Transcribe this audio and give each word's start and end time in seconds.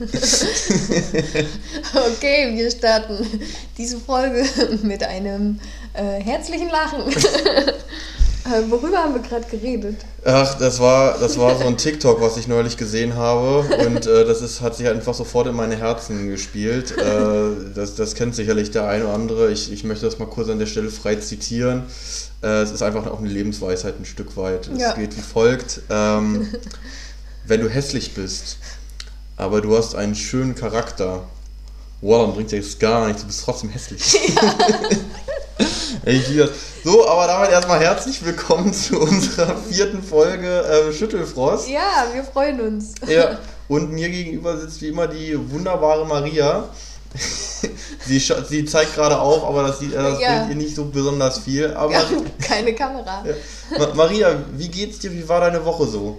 okay, 1.94 2.56
wir 2.56 2.70
starten 2.70 3.26
diese 3.78 3.98
Folge 3.98 4.44
mit 4.82 5.02
einem 5.02 5.60
äh, 5.94 6.20
herzlichen 6.20 6.70
Lachen. 6.70 7.04
Äh, 8.46 8.70
worüber 8.70 8.98
haben 8.98 9.14
wir 9.14 9.22
gerade 9.22 9.46
geredet? 9.46 9.96
Ach, 10.22 10.58
das 10.58 10.78
war, 10.78 11.18
das 11.18 11.38
war 11.38 11.56
so 11.56 11.64
ein 11.66 11.78
TikTok, 11.78 12.20
was 12.20 12.36
ich 12.36 12.46
neulich 12.46 12.76
gesehen 12.76 13.14
habe. 13.14 13.60
Und 13.86 14.06
äh, 14.06 14.26
das 14.26 14.42
ist, 14.42 14.60
hat 14.60 14.76
sich 14.76 14.86
einfach 14.86 15.14
sofort 15.14 15.46
in 15.46 15.54
meine 15.54 15.76
Herzen 15.76 16.28
gespielt. 16.28 16.94
Äh, 16.98 17.72
das, 17.74 17.94
das 17.94 18.14
kennt 18.14 18.34
sicherlich 18.34 18.70
der 18.70 18.86
eine 18.86 19.04
oder 19.04 19.14
andere. 19.14 19.50
Ich, 19.50 19.72
ich 19.72 19.82
möchte 19.84 20.04
das 20.04 20.18
mal 20.18 20.26
kurz 20.26 20.50
an 20.50 20.58
der 20.58 20.66
Stelle 20.66 20.90
frei 20.90 21.16
zitieren. 21.16 21.84
Äh, 22.42 22.60
es 22.60 22.70
ist 22.70 22.82
einfach 22.82 23.06
auch 23.06 23.20
eine 23.20 23.30
Lebensweisheit 23.30 23.98
ein 23.98 24.04
Stück 24.04 24.36
weit. 24.36 24.68
Es 24.68 24.78
ja. 24.78 24.92
geht 24.92 25.16
wie 25.16 25.22
folgt. 25.22 25.80
Ähm, 25.88 26.48
wenn 27.46 27.62
du 27.62 27.70
hässlich 27.70 28.12
bist, 28.12 28.58
aber 29.36 29.60
du 29.60 29.76
hast 29.76 29.94
einen 29.94 30.14
schönen 30.14 30.54
Charakter, 30.54 31.24
wow, 32.00 32.26
dann 32.26 32.34
bringt 32.34 32.52
dir 32.52 32.60
das 32.60 32.78
gar 32.78 33.06
nichts, 33.06 33.22
du 33.22 33.26
bist 33.26 33.44
trotzdem 33.44 33.70
hässlich. 33.70 34.00
Ja. 34.34 36.12
ich 36.12 36.28
liebe 36.28 36.46
das. 36.46 36.50
So, 36.84 37.08
aber 37.08 37.26
damit 37.26 37.50
erstmal 37.50 37.80
herzlich 37.80 38.24
willkommen 38.24 38.72
zu 38.72 39.00
unserer 39.00 39.56
vierten 39.56 40.02
Folge 40.02 40.64
ähm, 40.70 40.92
Schüttelfrost. 40.92 41.68
Ja, 41.68 42.06
wir 42.12 42.24
freuen 42.24 42.60
uns. 42.60 42.94
Ja, 43.06 43.38
und 43.68 43.90
mir 43.90 44.10
gegenüber 44.10 44.58
sitzt 44.58 44.82
wie 44.82 44.88
immer 44.88 45.06
die 45.06 45.36
wunderbare 45.50 46.06
Maria. 46.06 46.68
sie, 48.06 48.18
sie 48.18 48.64
zeigt 48.64 48.94
gerade 48.94 49.18
auf, 49.18 49.44
aber 49.44 49.62
das 49.62 49.78
sieht 49.78 49.94
das 49.94 50.20
ja. 50.20 50.46
ihr 50.46 50.54
nicht 50.54 50.74
so 50.74 50.84
besonders 50.84 51.38
viel. 51.38 51.72
Aber 51.72 51.92
ja, 51.92 52.02
keine 52.40 52.74
Kamera. 52.74 53.24
Ja. 53.24 53.94
Maria, 53.94 54.36
wie 54.56 54.68
geht's 54.68 54.98
dir? 54.98 55.12
Wie 55.12 55.26
war 55.28 55.40
deine 55.40 55.64
Woche 55.64 55.86
so? 55.86 56.18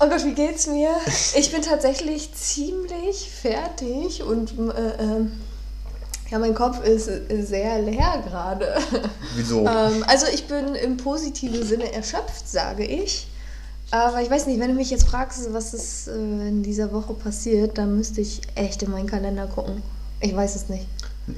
Oh 0.00 0.08
Gott, 0.08 0.24
wie 0.24 0.34
geht's 0.34 0.66
mir? 0.66 0.90
Ich 1.36 1.52
bin 1.52 1.62
tatsächlich 1.62 2.34
ziemlich 2.34 3.30
fertig 3.30 4.22
und 4.22 4.52
äh, 4.58 4.88
äh, 4.88 5.26
ja, 6.30 6.38
mein 6.38 6.54
Kopf 6.54 6.84
ist 6.84 7.04
sehr 7.06 7.80
leer 7.80 8.22
gerade. 8.26 8.76
Wieso? 9.36 9.64
Ähm, 9.68 10.04
also 10.06 10.26
ich 10.32 10.46
bin 10.46 10.74
im 10.74 10.96
positiven 10.96 11.64
Sinne 11.64 11.92
erschöpft, 11.92 12.48
sage 12.48 12.84
ich. 12.84 13.28
Aber 13.90 14.20
ich 14.20 14.30
weiß 14.30 14.46
nicht, 14.46 14.58
wenn 14.58 14.70
du 14.70 14.74
mich 14.74 14.90
jetzt 14.90 15.06
fragst, 15.06 15.52
was 15.52 15.74
ist 15.74 16.08
äh, 16.08 16.12
in 16.12 16.62
dieser 16.62 16.92
Woche 16.92 17.14
passiert, 17.14 17.78
dann 17.78 17.96
müsste 17.96 18.20
ich 18.20 18.40
echt 18.56 18.82
in 18.82 18.90
meinen 18.90 19.06
Kalender 19.06 19.46
gucken. 19.46 19.82
Ich 20.20 20.34
weiß 20.34 20.56
es 20.56 20.68
nicht. 20.68 20.86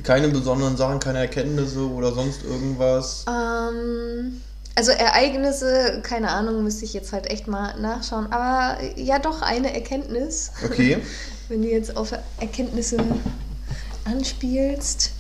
Keine 0.03 0.29
besonderen 0.29 0.77
Sachen, 0.77 0.99
keine 0.99 1.19
Erkenntnisse 1.19 1.81
oder 1.81 2.13
sonst 2.13 2.43
irgendwas? 2.43 3.25
Ähm, 3.29 4.41
also 4.77 4.93
Ereignisse, 4.93 6.01
keine 6.03 6.31
Ahnung, 6.31 6.63
müsste 6.63 6.85
ich 6.85 6.95
jetzt 6.95 7.13
halt 7.13 7.29
echt 7.31 7.49
mal 7.49 7.79
nachschauen. 7.81 8.31
Aber 8.31 8.79
ja, 8.95 9.19
doch 9.19 9.43
eine 9.43 9.75
Erkenntnis. 9.75 10.53
Okay. 10.65 10.99
wenn 11.49 11.63
du 11.63 11.69
jetzt 11.69 11.97
auf 11.97 12.13
Erkenntnisse 12.41 12.99
anspielst. 14.05 15.13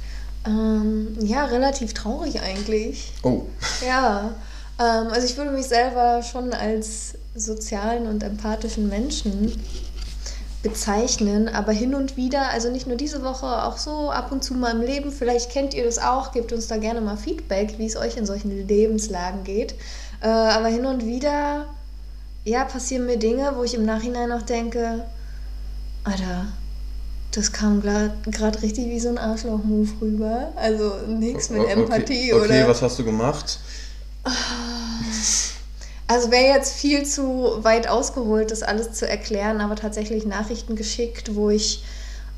Ähm, 0.46 1.16
ja, 1.20 1.44
relativ 1.46 1.94
traurig 1.94 2.40
eigentlich. 2.40 3.12
Oh. 3.22 3.42
Ja. 3.86 4.34
Ähm, 4.78 5.08
also 5.08 5.26
ich 5.26 5.36
würde 5.36 5.50
mich 5.50 5.66
selber 5.66 6.22
schon 6.22 6.52
als 6.52 7.14
sozialen 7.34 8.06
und 8.06 8.22
empathischen 8.22 8.88
Menschen 8.88 9.60
bezeichnen, 10.62 11.48
aber 11.48 11.72
hin 11.72 11.94
und 11.94 12.16
wieder, 12.16 12.50
also 12.50 12.70
nicht 12.70 12.86
nur 12.86 12.96
diese 12.96 13.22
Woche, 13.22 13.64
auch 13.64 13.78
so 13.78 14.10
ab 14.10 14.32
und 14.32 14.42
zu 14.42 14.54
mal 14.54 14.72
im 14.72 14.82
Leben, 14.82 15.12
vielleicht 15.12 15.50
kennt 15.50 15.74
ihr 15.74 15.84
das 15.84 15.98
auch, 15.98 16.32
gebt 16.32 16.52
uns 16.52 16.66
da 16.66 16.76
gerne 16.76 17.00
mal 17.00 17.16
Feedback, 17.16 17.78
wie 17.78 17.86
es 17.86 17.96
euch 17.96 18.16
in 18.16 18.26
solchen 18.26 18.66
Lebenslagen 18.66 19.44
geht. 19.44 19.74
Äh, 20.22 20.28
aber 20.28 20.68
hin 20.68 20.86
und 20.86 21.06
wieder, 21.06 21.66
ja, 22.44 22.64
passieren 22.64 23.06
mir 23.06 23.18
Dinge, 23.18 23.52
wo 23.56 23.62
ich 23.62 23.74
im 23.74 23.84
Nachhinein 23.84 24.32
auch 24.32 24.42
denke, 24.42 25.04
Alter, 26.04 26.46
das 27.32 27.52
kam 27.52 27.82
gerade 27.82 28.62
richtig 28.62 28.86
wie 28.86 29.00
so 29.00 29.10
ein 29.10 29.18
Arschloch-Move 29.18 29.90
rüber. 30.00 30.52
Also 30.56 30.94
nichts 31.06 31.50
mit 31.50 31.68
Empathie 31.68 32.32
okay, 32.32 32.34
oder. 32.34 32.44
Okay, 32.44 32.64
was 32.66 32.80
hast 32.80 32.98
du 32.98 33.04
gemacht? 33.04 33.58
Also 36.08 36.30
wäre 36.30 36.54
jetzt 36.54 36.74
viel 36.74 37.04
zu 37.04 37.64
weit 37.64 37.88
ausgeholt, 37.88 38.52
das 38.52 38.62
alles 38.62 38.92
zu 38.92 39.08
erklären, 39.08 39.60
aber 39.60 39.74
tatsächlich 39.74 40.24
Nachrichten 40.24 40.76
geschickt, 40.76 41.34
wo 41.34 41.50
ich 41.50 41.82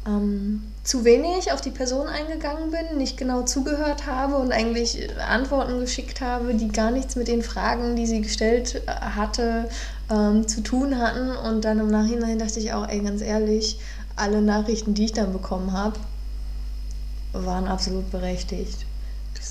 ähm, 0.07 0.63
zu 0.85 1.05
wenig 1.05 1.53
auf 1.53 1.61
die 1.61 1.71
Person 1.71 2.07
eingegangen 2.07 2.71
bin, 2.71 2.97
nicht 2.97 3.19
genau 3.19 3.43
zugehört 3.43 4.07
habe 4.07 4.37
und 4.37 4.53
eigentlich 4.53 5.09
Antworten 5.21 5.81
geschickt 5.81 6.23
habe, 6.23 6.55
die 6.55 6.69
gar 6.69 6.91
nichts 6.91 7.15
mit 7.15 7.29
den 7.29 7.43
Fragen, 7.43 7.95
die 7.95 8.07
sie 8.07 8.23
gestellt 8.23 8.83
äh, 8.87 8.91
hatte, 8.91 9.69
ähm, 10.11 10.49
zu 10.49 10.63
tun 10.63 10.99
hatten. 10.99 11.31
Und 11.31 11.67
dann 11.67 11.79
im 11.79 11.89
Nachhinein 11.89 12.39
dachte 12.39 12.61
ich 12.61 12.73
auch, 12.73 12.89
ey, 12.89 13.01
ganz 13.01 13.21
ehrlich, 13.21 13.79
alle 14.17 14.41
Nachrichten, 14.41 14.95
die 14.95 15.05
ich 15.05 15.13
dann 15.13 15.33
bekommen 15.33 15.73
habe, 15.73 15.99
waren 17.35 17.69
absolut 17.69 18.11
berechtigt. 18.11 18.88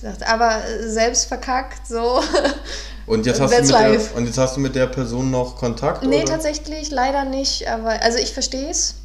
Dachte, 0.02 0.28
aber 0.28 0.62
selbst 0.82 1.26
verkackt, 1.26 1.88
so. 1.88 2.22
Und 3.08 3.26
jetzt, 3.26 3.40
hast 3.40 3.54
du 3.54 3.62
mit 3.62 3.70
der, 3.72 4.18
und 4.18 4.26
jetzt 4.26 4.38
hast 4.38 4.58
du 4.58 4.60
mit 4.60 4.76
der 4.76 4.88
Person 4.88 5.32
noch 5.32 5.56
Kontakt? 5.56 6.04
Nee, 6.04 6.24
oder? 6.24 6.26
tatsächlich 6.26 6.92
leider 6.92 7.24
nicht. 7.24 7.66
Aber 7.70 8.02
also 8.02 8.18
ich 8.18 8.34
verstehe 8.34 8.70
es. 8.70 8.96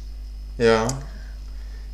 Ja. 0.57 0.87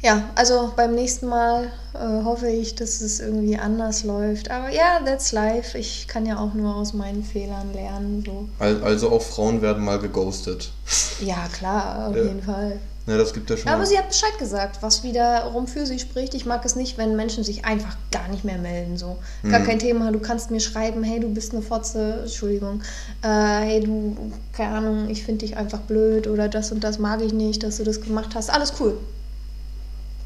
Ja, 0.02 0.24
also 0.34 0.72
beim 0.76 0.96
nächsten 0.96 1.28
Mal 1.28 1.72
äh, 1.94 2.24
hoffe 2.24 2.48
ich, 2.48 2.74
dass 2.74 3.02
es 3.02 3.20
irgendwie 3.20 3.58
anders 3.58 4.06
läuft. 4.06 4.50
Aber 4.50 4.70
ja, 4.70 5.02
that's 5.06 5.34
life. 5.34 5.78
Ich 5.78 6.08
kann 6.08 6.26
ja 6.26 6.40
auch 6.40 6.54
nur 6.56 6.76
aus 6.76 6.94
meinen 6.94 7.24
Fehlern 7.24 7.74
lernen. 7.74 8.24
So. 8.26 8.48
Also 8.60 9.12
auch 9.12 9.22
Frauen 9.22 9.62
werden 9.62 9.84
mal 9.84 10.00
geghostet. 10.00 10.72
Ja, 11.20 11.48
klar, 11.52 12.08
auf 12.08 12.16
ja. 12.16 12.24
jeden 12.24 12.42
Fall. 12.42 12.80
Ja, 13.10 13.18
das 13.18 13.34
gibt 13.34 13.50
ja 13.50 13.58
schon. 13.58 13.68
Aber 13.70 13.88
sie 13.88 13.98
hat 13.98 14.08
Bescheid 14.08 14.38
gesagt, 14.38 14.84
was 14.84 15.02
wiederum 15.02 15.66
für 15.66 15.88
sie 15.88 15.98
spricht. 15.98 16.36
Ich 16.36 16.46
mag 16.46 16.64
es 16.64 16.76
nicht, 16.76 17.00
wenn 17.00 17.16
Menschen 17.16 17.44
sich 17.44 17.66
einfach 17.66 17.98
gar 18.12 18.28
nicht 18.28 18.46
mehr 18.46 18.60
melden. 18.60 18.98
So. 18.98 19.18
Gar 19.50 19.62
mhm. 19.62 19.66
kein 19.66 19.80
Thema, 19.80 20.12
du 20.12 20.20
kannst 20.20 20.52
mir 20.52 20.60
schreiben, 20.60 21.02
hey, 21.04 21.20
du 21.20 21.28
bist 21.28 21.52
eine 21.52 21.64
Fotze, 21.64 22.20
Entschuldigung. 22.22 22.84
Äh, 23.24 23.28
hey, 23.28 23.80
du, 23.84 24.16
keine 24.54 24.78
Ahnung, 24.78 25.10
ich 25.10 25.24
finde 25.24 25.44
dich 25.44 25.58
einfach 25.58 25.80
blöd 25.80 26.28
oder 26.28 26.48
das 26.50 26.72
und 26.72 26.84
das 26.84 27.00
mag 27.00 27.22
ich 27.24 27.34
nicht, 27.34 27.64
dass 27.64 27.78
du 27.78 27.84
das 27.84 28.00
gemacht 28.00 28.36
hast. 28.36 28.52
Alles 28.52 28.74
cool. 28.80 28.96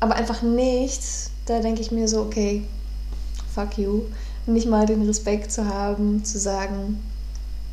Aber 0.02 0.16
einfach 0.16 0.42
nichts, 0.42 1.32
da 1.46 1.60
denke 1.60 1.80
ich 1.80 1.92
mir 1.92 2.10
so, 2.10 2.20
okay, 2.20 2.66
fuck 3.56 3.78
you. 3.78 4.02
Nicht 4.46 4.68
mal 4.68 4.86
den 4.86 5.04
Respekt 5.04 5.54
zu 5.54 5.66
haben, 5.70 6.26
zu 6.26 6.38
sagen, 6.38 7.02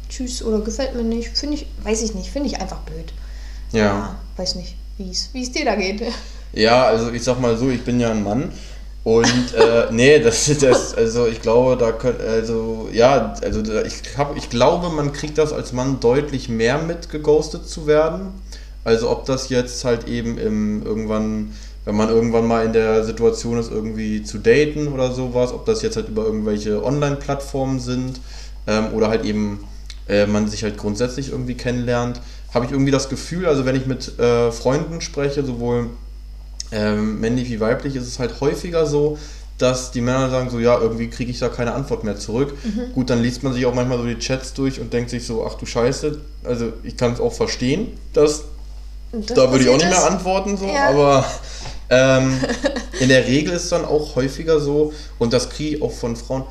tschüss 0.09 0.41
oder 0.41 0.61
gefällt 0.61 0.95
mir 0.95 1.03
nicht, 1.03 1.37
finde 1.37 1.57
ich, 1.57 1.67
weiß 1.83 2.03
ich 2.03 2.15
nicht, 2.15 2.31
finde 2.31 2.49
ich 2.49 2.61
einfach 2.61 2.79
blöd. 2.83 3.13
Ja. 3.73 3.81
ja. 3.81 4.17
Weiß 4.37 4.55
nicht 4.55 4.77
wie 5.01 5.43
es 5.43 5.53
dir 5.53 5.65
da 5.65 5.75
geht. 5.75 6.03
Ja, 6.53 6.85
also 6.85 7.11
ich 7.11 7.23
sag 7.23 7.41
mal 7.41 7.57
so, 7.57 7.71
ich 7.71 7.83
bin 7.83 8.01
ja 8.01 8.11
ein 8.11 8.23
Mann. 8.23 8.53
Und 9.03 9.55
äh, 9.55 9.87
nee, 9.91 10.19
das 10.19 10.51
das, 10.61 10.95
also 10.95 11.27
ich 11.27 11.41
glaube, 11.41 11.77
da 11.77 11.93
könnt, 11.93 12.21
also 12.21 12.89
ja, 12.93 13.35
also 13.43 13.63
ich 13.85 14.19
hab, 14.19 14.37
ich 14.37 14.51
glaube, 14.51 14.91
man 14.91 15.13
kriegt 15.13 15.39
das 15.39 15.53
als 15.53 15.73
Mann 15.73 16.01
deutlich 16.01 16.49
mehr 16.49 16.79
mit, 16.79 17.09
geghostet 17.11 17.67
zu 17.67 17.87
werden. 17.87 18.29
Also 18.85 19.11
ob 19.11 19.25
das 19.25 19.49
jetzt 19.49 19.85
halt 19.85 20.07
eben 20.07 20.39
im 20.39 20.85
irgendwann, 20.85 21.53
wenn 21.85 21.97
man 21.97 22.09
irgendwann 22.09 22.47
mal 22.47 22.65
in 22.65 22.73
der 22.73 23.05
Situation 23.05 23.59
ist, 23.59 23.71
irgendwie 23.71 24.23
zu 24.23 24.39
daten 24.39 24.89
oder 24.89 25.13
sowas, 25.13 25.53
ob 25.53 25.67
das 25.67 25.83
jetzt 25.83 25.97
halt 25.97 26.09
über 26.09 26.25
irgendwelche 26.25 26.83
Online-Plattformen 26.85 27.79
sind 27.79 28.21
ähm, 28.67 28.93
oder 28.95 29.09
halt 29.09 29.25
eben 29.25 29.65
äh, 30.09 30.27
man 30.27 30.49
sich 30.49 30.63
halt 30.63 30.77
grundsätzlich 30.77 31.31
irgendwie 31.31 31.55
kennenlernt 31.55 32.21
habe 32.53 32.67
ich 32.67 32.73
irgendwie 32.73 32.91
das 32.91 33.09
Gefühl, 33.09 33.47
also 33.47 33.65
wenn 33.65 33.77
ich 33.77 33.87
mit 33.87 34.19
äh, 34.19 34.51
Freunden 34.53 35.01
spreche, 35.01 35.45
sowohl 35.45 35.91
ähm, 36.73 37.21
männlich 37.21 37.51
wie 37.51 37.61
weiblich, 37.61 37.97
ist 37.97 38.07
es 38.07 38.19
halt 38.19 38.41
häufiger 38.41 38.87
so, 38.87 39.19
dass 39.59 39.91
die 39.91 40.01
Männer 40.01 40.31
sagen 40.31 40.51
so, 40.51 40.59
ja, 40.59 40.79
irgendwie 40.79 41.09
kriege 41.11 41.31
ich 41.31 41.39
da 41.39 41.49
keine 41.49 41.75
Antwort 41.75 42.03
mehr 42.03 42.17
zurück. 42.17 42.55
Mhm. 42.65 42.93
Gut, 42.95 43.11
dann 43.11 43.23
liest 43.23 43.43
man 43.43 43.53
sich 43.53 43.67
auch 43.67 43.75
manchmal 43.75 43.99
so 43.99 44.05
die 44.05 44.19
Chats 44.19 44.55
durch 44.55 44.81
und 44.81 44.93
denkt 44.93 45.11
sich 45.11 45.27
so, 45.27 45.47
ach 45.47 45.55
du 45.55 45.67
Scheiße, 45.67 46.19
also 46.45 46.73
ich 46.83 46.97
kann 46.97 47.13
es 47.13 47.21
auch 47.21 47.33
verstehen, 47.33 47.89
dass 48.13 48.45
das 49.13 49.37
da 49.37 49.51
würde 49.51 49.65
ich 49.65 49.71
auch 49.71 49.77
nicht 49.77 49.89
mehr 49.89 50.07
antworten, 50.07 50.57
so, 50.57 50.67
ja. 50.67 50.89
aber 50.89 51.25
ähm, 51.91 52.41
in 53.01 53.09
der 53.09 53.27
Regel 53.27 53.53
ist 53.53 53.65
es 53.65 53.71
dann 53.71 53.85
auch 53.85 54.15
häufiger 54.17 54.61
so, 54.61 54.93
und 55.19 55.33
das 55.33 55.51
kriege 55.51 55.77
ich 55.77 55.83
auch 55.83 55.93
von 55.93 56.17
Frauen 56.17 56.45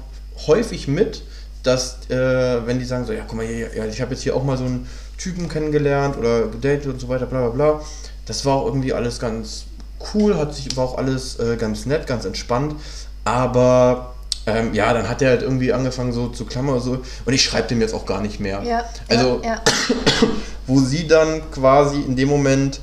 häufig 0.45 0.87
mit, 0.87 1.23
dass, 1.63 2.09
äh, 2.09 2.65
wenn 2.65 2.79
die 2.79 2.85
sagen 2.85 3.05
so, 3.05 3.13
ja, 3.13 3.23
guck 3.27 3.37
mal, 3.37 3.45
ja, 3.45 3.85
ich 3.85 4.01
habe 4.01 4.13
jetzt 4.13 4.23
hier 4.23 4.35
auch 4.35 4.43
mal 4.43 4.57
so 4.57 4.65
einen 4.65 4.87
Typen 5.19 5.49
kennengelernt 5.49 6.17
oder 6.17 6.47
gedatet 6.47 6.87
und 6.87 6.99
so 6.99 7.09
weiter, 7.09 7.27
bla 7.27 7.49
bla 7.49 7.49
bla. 7.49 7.81
Das 8.25 8.45
war 8.45 8.55
auch 8.55 8.65
irgendwie 8.65 8.93
alles 8.93 9.19
ganz 9.19 9.65
cool, 10.13 10.37
hat 10.37 10.55
sich, 10.55 10.75
war 10.77 10.85
auch 10.85 10.97
alles 10.97 11.39
äh, 11.39 11.57
ganz 11.57 11.85
nett, 11.85 12.07
ganz 12.07 12.25
entspannt. 12.25 12.75
Aber 13.25 14.15
ähm, 14.45 14.73
ja, 14.73 14.93
dann 14.93 15.07
hat 15.07 15.21
er 15.21 15.31
halt 15.31 15.41
irgendwie 15.41 15.73
angefangen 15.73 16.13
so 16.13 16.29
zu 16.29 16.45
klammern 16.45 16.79
so. 16.79 17.01
Und 17.25 17.33
ich 17.33 17.43
schreibe 17.43 17.67
dem 17.67 17.81
jetzt 17.81 17.93
auch 17.93 18.05
gar 18.05 18.21
nicht 18.21 18.39
mehr. 18.39 18.63
Ja, 18.63 18.85
also, 19.07 19.41
ja, 19.43 19.55
ja. 19.55 19.61
wo 20.67 20.79
sie 20.79 21.07
dann 21.07 21.41
quasi 21.51 22.01
in 22.01 22.15
dem 22.15 22.29
Moment, 22.29 22.79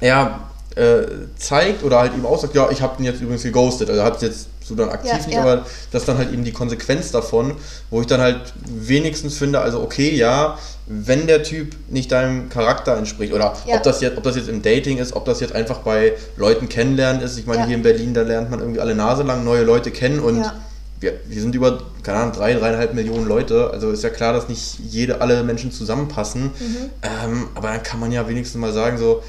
ja, 0.00 0.40
äh, 0.76 1.06
zeigt 1.38 1.82
oder 1.82 2.00
halt 2.00 2.14
ihm 2.14 2.26
auch 2.26 2.38
sagt, 2.38 2.54
ja, 2.54 2.70
ich 2.70 2.82
habe 2.82 2.96
den 2.98 3.06
jetzt 3.06 3.20
übrigens 3.20 3.42
geghostet. 3.42 3.88
Also 3.88 4.02
hat 4.02 4.16
es 4.16 4.22
jetzt 4.22 4.48
so 4.62 4.74
dann 4.74 4.90
aktiv 4.90 5.26
nicht, 5.26 5.38
aber 5.38 5.64
das 5.90 6.02
ist 6.02 6.08
dann 6.08 6.18
halt 6.18 6.32
eben 6.32 6.44
die 6.44 6.52
Konsequenz 6.52 7.10
davon, 7.12 7.54
wo 7.88 8.00
ich 8.00 8.06
dann 8.06 8.20
halt 8.20 8.52
wenigstens 8.66 9.38
finde, 9.38 9.60
also 9.60 9.80
okay, 9.80 10.14
ja, 10.14 10.58
wenn 10.86 11.26
der 11.26 11.42
Typ 11.42 11.74
nicht 11.88 12.12
deinem 12.12 12.48
Charakter 12.48 12.96
entspricht 12.96 13.32
oder 13.32 13.54
Ja. 13.66 13.76
ob 13.76 13.82
das 13.82 14.00
jetzt, 14.00 14.16
ob 14.16 14.22
das 14.22 14.36
jetzt 14.36 14.48
im 14.48 14.62
Dating 14.62 14.98
ist, 14.98 15.14
ob 15.14 15.24
das 15.24 15.40
jetzt 15.40 15.52
einfach 15.54 15.78
bei 15.78 16.12
Leuten 16.36 16.68
kennenlernen 16.68 17.22
ist. 17.22 17.38
Ich 17.38 17.46
meine, 17.46 17.62
Ja. 17.62 17.66
hier 17.66 17.76
in 17.76 17.82
Berlin, 17.82 18.14
da 18.14 18.22
lernt 18.22 18.50
man 18.50 18.60
irgendwie 18.60 18.80
alle 18.80 18.94
Nase 18.94 19.22
lang 19.24 19.44
neue 19.44 19.62
Leute 19.64 19.90
kennen 19.90 20.20
und 20.20 20.38
Ja. 20.38 20.54
wir, 21.00 21.14
wir 21.26 21.40
sind 21.40 21.54
über, 21.54 21.82
keine 22.04 22.18
Ahnung, 22.18 22.34
drei, 22.34 22.54
dreieinhalb 22.54 22.94
Millionen 22.94 23.26
Leute. 23.26 23.70
Also 23.70 23.90
ist 23.90 24.04
ja 24.04 24.10
klar, 24.10 24.32
dass 24.32 24.48
nicht 24.48 24.78
jede, 24.78 25.20
alle 25.20 25.42
Menschen 25.42 25.72
zusammenpassen. 25.72 26.44
Mhm. 26.44 26.76
Ähm, 27.02 27.48
aber 27.54 27.68
dann 27.68 27.82
kann 27.82 27.98
man 28.00 28.12
ja 28.12 28.28
wenigstens 28.28 28.60
mal 28.60 28.72
sagen, 28.72 28.96
so, 28.96 29.22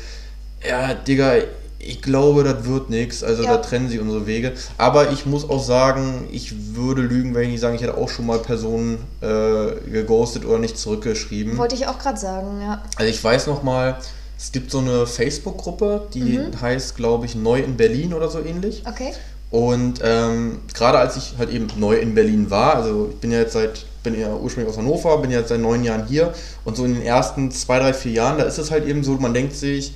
ja, 0.67 0.93
Digga, 0.93 1.33
ich 1.79 2.01
glaube, 2.01 2.43
das 2.43 2.65
wird 2.65 2.89
nichts. 2.89 3.23
Also 3.23 3.43
Ja. 3.43 3.51
da 3.55 3.57
trennen 3.57 3.87
sich 3.89 3.99
unsere 3.99 4.25
Wege. 4.27 4.53
Aber 4.77 5.11
ich 5.11 5.25
muss 5.25 5.47
auch 5.49 5.63
sagen, 5.63 6.27
ich 6.31 6.75
würde 6.75 7.01
lügen, 7.01 7.35
wenn 7.35 7.43
ich 7.43 7.49
nicht 7.49 7.59
sagen, 7.61 7.75
ich 7.75 7.81
hätte 7.81 7.97
auch 7.97 8.09
schon 8.09 8.25
mal 8.25 8.39
Personen 8.39 8.97
äh, 9.21 9.89
geghostet 9.89 10.45
oder 10.45 10.59
nicht 10.59 10.77
zurückgeschrieben. 10.77 11.57
Wollte 11.57 11.75
ich 11.75 11.87
auch 11.87 11.99
gerade 11.99 12.19
sagen, 12.19 12.61
ja. 12.61 12.81
Also 12.95 13.09
ich 13.09 13.23
weiß 13.23 13.47
noch 13.47 13.63
mal, 13.63 13.97
es 14.39 14.51
gibt 14.51 14.71
so 14.71 14.79
eine 14.79 15.05
Facebook-Gruppe, 15.07 16.07
die 16.13 16.39
Mhm. 16.39 16.61
heißt, 16.61 16.95
glaube 16.95 17.25
ich, 17.25 17.35
Neu 17.35 17.59
in 17.59 17.77
Berlin 17.77 18.13
oder 18.13 18.29
so 18.29 18.39
ähnlich. 18.43 18.83
Okay. 18.87 19.13
Und 19.49 20.01
ähm, 20.03 20.59
gerade 20.73 20.97
als 20.99 21.15
ich 21.15 21.35
halt 21.37 21.49
eben 21.51 21.67
neu 21.77 21.95
in 21.95 22.13
Berlin 22.13 22.49
war, 22.49 22.75
also 22.75 23.07
ich 23.11 23.15
bin 23.17 23.31
ja 23.31 23.39
jetzt 23.39 23.53
seit, 23.53 23.85
bin 24.03 24.19
ja 24.19 24.35
ursprünglich 24.35 24.69
aus 24.73 24.77
Hannover, 24.77 25.17
bin 25.19 25.31
ja 25.31 25.39
jetzt 25.39 25.49
seit 25.49 25.61
neun 25.61 25.85
Jahren 25.85 26.05
hier 26.05 26.33
und 26.65 26.75
so 26.75 26.83
in 26.83 26.95
den 26.95 27.03
ersten 27.03 27.49
zwei, 27.51 27.79
drei, 27.79 27.93
vier 27.93 28.11
Jahren, 28.11 28.37
da 28.39 28.43
ist 28.43 28.57
es 28.57 28.71
halt 28.71 28.85
eben 28.85 29.05
so, 29.05 29.13
man 29.13 29.33
denkt 29.33 29.55
sich, 29.55 29.93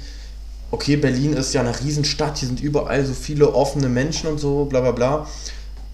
okay, 0.72 0.96
Berlin 0.96 1.34
ist 1.34 1.54
ja 1.54 1.62
eine 1.62 1.78
Riesenstadt, 1.80 2.38
hier 2.38 2.48
sind 2.48 2.62
überall 2.62 3.06
so 3.06 3.14
viele 3.14 3.54
offene 3.54 3.90
Menschen 3.90 4.30
und 4.30 4.40
so, 4.40 4.66
bla 4.66 4.82
bla 4.82 4.92
bla. 4.92 5.28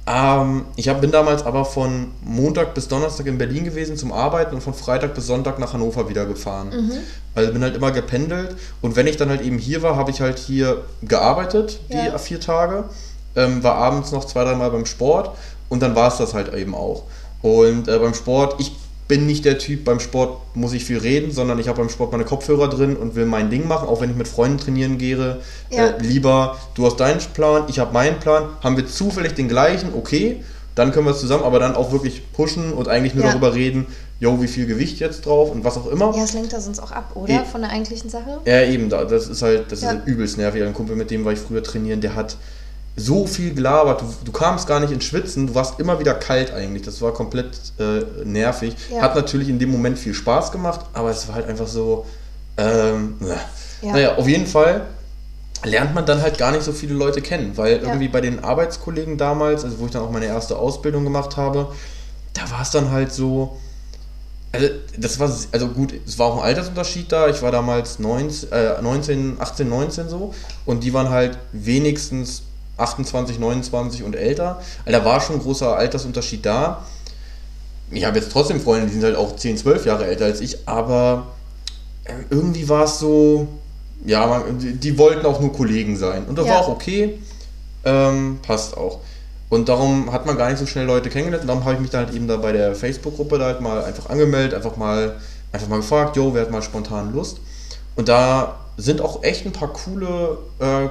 Ähm, 0.09 0.65
ich 0.77 0.87
hab, 0.87 1.01
bin 1.01 1.11
damals 1.11 1.45
aber 1.45 1.65
von 1.65 2.11
Montag 2.23 2.73
bis 2.73 2.87
Donnerstag 2.87 3.25
in 3.25 3.37
Berlin 3.37 3.65
gewesen 3.65 3.97
zum 3.97 4.13
Arbeiten 4.13 4.55
und 4.55 4.61
von 4.61 4.73
Freitag 4.73 5.13
bis 5.13 5.27
Sonntag 5.27 5.59
nach 5.59 5.73
Hannover 5.73 6.07
wieder 6.07 6.25
gefahren. 6.25 6.69
Mhm. 6.69 6.91
Also 7.35 7.51
bin 7.51 7.61
halt 7.61 7.75
immer 7.75 7.91
gependelt 7.91 8.55
und 8.81 8.95
wenn 8.95 9.05
ich 9.07 9.17
dann 9.17 9.29
halt 9.29 9.41
eben 9.41 9.57
hier 9.57 9.81
war, 9.81 9.97
habe 9.97 10.11
ich 10.11 10.21
halt 10.21 10.39
hier 10.39 10.85
gearbeitet, 11.01 11.81
die 11.89 11.97
Ja. 11.97 12.17
vier 12.17 12.39
Tage, 12.39 12.85
ähm, 13.35 13.63
war 13.63 13.75
abends 13.75 14.11
noch 14.13 14.23
zwei, 14.25 14.45
dreimal 14.45 14.71
beim 14.71 14.85
Sport 14.85 15.31
und 15.67 15.81
dann 15.81 15.93
war 15.95 16.07
es 16.07 16.17
das 16.17 16.33
halt 16.33 16.53
eben 16.53 16.73
auch. 16.73 17.03
Und 17.41 17.89
äh, 17.89 17.99
beim 17.99 18.13
Sport, 18.13 18.55
ich 18.59 18.71
bin 19.07 19.25
nicht 19.25 19.45
der 19.45 19.57
Typ, 19.57 19.85
beim 19.85 19.99
Sport 19.99 20.41
muss 20.55 20.73
ich 20.73 20.83
viel 20.83 20.97
reden, 20.97 21.31
sondern 21.31 21.59
ich 21.59 21.67
habe 21.69 21.79
beim 21.79 21.89
Sport 21.89 22.11
meine 22.11 22.25
Kopfhörer 22.25 22.69
drin 22.69 22.95
und 22.97 23.15
will 23.15 23.25
mein 23.25 23.49
Ding 23.49 23.67
machen, 23.67 23.87
auch 23.87 24.01
wenn 24.01 24.09
ich 24.09 24.15
mit 24.17 24.27
Freunden 24.27 24.57
trainieren 24.57 24.97
gehe. 24.97 25.37
Ja. 25.69 25.87
Äh, 25.87 25.93
lieber, 26.01 26.57
du 26.75 26.85
hast 26.85 26.99
deinen 26.99 27.19
Plan, 27.33 27.63
ich 27.67 27.79
habe 27.79 27.93
meinen 27.93 28.19
Plan, 28.19 28.49
haben 28.63 28.75
wir 28.75 28.85
zufällig 28.87 29.33
den 29.33 29.47
gleichen, 29.47 29.89
okay, 29.95 30.43
dann 30.75 30.91
können 30.91 31.05
wir 31.07 31.11
es 31.11 31.19
zusammen, 31.21 31.43
aber 31.43 31.59
dann 31.59 31.75
auch 31.75 31.91
wirklich 31.91 32.21
pushen 32.33 32.73
und 32.73 32.87
eigentlich 32.87 33.15
nur 33.15 33.23
Ja. 33.23 33.31
darüber 33.31 33.53
reden, 33.55 33.87
yo, 34.19 34.41
wie 34.41 34.47
viel 34.47 34.65
Gewicht 34.65 34.99
jetzt 34.99 35.25
drauf 35.25 35.51
und 35.51 35.63
was 35.63 35.77
auch 35.77 35.87
immer. 35.87 36.13
Ja, 36.15 36.23
es 36.23 36.33
lenkt 36.33 36.51
das 36.53 36.67
uns 36.67 36.79
auch 36.79 36.91
ab, 36.91 37.11
oder? 37.15 37.33
Eh. 37.33 37.45
Von 37.51 37.61
der 37.61 37.71
eigentlichen 37.71 38.09
Sache? 38.09 38.39
Ja, 38.45 38.61
eben, 38.63 38.89
da- 38.89 39.05
das 39.05 39.27
ist 39.27 39.41
halt, 39.41 39.71
das 39.71 39.81
Ja. 39.81 39.91
ist 39.91 40.05
übelst 40.07 40.37
nervig. 40.37 40.61
Ein 40.63 40.73
Kumpel, 40.73 40.95
mit 40.95 41.09
dem 41.11 41.23
war 41.23 41.31
ich 41.33 41.39
früher 41.39 41.63
trainieren, 41.63 42.01
der 42.01 42.15
hat 42.15 42.35
so 42.97 43.27
viel 43.27 43.53
gelabert. 43.53 44.01
Du, 44.01 44.05
du 44.25 44.31
kamst 44.31 44.67
gar 44.67 44.79
nicht 44.79 44.91
ins 44.91 45.05
Schwitzen, 45.05 45.47
du 45.47 45.55
warst 45.55 45.79
immer 45.79 45.99
wieder 45.99 46.15
kalt 46.15 46.51
eigentlich. 46.51 46.81
Das 46.81 47.01
war 47.01 47.13
komplett 47.13 47.55
äh, 47.79 48.25
nervig. 48.25 48.75
Ja. 48.91 49.03
Hat 49.03 49.15
natürlich 49.15 49.47
in 49.47 49.59
dem 49.59 49.71
Moment 49.71 49.97
viel 49.97 50.15
Spaß 50.15 50.51
gemacht, 50.51 50.81
aber 50.93 51.11
es 51.11 51.27
war 51.27 51.35
halt 51.35 51.47
einfach 51.47 51.67
so. 51.67 52.05
Ähm, 52.57 53.15
na. 53.19 53.35
Ja. 53.81 53.91
Naja, 53.91 54.15
auf 54.15 54.27
jeden 54.27 54.47
Fall 54.47 54.87
lernt 55.63 55.93
man 55.93 56.05
dann 56.05 56.21
halt 56.21 56.37
gar 56.39 56.51
nicht 56.51 56.63
so 56.63 56.71
viele 56.71 56.95
Leute 56.95 57.21
kennen, 57.21 57.55
weil 57.55 57.77
irgendwie 57.77 58.07
bei 58.07 58.21
den 58.21 58.43
Arbeitskollegen 58.43 59.17
damals, 59.17 59.63
also 59.63 59.79
wo 59.79 59.85
ich 59.85 59.91
dann 59.91 60.01
auch 60.01 60.11
meine 60.11 60.25
erste 60.25 60.57
Ausbildung 60.57 61.03
gemacht 61.03 61.37
habe, 61.37 61.71
da 62.33 62.49
war 62.51 62.61
es 62.61 62.71
dann 62.71 62.91
halt 62.91 63.11
so, 63.11 63.57
also 64.51 64.67
das 64.97 65.19
war, 65.19 65.31
also 65.51 65.67
gut, 65.67 65.93
es 66.05 66.17
war 66.17 66.27
auch 66.27 66.37
ein 66.37 66.43
Altersunterschied 66.43 67.11
da. 67.11 67.27
Ich 67.27 67.41
war 67.41 67.51
damals 67.51 67.99
19, 67.99 68.51
äh, 68.51 68.81
19, 68.81 69.37
18, 69.39 69.69
19 69.69 70.09
so 70.09 70.33
und 70.65 70.83
die 70.83 70.93
waren 70.93 71.09
halt 71.09 71.37
wenigstens 71.51 72.43
28, 72.77 73.39
29 73.39 74.03
und 74.03 74.15
älter. 74.15 74.61
Also 74.85 74.99
da 74.99 75.05
war 75.05 75.19
schon 75.21 75.37
ein 75.37 75.41
großer 75.41 75.75
Altersunterschied 75.75 76.45
da. 76.45 76.83
Ich 77.91 78.05
habe 78.05 78.17
jetzt 78.19 78.31
trotzdem 78.31 78.59
Freunde, 78.59 78.87
die 78.87 78.93
sind 78.93 79.03
halt 79.03 79.15
auch 79.15 79.35
10, 79.35 79.57
12 79.57 79.85
Jahre 79.85 80.05
älter 80.05 80.25
als 80.25 80.41
ich, 80.41 80.67
aber 80.67 81.27
äh, 82.03 82.11
irgendwie 82.29 82.67
war 82.67 82.83
es 82.83 82.99
so, 82.99 83.47
ja, 84.05 84.27
man, 84.27 84.59
die, 84.59 84.73
die 84.73 84.97
wollten 84.97 85.25
auch 85.25 85.39
nur 85.39 85.53
Kollegen 85.53 85.95
sein. 85.95 86.25
Und 86.25 86.37
das 86.37 86.45
Ja. 86.45 86.53
war 86.53 86.61
auch 86.61 86.67
okay, 86.69 87.17
ähm, 87.85 88.39
passt 88.41 88.75
auch. 88.75 88.99
Und 89.49 89.69
darum 89.69 90.11
hat 90.11 90.25
man 90.25 90.37
gar 90.37 90.49
nicht 90.49 90.59
so 90.59 90.65
schnell 90.65 90.85
Leute 90.85 91.09
kennengelernt. 91.09 91.43
Und 91.43 91.47
darum 91.47 91.63
habe 91.63 91.75
ich 91.75 91.79
mich 91.79 91.89
dann 91.89 92.05
halt 92.05 92.13
eben 92.15 92.27
da 92.27 92.35
bei 92.35 92.51
der 92.51 92.75
Facebook-Gruppe 92.75 93.37
da 93.39 93.45
halt 93.45 93.61
mal 93.61 93.83
einfach 93.85 94.09
angemeldet, 94.09 94.53
einfach 94.53 94.75
mal, 94.75 95.15
einfach 95.53 95.69
mal 95.69 95.77
gefragt, 95.77 96.17
jo, 96.17 96.33
wer 96.33 96.41
hat 96.41 96.51
mal 96.51 96.61
spontan 96.61 97.13
Lust? 97.13 97.37
Und 97.95 98.09
da 98.09 98.59
sind 98.79 99.01
auch 99.01 99.23
echt 99.23 99.45
ein 99.45 99.51
paar 99.51 99.73
coole 99.73 100.37
äh, 100.61 100.85
äh, 100.85 100.89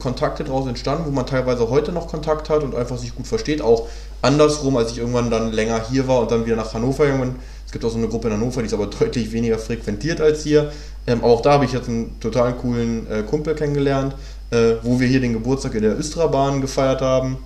Kontakte 0.00 0.42
draus 0.42 0.66
entstanden, 0.66 1.04
wo 1.06 1.10
man 1.10 1.24
teilweise 1.24 1.70
heute 1.70 1.92
noch 1.92 2.08
Kontakt 2.08 2.50
hat 2.50 2.64
und 2.64 2.74
einfach 2.74 2.98
sich 2.98 3.14
gut 3.14 3.28
versteht. 3.28 3.62
Auch 3.62 3.86
andersrum, 4.22 4.76
als 4.76 4.90
ich 4.90 4.98
irgendwann 4.98 5.30
dann 5.30 5.52
länger 5.52 5.80
hier 5.88 6.08
war 6.08 6.20
und 6.20 6.30
dann 6.32 6.44
wieder 6.46 6.56
nach 6.56 6.74
Hannover 6.74 7.04
irgendwann. 7.06 7.36
Es 7.64 7.70
gibt 7.72 7.84
auch 7.84 7.90
so 7.90 7.98
eine 7.98 8.08
Gruppe 8.08 8.28
in 8.28 8.34
Hannover, 8.34 8.60
die 8.60 8.66
ist 8.66 8.74
aber 8.74 8.86
deutlich 8.98 9.30
weniger 9.30 9.58
frequentiert 9.58 10.20
als 10.20 10.42
hier. 10.42 10.72
Ähm, 11.06 11.22
aber 11.22 11.32
auch 11.32 11.40
da 11.42 11.52
habe 11.52 11.64
ich 11.64 11.72
jetzt 11.72 11.88
einen 11.88 12.18
total 12.18 12.54
coolen 12.54 13.06
äh, 13.10 13.22
Kumpel 13.22 13.54
kennengelernt, 13.54 14.16
äh, 14.50 14.74
wo 14.82 14.98
wir 14.98 15.06
hier 15.06 15.20
den 15.20 15.32
Geburtstag 15.34 15.74
in 15.76 15.82
der 15.82 15.96
Östra-Bahn 15.96 16.60
gefeiert 16.60 17.00
haben. 17.02 17.38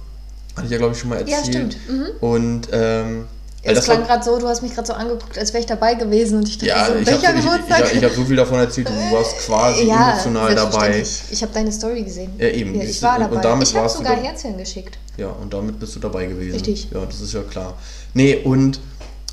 Hatte 0.57 0.67
ich 0.67 0.73
ja, 0.73 0.79
glaube 0.79 0.95
ich, 0.95 1.01
schon 1.01 1.11
mal 1.11 1.29
Ja, 1.29 1.37
erzählt. 1.37 1.77
stimmt. 1.77 1.77
Mhm. 1.89 2.07
Und 2.21 2.69
ähm, 2.73 3.25
Es 3.65 3.75
das 3.77 3.85
klang 3.85 4.05
gerade 4.05 4.25
so, 4.25 4.39
du 4.39 4.49
hast 4.49 4.61
mich 4.63 4.75
gerade 4.75 4.87
so 4.89 4.93
angeguckt, 4.93 5.39
als 5.39 5.53
wäre 5.53 5.61
ich 5.61 5.67
dabei 5.67 5.95
gewesen 5.95 6.39
und 6.39 6.49
ich 6.49 6.59
dachte 6.59 6.67
ja, 6.69 6.87
so, 6.87 6.95
ich 6.97 7.07
welcher 7.07 7.29
habe 7.29 7.39
ich, 7.39 7.45
ich, 7.45 7.51
Geburtstag? 7.51 7.85
ich, 7.93 7.99
ich 7.99 8.05
hab 8.05 8.13
so 8.13 8.25
viel 8.25 8.37
davon 8.37 8.59
erzählt, 8.59 8.89
du 8.89 8.93
warst 9.15 9.39
quasi 9.39 9.85
ja, 9.85 10.11
emotional 10.13 10.55
dabei. 10.55 11.05
Ich 11.31 11.43
habe 11.43 11.53
deine 11.55 11.71
Story 11.71 12.03
gesehen. 12.03 12.33
Ja, 12.39 12.49
eben. 12.49 12.75
Ja, 12.75 12.83
ich 12.83 13.01
war 13.03 13.15
und- 13.17 13.21
dabei. 13.23 13.37
und 13.37 13.45
damit 13.45 13.69
ich 13.69 13.75
habe 13.77 13.89
sogar 13.89 14.17
da- 14.17 14.23
Herzchen 14.23 14.59
geschickt. 14.59 14.99
Ja, 15.17 15.29
und 15.29 15.53
damit 15.55 15.79
bist 15.79 15.95
du 15.95 16.01
dabei 16.01 16.27
gewesen. 16.27 16.55
Richtig. 16.55 16.89
Ja, 16.93 17.05
das 17.07 17.21
ist 17.21 17.35
ja 17.35 17.43
klar. 17.43 17.75
Nee, 18.15 18.39
und 18.43 18.81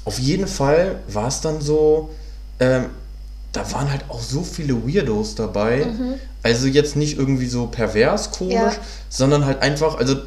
auf 0.06 0.20
jeden 0.20 0.48
Fall 0.48 0.98
war 1.08 1.28
es 1.28 1.42
dann 1.42 1.60
so, 1.62 2.10
ähm, 2.60 2.86
da 3.52 3.72
waren 3.72 3.90
halt 3.92 4.04
auch 4.10 4.22
so 4.22 4.44
viele 4.44 4.76
Weirdos 4.88 5.34
dabei. 5.34 5.88
Also 6.44 6.68
jetzt 6.68 6.96
nicht 6.96 7.18
irgendwie 7.18 7.48
so 7.48 7.66
pervers 7.66 8.30
komisch, 8.32 8.56
Mhm. 8.56 8.82
Sondern 9.10 9.46
halt 9.46 9.62
einfach, 9.64 9.98
also 9.98 10.18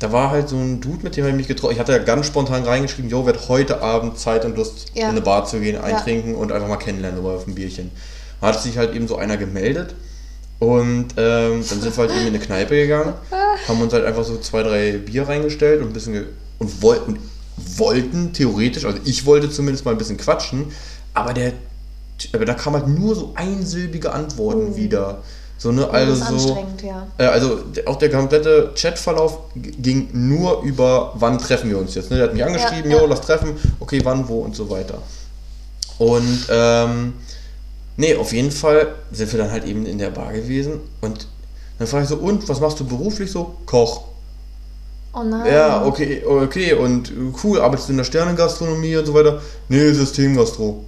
da 0.00 0.12
war 0.12 0.30
halt 0.30 0.48
so 0.48 0.56
ein 0.56 0.80
Dude, 0.80 1.02
mit 1.02 1.16
dem 1.16 1.24
habe 1.24 1.30
ich 1.32 1.36
mich 1.36 1.48
getroffen. 1.48 1.72
Ich 1.74 1.80
hatte 1.80 1.92
ja 1.92 1.98
ganz 1.98 2.26
spontan 2.26 2.62
reingeschrieben, 2.64 3.10
jo, 3.10 3.26
wird 3.26 3.48
heute 3.48 3.82
Abend 3.82 4.18
Zeit 4.18 4.44
und 4.44 4.56
Lust, 4.56 4.92
Ja. 4.94 5.04
in 5.04 5.10
eine 5.10 5.20
Bar 5.20 5.44
zu 5.46 5.58
gehen, 5.60 5.76
eintrinken 5.80 6.34
und 6.34 6.52
einfach 6.52 6.68
mal 6.68 6.76
kennenlernen, 6.76 7.20
oder 7.24 7.34
auf 7.36 7.46
ein 7.46 7.54
Bierchen. 7.54 7.90
Da 8.40 8.48
hat 8.48 8.62
sich 8.62 8.78
halt 8.78 8.94
eben 8.94 9.08
so 9.08 9.16
einer 9.16 9.36
gemeldet 9.36 9.94
und 10.60 11.08
ähm, 11.16 11.64
dann 11.68 11.80
sind 11.80 11.96
wir 11.96 11.96
halt 11.96 12.10
eben 12.12 12.20
in 12.22 12.26
eine 12.28 12.38
Kneipe 12.38 12.76
gegangen, 12.76 13.14
haben 13.68 13.80
uns 13.80 13.92
halt 13.92 14.04
einfach 14.04 14.24
so 14.24 14.38
zwei, 14.38 14.62
drei 14.62 14.92
Bier 14.98 15.26
reingestellt 15.28 15.80
und 15.82 15.88
ein 15.88 15.92
bisschen 15.92 16.26
und, 16.58 16.82
woll 16.82 16.98
und 17.06 17.18
wollten 17.76 18.32
theoretisch, 18.32 18.84
also 18.84 18.98
ich 19.04 19.26
wollte 19.26 19.50
zumindest 19.50 19.84
mal 19.84 19.90
ein 19.92 19.98
bisschen 19.98 20.16
quatschen, 20.16 20.66
aber 21.14 21.32
der 21.32 21.52
aber 22.32 22.44
da 22.44 22.54
kam 22.54 22.74
halt 22.74 22.88
nur 22.88 23.14
so 23.14 23.32
einsilbige 23.36 24.12
Antworten 24.12 24.74
wieder. 24.76 25.22
So, 25.58 25.72
ne, 25.72 25.90
also 25.90 26.56
ja. 26.84 27.06
Äh, 27.18 27.24
also 27.24 27.64
auch 27.86 27.96
der 27.96 28.10
komplette 28.10 28.72
Chatverlauf 28.76 29.38
ging 29.56 30.08
nur 30.12 30.62
über, 30.62 31.12
wann 31.16 31.38
treffen 31.38 31.68
wir 31.68 31.78
uns 31.78 31.96
jetzt. 31.96 32.10
Ne? 32.10 32.16
Der 32.16 32.26
hat 32.26 32.34
mich 32.34 32.44
angeschrieben, 32.44 32.90
ja. 32.92 33.00
jo, 33.00 33.06
lass 33.06 33.20
treffen, 33.22 33.56
okay, 33.80 34.00
wann, 34.04 34.28
wo 34.28 34.38
und 34.40 34.54
so 34.54 34.70
weiter. 34.70 35.02
Und 35.98 36.46
ähm, 36.48 37.14
nee, 37.96 38.14
auf 38.14 38.32
jeden 38.32 38.52
Fall 38.52 38.94
sind 39.10 39.32
wir 39.32 39.40
dann 39.40 39.50
halt 39.50 39.64
eben 39.64 39.84
in 39.84 39.98
der 39.98 40.10
Bar 40.10 40.32
gewesen 40.32 40.80
und 41.00 41.26
dann 41.78 41.88
frage 41.88 42.04
ich 42.04 42.08
so, 42.08 42.16
und 42.16 42.48
was 42.48 42.60
machst 42.60 42.78
du 42.78 42.84
beruflich 42.84 43.30
so? 43.30 43.56
Koch. 43.66 44.02
Oh 45.12 45.24
nein. 45.24 45.52
Ja, 45.52 45.84
okay, 45.84 46.24
okay, 46.24 46.74
und 46.74 47.12
cool, 47.42 47.60
arbeitest 47.60 47.88
du 47.88 47.92
in 47.92 47.98
der 47.98 48.04
Sternengastronomie 48.04 48.96
und 48.96 49.06
so 49.06 49.14
weiter? 49.14 49.40
Nee, 49.68 49.90
Systemgastro. 49.90 50.84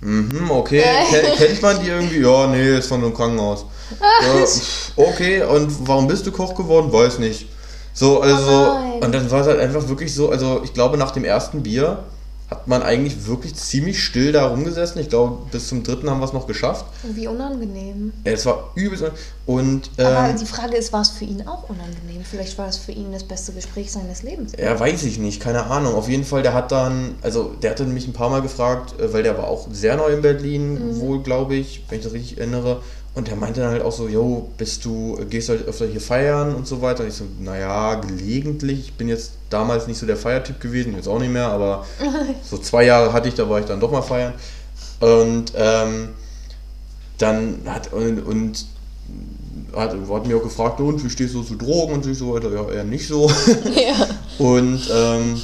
Mhm, 0.00 0.50
okay. 0.50 0.82
Ken, 1.10 1.36
kennt 1.36 1.62
man 1.62 1.80
die 1.82 1.88
irgendwie? 1.88 2.20
Ja, 2.20 2.46
nee, 2.46 2.78
ist 2.78 2.88
von 2.88 3.00
so 3.00 3.06
einem 3.06 3.14
Krankenhaus. 3.14 3.66
Ja, 4.00 4.46
pff, 4.46 4.92
okay, 4.96 5.42
und 5.42 5.88
warum 5.88 6.06
bist 6.06 6.26
du 6.26 6.32
Koch 6.32 6.54
geworden? 6.54 6.92
Weiß 6.92 7.18
nicht. 7.18 7.48
So, 7.92 8.20
also, 8.20 8.76
Oh 8.76 9.04
und 9.04 9.14
dann 9.14 9.30
war 9.30 9.40
es 9.40 9.46
halt 9.46 9.60
einfach 9.60 9.88
wirklich 9.88 10.14
so, 10.14 10.30
also 10.30 10.60
ich 10.64 10.74
glaube, 10.74 10.98
nach 10.98 11.12
dem 11.12 11.24
ersten 11.24 11.62
Bier 11.62 12.04
hat 12.48 12.68
man 12.68 12.82
eigentlich 12.82 13.26
wirklich 13.26 13.56
ziemlich 13.56 14.02
still 14.02 14.30
da 14.30 14.46
rumgesessen. 14.46 15.00
Ich 15.00 15.08
glaube, 15.08 15.46
bis 15.50 15.66
zum 15.68 15.82
dritten 15.82 16.08
haben 16.08 16.20
wir 16.20 16.26
es 16.26 16.32
noch 16.32 16.46
geschafft. 16.46 16.84
Wie 17.02 17.26
unangenehm. 17.26 18.12
Ja, 18.24 18.32
Es 18.32 18.46
war 18.46 18.70
übelst. 18.76 19.04
Und, 19.46 19.90
Aber 19.98 20.28
ähm, 20.30 20.38
die 20.38 20.46
Frage 20.46 20.76
ist, 20.76 20.92
war 20.92 21.00
es 21.02 21.10
für 21.10 21.24
ihn 21.24 21.46
auch 21.46 21.68
unangenehm? 21.68 22.22
Vielleicht 22.28 22.56
war 22.56 22.68
es 22.68 22.76
für 22.76 22.92
ihn 22.92 23.10
das 23.12 23.24
beste 23.24 23.52
Gespräch 23.52 23.90
seines 23.90 24.22
Lebens. 24.22 24.52
Ja, 24.56 24.78
weiß 24.78 25.02
ich 25.04 25.18
nicht, 25.18 25.40
keine 25.40 25.64
Ahnung. 25.66 25.94
Auf 25.94 26.08
jeden 26.08 26.24
Fall, 26.24 26.42
der 26.42 26.54
hat 26.54 26.70
dann, 26.70 27.16
also 27.22 27.52
der 27.62 27.72
hatte 27.72 27.84
mich 27.84 28.06
ein 28.06 28.12
paar 28.12 28.30
Mal 28.30 28.42
gefragt, 28.42 29.00
äh, 29.00 29.12
weil 29.12 29.24
der 29.24 29.36
war 29.36 29.48
auch 29.48 29.66
sehr 29.72 29.96
neu 29.96 30.08
in 30.08 30.22
Berlin, 30.22 31.00
wohl 31.00 31.22
glaube 31.22 31.56
ich, 31.56 31.84
wenn 31.88 31.98
ich 31.98 32.04
das 32.04 32.12
richtig 32.12 32.38
erinnere. 32.38 32.80
Und 33.16 33.30
er 33.30 33.36
meinte 33.36 33.62
dann 33.62 33.70
halt 33.70 33.82
auch 33.82 33.92
so, 33.92 34.08
yo, 34.08 34.50
bist 34.58 34.84
du, 34.84 35.18
gehst 35.30 35.48
du 35.48 35.54
halt 35.54 35.66
öfter 35.66 35.86
hier 35.86 36.02
feiern 36.02 36.54
und 36.54 36.66
so 36.66 36.82
weiter? 36.82 37.02
Und 37.02 37.08
ich 37.08 37.14
so, 37.14 37.24
naja, 37.40 37.94
gelegentlich. 37.94 38.78
Ich 38.80 38.92
bin 38.92 39.08
jetzt 39.08 39.32
damals 39.48 39.86
nicht 39.86 39.96
so 39.96 40.04
der 40.04 40.18
Feiertyp 40.18 40.60
gewesen, 40.60 40.94
jetzt 40.94 41.08
auch 41.08 41.18
nicht 41.18 41.32
mehr, 41.32 41.48
aber 41.48 41.86
so 42.42 42.58
zwei 42.58 42.84
Jahre 42.84 43.14
hatte 43.14 43.28
ich, 43.28 43.34
da 43.34 43.48
war 43.48 43.58
ich 43.58 43.64
dann 43.64 43.80
doch 43.80 43.90
mal 43.90 44.02
feiern. 44.02 44.34
Und 45.00 45.50
ähm, 45.56 46.10
dann 47.16 47.62
hat, 47.64 47.90
und, 47.90 48.20
und 48.20 48.66
hat, 49.74 49.92
hat 49.92 50.26
mir 50.26 50.36
auch 50.36 50.42
gefragt, 50.42 50.78
und 50.80 51.02
wie 51.02 51.08
stehst 51.08 51.34
du 51.34 51.42
zu 51.42 51.54
Drogen 51.54 51.94
und 51.94 52.14
so 52.14 52.34
weiter? 52.34 52.52
Ja, 52.52 52.70
eher 52.70 52.84
nicht 52.84 53.08
so. 53.08 53.30
Ja. 53.74 54.08
und 54.44 54.90
ähm, 54.94 55.40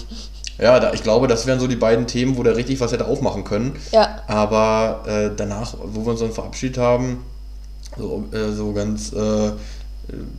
ja, 0.59 0.79
da, 0.79 0.93
ich 0.93 1.03
glaube, 1.03 1.27
das 1.27 1.47
wären 1.47 1.59
so 1.59 1.67
die 1.67 1.77
beiden 1.77 2.07
Themen, 2.07 2.37
wo 2.37 2.43
der 2.43 2.55
richtig 2.55 2.81
was 2.81 2.93
hätte 2.93 3.07
aufmachen 3.07 3.45
können. 3.45 3.77
Ja. 3.93 4.23
Aber 4.27 5.05
äh, 5.07 5.31
danach, 5.35 5.75
wo 5.83 6.05
wir 6.05 6.11
uns 6.11 6.21
dann 6.21 6.33
verabschiedet 6.33 6.77
haben, 6.77 7.25
so, 7.99 8.25
äh, 8.33 8.53
so 8.53 8.73
ganz 8.73 9.13
äh, 9.13 9.53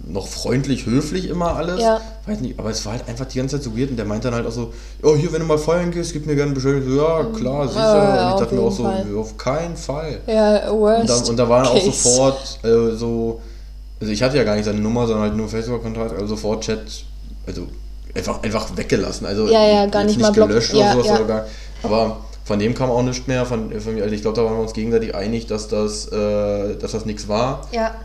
noch 0.08 0.28
freundlich, 0.28 0.86
höflich 0.86 1.30
immer 1.30 1.56
alles. 1.56 1.82
Ja. 1.82 2.02
Weiß 2.26 2.42
nicht, 2.42 2.60
aber 2.60 2.70
es 2.70 2.86
war 2.86 2.94
halt 2.94 3.08
einfach 3.08 3.26
die 3.26 3.38
ganze 3.38 3.58
Zeit 3.58 3.64
so 3.64 3.78
weird 3.78 3.92
und 3.92 3.98
der 3.98 4.06
meinte 4.06 4.28
dann 4.28 4.36
halt 4.36 4.46
auch 4.46 4.52
so, 4.52 4.74
oh, 5.02 5.16
hier, 5.16 5.32
wenn 5.32 5.40
du 5.40 5.46
mal 5.46 5.58
feiern 5.58 5.92
gehst, 5.92 6.14
gib 6.14 6.26
mir 6.26 6.36
gerne 6.36 6.52
Bescheid. 6.52 6.84
So, 6.86 6.96
ja, 6.96 7.24
mhm. 7.24 7.34
klar, 7.34 7.68
sicher. 7.68 7.80
Ja, 7.82 8.28
und 8.28 8.34
ich 8.34 8.40
dachte 8.42 8.56
mir 8.56 8.62
auch 8.62 8.72
so, 8.72 8.84
Fall. 8.84 9.06
auf 9.16 9.38
keinen 9.38 9.76
Fall. 9.76 10.20
Ja, 10.28 10.72
worst 10.72 11.02
Und, 11.02 11.10
dann, 11.10 11.30
und 11.30 11.38
da 11.38 11.50
waren 11.50 11.68
auch 11.68 11.82
sofort 11.82 12.60
äh, 12.64 12.96
so, 12.96 13.42
also 14.00 14.12
ich 14.12 14.22
hatte 14.22 14.38
ja 14.38 14.44
gar 14.44 14.56
nicht 14.56 14.66
seine 14.66 14.80
Nummer, 14.80 15.08
sondern 15.08 15.30
halt 15.30 15.36
nur 15.36 15.48
Facebook-Kontakt, 15.48 16.14
also 16.14 16.28
sofort 16.28 16.64
Chat, 16.64 16.82
also 17.48 17.68
einfach, 18.14 18.44
einfach 18.44 18.76
weggelassen. 18.76 19.26
Also 19.26 19.48
ja, 19.48 19.66
ja, 19.66 19.86
gar 19.86 20.04
nicht, 20.04 20.18
nicht 20.18 20.22
mal 20.22 20.34
gelöscht 20.34 20.74
oder 20.74 20.94
sowas. 20.94 21.10
Oder 21.12 21.24
gar, 21.26 21.46
aber 21.84 22.18
von 22.44 22.60
dem 22.60 22.74
kam 22.74 22.90
auch 22.90 23.04
nichts 23.04 23.28
mehr. 23.28 23.46
Von, 23.46 23.80
von, 23.80 24.02
also 24.02 24.14
ich 24.14 24.22
glaube, 24.22 24.36
da 24.36 24.46
waren 24.46 24.56
wir 24.56 24.62
uns 24.62 24.74
gegenseitig 24.74 25.16
einig, 25.16 25.48
dass 25.48 25.68
das, 25.68 26.08
äh, 26.08 26.76
dass 26.76 26.92
das 26.92 27.06
nichts 27.06 27.28
war. 27.28 27.68
Ja. 27.72 27.96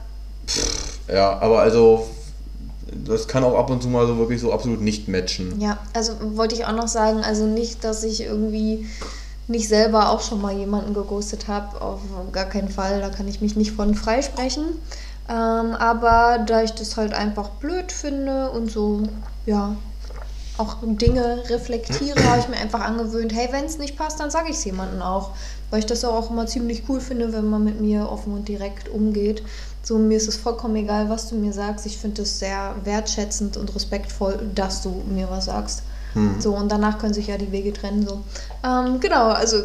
Pff, 0.46 0.98
ja, 1.08 1.38
aber 1.40 1.60
also 1.60 2.06
das 2.92 3.28
kann 3.28 3.44
auch 3.44 3.58
ab 3.58 3.70
und 3.70 3.82
zu 3.82 3.88
mal 3.88 4.06
so 4.06 4.18
wirklich 4.18 4.40
so 4.40 4.52
absolut 4.52 4.80
nicht 4.80 5.08
matchen. 5.08 5.60
Ja, 5.60 5.78
also 5.94 6.12
wollte 6.36 6.54
ich 6.54 6.64
auch 6.64 6.72
noch 6.72 6.88
sagen, 6.88 7.20
also 7.20 7.46
nicht, 7.46 7.84
dass 7.84 8.02
ich 8.04 8.22
irgendwie 8.22 8.86
nicht 9.46 9.68
selber 9.68 10.10
auch 10.10 10.20
schon 10.20 10.40
mal 10.40 10.54
jemanden 10.54 10.94
geghostet 10.94 11.48
habe, 11.48 11.80
auf 11.80 12.00
gar 12.32 12.44
keinen 12.44 12.68
Fall, 12.68 13.00
da 13.00 13.08
kann 13.08 13.28
ich 13.28 13.40
mich 13.40 13.56
nicht 13.56 13.72
von 13.72 13.94
freisprechen. 13.94 14.64
Ähm, 15.28 15.74
aber 15.74 16.38
da 16.46 16.62
ich 16.62 16.72
das 16.72 16.96
halt 16.96 17.12
einfach 17.12 17.50
blöd 17.50 17.92
finde 17.92 18.50
und 18.50 18.70
so, 18.70 19.02
ja, 19.44 19.76
auch 20.58 20.76
Dinge 20.82 21.44
reflektiere, 21.48 22.22
habe 22.24 22.40
ich 22.40 22.48
mir 22.48 22.56
einfach 22.56 22.80
angewöhnt, 22.80 23.32
hey, 23.32 23.48
wenn 23.52 23.64
es 23.64 23.78
nicht 23.78 23.96
passt, 23.96 24.20
dann 24.20 24.30
sage 24.30 24.50
ich 24.50 24.56
es 24.56 24.64
jemandem 24.64 25.00
auch. 25.02 25.30
Weil 25.70 25.80
ich 25.80 25.86
das 25.86 26.04
auch 26.04 26.30
immer 26.30 26.46
ziemlich 26.46 26.84
cool 26.88 27.00
finde, 27.00 27.32
wenn 27.32 27.48
man 27.48 27.62
mit 27.62 27.80
mir 27.80 28.10
offen 28.10 28.32
und 28.32 28.48
direkt 28.48 28.88
umgeht. 28.88 29.42
So, 29.82 29.98
mir 29.98 30.16
ist 30.16 30.28
es 30.28 30.36
vollkommen 30.36 30.76
egal, 30.76 31.08
was 31.08 31.28
du 31.28 31.36
mir 31.36 31.52
sagst. 31.52 31.86
Ich 31.86 31.98
finde 31.98 32.22
es 32.22 32.38
sehr 32.38 32.74
wertschätzend 32.84 33.56
und 33.56 33.74
respektvoll, 33.74 34.50
dass 34.54 34.82
du 34.82 34.90
mir 35.08 35.30
was 35.30 35.44
sagst. 35.44 35.82
Hm. 36.14 36.40
So, 36.40 36.56
und 36.56 36.72
danach 36.72 36.98
können 36.98 37.14
sich 37.14 37.28
ja 37.28 37.38
die 37.38 37.52
Wege 37.52 37.72
trennen. 37.72 38.06
So. 38.06 38.20
Ähm, 38.64 38.98
genau, 38.98 39.28
also, 39.28 39.62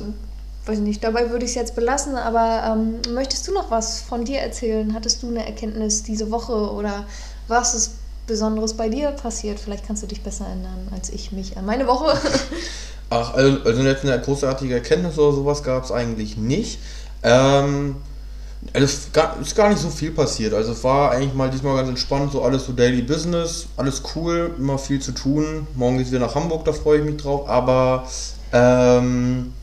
weiß 0.65 0.79
nicht, 0.79 1.03
dabei 1.03 1.29
würde 1.29 1.45
ich 1.45 1.51
es 1.51 1.55
jetzt 1.55 1.75
belassen, 1.75 2.15
aber 2.15 2.63
ähm, 2.71 3.13
möchtest 3.13 3.47
du 3.47 3.53
noch 3.53 3.71
was 3.71 4.01
von 4.01 4.25
dir 4.25 4.39
erzählen? 4.39 4.93
Hattest 4.93 5.23
du 5.23 5.29
eine 5.29 5.45
Erkenntnis 5.45 6.03
diese 6.03 6.29
Woche 6.29 6.71
oder 6.71 7.05
was 7.47 7.73
ist 7.73 7.91
Besonderes 8.27 8.73
bei 8.73 8.89
dir 8.89 9.11
passiert? 9.11 9.59
Vielleicht 9.59 9.85
kannst 9.85 10.03
du 10.03 10.07
dich 10.07 10.21
besser 10.21 10.45
erinnern 10.45 10.87
als 10.91 11.09
ich 11.09 11.31
mich 11.31 11.57
an 11.57 11.65
meine 11.65 11.87
Woche. 11.87 12.17
Ach, 13.09 13.33
also, 13.33 13.59
also 13.63 13.81
eine 13.81 14.21
großartige 14.21 14.75
Erkenntnis 14.75 15.17
oder 15.19 15.35
sowas 15.35 15.63
gab 15.63 15.83
es 15.83 15.91
eigentlich 15.91 16.37
nicht. 16.37 16.79
Ähm, 17.21 17.97
es 18.71 19.09
ist 19.41 19.55
gar 19.55 19.69
nicht 19.69 19.81
so 19.81 19.89
viel 19.89 20.11
passiert. 20.11 20.53
Also 20.53 20.71
es 20.71 20.83
war 20.83 21.11
eigentlich 21.11 21.33
mal 21.33 21.49
diesmal 21.49 21.75
ganz 21.75 21.89
entspannt, 21.89 22.31
so 22.31 22.41
alles 22.41 22.65
so 22.65 22.71
Daily 22.71 23.01
Business, 23.01 23.67
alles 23.75 24.01
cool, 24.15 24.51
immer 24.57 24.77
viel 24.77 25.01
zu 25.01 25.11
tun. 25.11 25.67
Morgen 25.75 25.97
geht 25.97 26.07
es 26.07 26.11
wieder 26.11 26.25
nach 26.25 26.35
Hamburg, 26.35 26.63
da 26.65 26.71
freue 26.73 26.99
ich 26.99 27.05
mich 27.05 27.17
drauf. 27.17 27.49
Aber 27.49 28.07
ähm, 28.53 29.53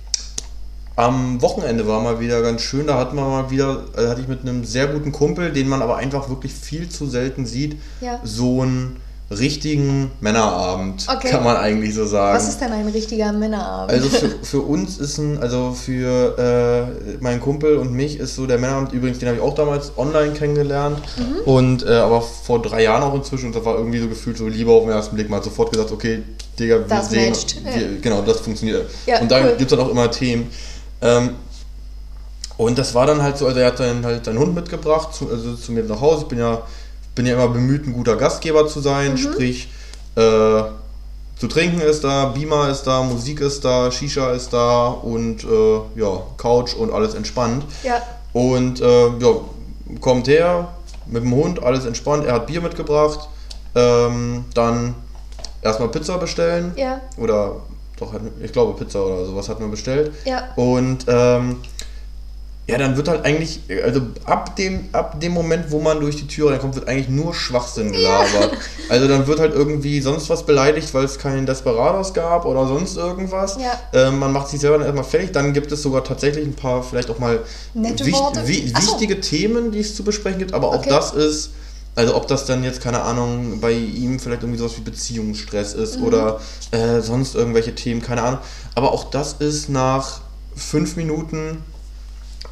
am 1.00 1.40
Wochenende 1.42 1.86
war 1.86 2.00
mal 2.00 2.20
wieder 2.20 2.42
ganz 2.42 2.62
schön. 2.62 2.86
Da 2.86 2.98
hat 2.98 3.14
man 3.14 3.24
mal 3.28 3.50
wieder, 3.50 3.84
äh, 3.96 4.08
hatte 4.08 4.20
ich 4.20 4.28
mit 4.28 4.42
einem 4.42 4.64
sehr 4.64 4.86
guten 4.86 5.12
Kumpel, 5.12 5.52
den 5.52 5.68
man 5.68 5.82
aber 5.82 5.96
einfach 5.96 6.28
wirklich 6.28 6.52
viel 6.52 6.88
zu 6.88 7.06
selten 7.06 7.46
sieht, 7.46 7.76
ja. 8.00 8.20
so 8.22 8.64
ein 8.64 8.96
richtigen 9.30 10.10
Männerabend, 10.20 11.06
okay. 11.08 11.30
kann 11.30 11.44
man 11.44 11.56
eigentlich 11.56 11.94
so 11.94 12.04
sagen. 12.04 12.36
Was 12.36 12.48
ist 12.48 12.60
denn 12.60 12.72
ein 12.72 12.88
richtiger 12.88 13.32
Männerabend? 13.32 13.92
Also 13.92 14.08
für, 14.08 14.28
für 14.42 14.60
uns 14.60 14.98
ist 14.98 15.18
ein, 15.18 15.38
also 15.38 15.72
für 15.72 16.36
äh, 16.36 17.22
meinen 17.22 17.40
Kumpel 17.40 17.76
und 17.76 17.92
mich 17.92 18.18
ist 18.18 18.34
so 18.34 18.46
der 18.46 18.58
Männerabend, 18.58 18.92
übrigens, 18.92 19.20
den 19.20 19.28
habe 19.28 19.38
ich 19.38 19.42
auch 19.42 19.54
damals 19.54 19.92
online 19.96 20.32
kennengelernt 20.32 20.98
mhm. 21.16 21.52
und 21.52 21.86
äh, 21.86 21.92
aber 21.92 22.22
vor 22.22 22.60
drei 22.60 22.82
Jahren 22.82 23.04
auch 23.04 23.14
inzwischen 23.14 23.46
und 23.46 23.54
das 23.54 23.64
war 23.64 23.76
irgendwie 23.76 24.00
so 24.00 24.08
gefühlt 24.08 24.36
so 24.36 24.48
lieber 24.48 24.72
auf 24.72 24.82
den 24.82 24.92
ersten 24.92 25.14
Blick 25.14 25.30
mal 25.30 25.42
sofort 25.42 25.70
gesagt, 25.70 25.92
okay, 25.92 26.22
Digga, 26.58 26.80
wir 26.80 26.86
das 26.88 27.10
sehen, 27.10 27.34
wir, 27.62 27.72
ja. 27.72 27.88
genau, 28.02 28.22
das 28.22 28.40
funktioniert. 28.40 28.90
Ja, 29.06 29.20
und 29.20 29.30
da 29.30 29.38
cool. 29.38 29.54
gibt 29.56 29.70
es 29.70 29.78
dann 29.78 29.86
auch 29.86 29.90
immer 29.90 30.10
Themen. 30.10 30.50
Ähm, 31.02 31.30
und 32.56 32.78
das 32.78 32.94
war 32.94 33.06
dann 33.06 33.22
halt 33.22 33.38
so, 33.38 33.46
also 33.46 33.58
er 33.58 33.68
hat 33.68 33.80
dann 33.80 34.04
halt 34.04 34.24
seinen 34.24 34.38
Hund 34.38 34.54
mitgebracht, 34.54 35.14
zu, 35.14 35.30
also 35.30 35.54
zu 35.54 35.72
mir 35.72 35.82
nach 35.84 36.00
Hause. 36.00 36.22
Ich 36.22 36.28
bin 36.28 36.38
ja 36.38 36.62
bin 37.14 37.26
ja 37.26 37.34
immer 37.34 37.48
bemüht, 37.48 37.86
ein 37.86 37.92
guter 37.92 38.16
Gastgeber 38.16 38.66
zu 38.66 38.80
sein, 38.80 39.12
mhm. 39.12 39.16
sprich, 39.18 39.68
äh, 40.16 40.62
zu 41.36 41.48
trinken 41.48 41.80
ist 41.80 42.04
da, 42.04 42.26
Beamer 42.26 42.68
ist 42.68 42.82
da, 42.82 43.02
Musik 43.02 43.40
ist 43.40 43.64
da, 43.64 43.90
Shisha 43.90 44.32
ist 44.32 44.52
da 44.52 44.88
und 44.88 45.44
äh, 45.44 45.80
ja, 45.96 46.22
Couch 46.36 46.74
und 46.74 46.92
alles 46.92 47.14
entspannt. 47.14 47.64
Ja. 47.82 48.02
Und 48.32 48.80
äh, 48.80 49.08
ja, 49.18 49.34
kommt 50.00 50.28
her 50.28 50.68
mit 51.06 51.22
dem 51.22 51.34
Hund, 51.34 51.62
alles 51.62 51.86
entspannt. 51.86 52.24
Er 52.26 52.34
hat 52.34 52.46
Bier 52.46 52.60
mitgebracht. 52.60 53.28
Ähm, 53.74 54.44
dann 54.54 54.94
erstmal 55.62 55.88
Pizza 55.88 56.18
bestellen. 56.18 56.72
Ja. 56.76 57.00
Oder 57.16 57.56
doch, 58.00 58.14
ich 58.42 58.52
glaube 58.52 58.82
Pizza 58.82 59.04
oder 59.04 59.24
sowas 59.26 59.48
hat 59.48 59.60
man 59.60 59.70
bestellt. 59.70 60.12
Ja. 60.24 60.52
Und 60.56 61.04
ähm, 61.06 61.56
ja, 62.70 62.78
dann 62.78 62.96
wird 62.96 63.08
halt 63.08 63.24
eigentlich, 63.24 63.60
also 63.82 64.00
ab 64.24 64.54
dem, 64.54 64.88
ab 64.92 65.20
dem 65.20 65.32
Moment, 65.32 65.72
wo 65.72 65.80
man 65.80 65.98
durch 65.98 66.16
die 66.16 66.28
Tür 66.28 66.52
reinkommt, 66.52 66.76
wird 66.76 66.86
eigentlich 66.86 67.08
nur 67.08 67.34
Schwachsinn 67.34 67.92
gelabert. 67.92 68.52
Ja. 68.52 68.58
Also 68.90 69.06
dann 69.06 69.28
wird 69.28 69.38
halt 69.38 69.54
irgendwie 69.54 70.00
sonst 70.00 70.28
was 70.30 70.44
beleidigt, 70.44 70.92
weil 70.94 71.04
es 71.04 71.16
keinen 71.16 71.46
Desperados 71.46 72.12
gab 72.12 72.44
oder 72.44 72.66
sonst 72.66 72.96
irgendwas. 72.96 73.56
Ja. 73.60 73.78
Ähm, 73.92 74.18
man 74.18 74.32
macht 74.32 74.48
sich 74.48 74.58
selber 74.58 74.78
dann 74.78 74.86
erstmal 74.86 75.04
fertig. 75.04 75.30
Dann 75.30 75.52
gibt 75.52 75.70
es 75.70 75.82
sogar 75.82 76.02
tatsächlich 76.02 76.44
ein 76.44 76.54
paar, 76.54 76.82
vielleicht 76.82 77.08
auch 77.08 77.20
mal 77.20 77.38
wicht, 77.74 78.04
wi 78.04 78.72
wichtige. 78.74 79.20
Themen, 79.20 79.70
die 79.70 79.78
es 79.78 79.94
zu 79.94 80.02
besprechen 80.02 80.40
gibt. 80.40 80.54
Aber 80.54 80.70
auch 80.70 80.80
okay. 80.80 80.88
das 80.88 81.12
ist, 81.12 81.50
also 81.94 82.14
ob 82.16 82.28
das 82.28 82.46
dann 82.46 82.64
jetzt, 82.64 82.80
keine 82.80 83.02
Ahnung, 83.02 83.60
bei 83.60 83.72
ihm 83.72 84.20
vielleicht 84.20 84.42
irgendwie 84.42 84.58
sowas 84.58 84.76
wie 84.76 84.82
Beziehungsstress 84.82 85.74
ist 85.74 85.98
mhm. 85.98 86.04
oder 86.04 86.40
äh, 86.70 87.00
sonst 87.00 87.34
irgendwelche 87.34 87.74
Themen, 87.74 88.00
keine 88.00 88.22
Ahnung. 88.22 88.40
Aber 88.74 88.92
auch 88.92 89.10
das 89.10 89.34
ist 89.34 89.68
nach 89.68 90.20
fünf 90.54 90.96
Minuten 90.96 91.62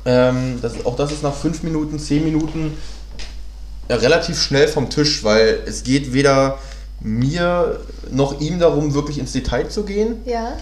ähm, 0.09 0.59
das, 0.62 0.87
auch 0.87 0.97
das 0.97 1.12
ist 1.12 1.23
nach 1.23 1.35
5 1.35 1.62
Minuten, 1.64 1.99
10 1.99 2.25
Minuten 2.25 2.76
ja, 3.88 3.97
relativ 3.97 4.40
schnell 4.40 4.68
vom 4.68 4.88
Tisch, 4.90 5.23
weil 5.25 5.62
es 5.66 5.83
geht 5.83 6.12
weder 6.12 6.59
mir 7.00 7.80
noch 8.11 8.40
ihm 8.40 8.59
darum, 8.59 8.95
wirklich 8.95 9.18
ins 9.18 9.33
Detail 9.33 9.68
zu 9.68 9.85
gehen, 9.85 10.16
ja. 10.25 10.57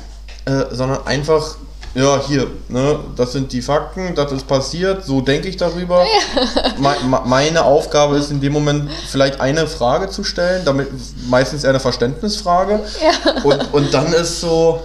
äh, 0.45 0.75
sondern 0.75 1.07
einfach, 1.07 1.57
ja, 1.97 2.21
hier, 2.27 2.47
ne, 2.69 2.99
das 3.17 3.33
sind 3.33 3.51
die 3.53 3.63
Fakten, 3.63 4.15
das 4.15 4.31
ist 4.31 4.47
passiert, 4.47 5.07
so 5.07 5.23
denke 5.23 5.49
ich 5.49 5.57
darüber. 5.57 6.05
Ja. 6.05 6.75
Me 6.79 7.23
meine 7.25 7.65
Aufgabe 7.65 8.19
ist 8.19 8.31
in 8.31 8.39
dem 8.39 8.53
Moment 8.53 8.91
vielleicht 9.09 9.41
eine 9.41 9.67
Frage 9.67 10.11
zu 10.11 10.23
stellen, 10.23 10.63
damit 10.67 10.89
meistens 11.27 11.65
eher 11.65 11.71
eine 11.71 11.81
Verständnisfrage. 11.81 12.81
Ja. 13.03 13.43
Und, 13.45 13.73
und 13.73 13.95
dann 13.95 14.13
ist 14.13 14.43
so, 14.43 14.83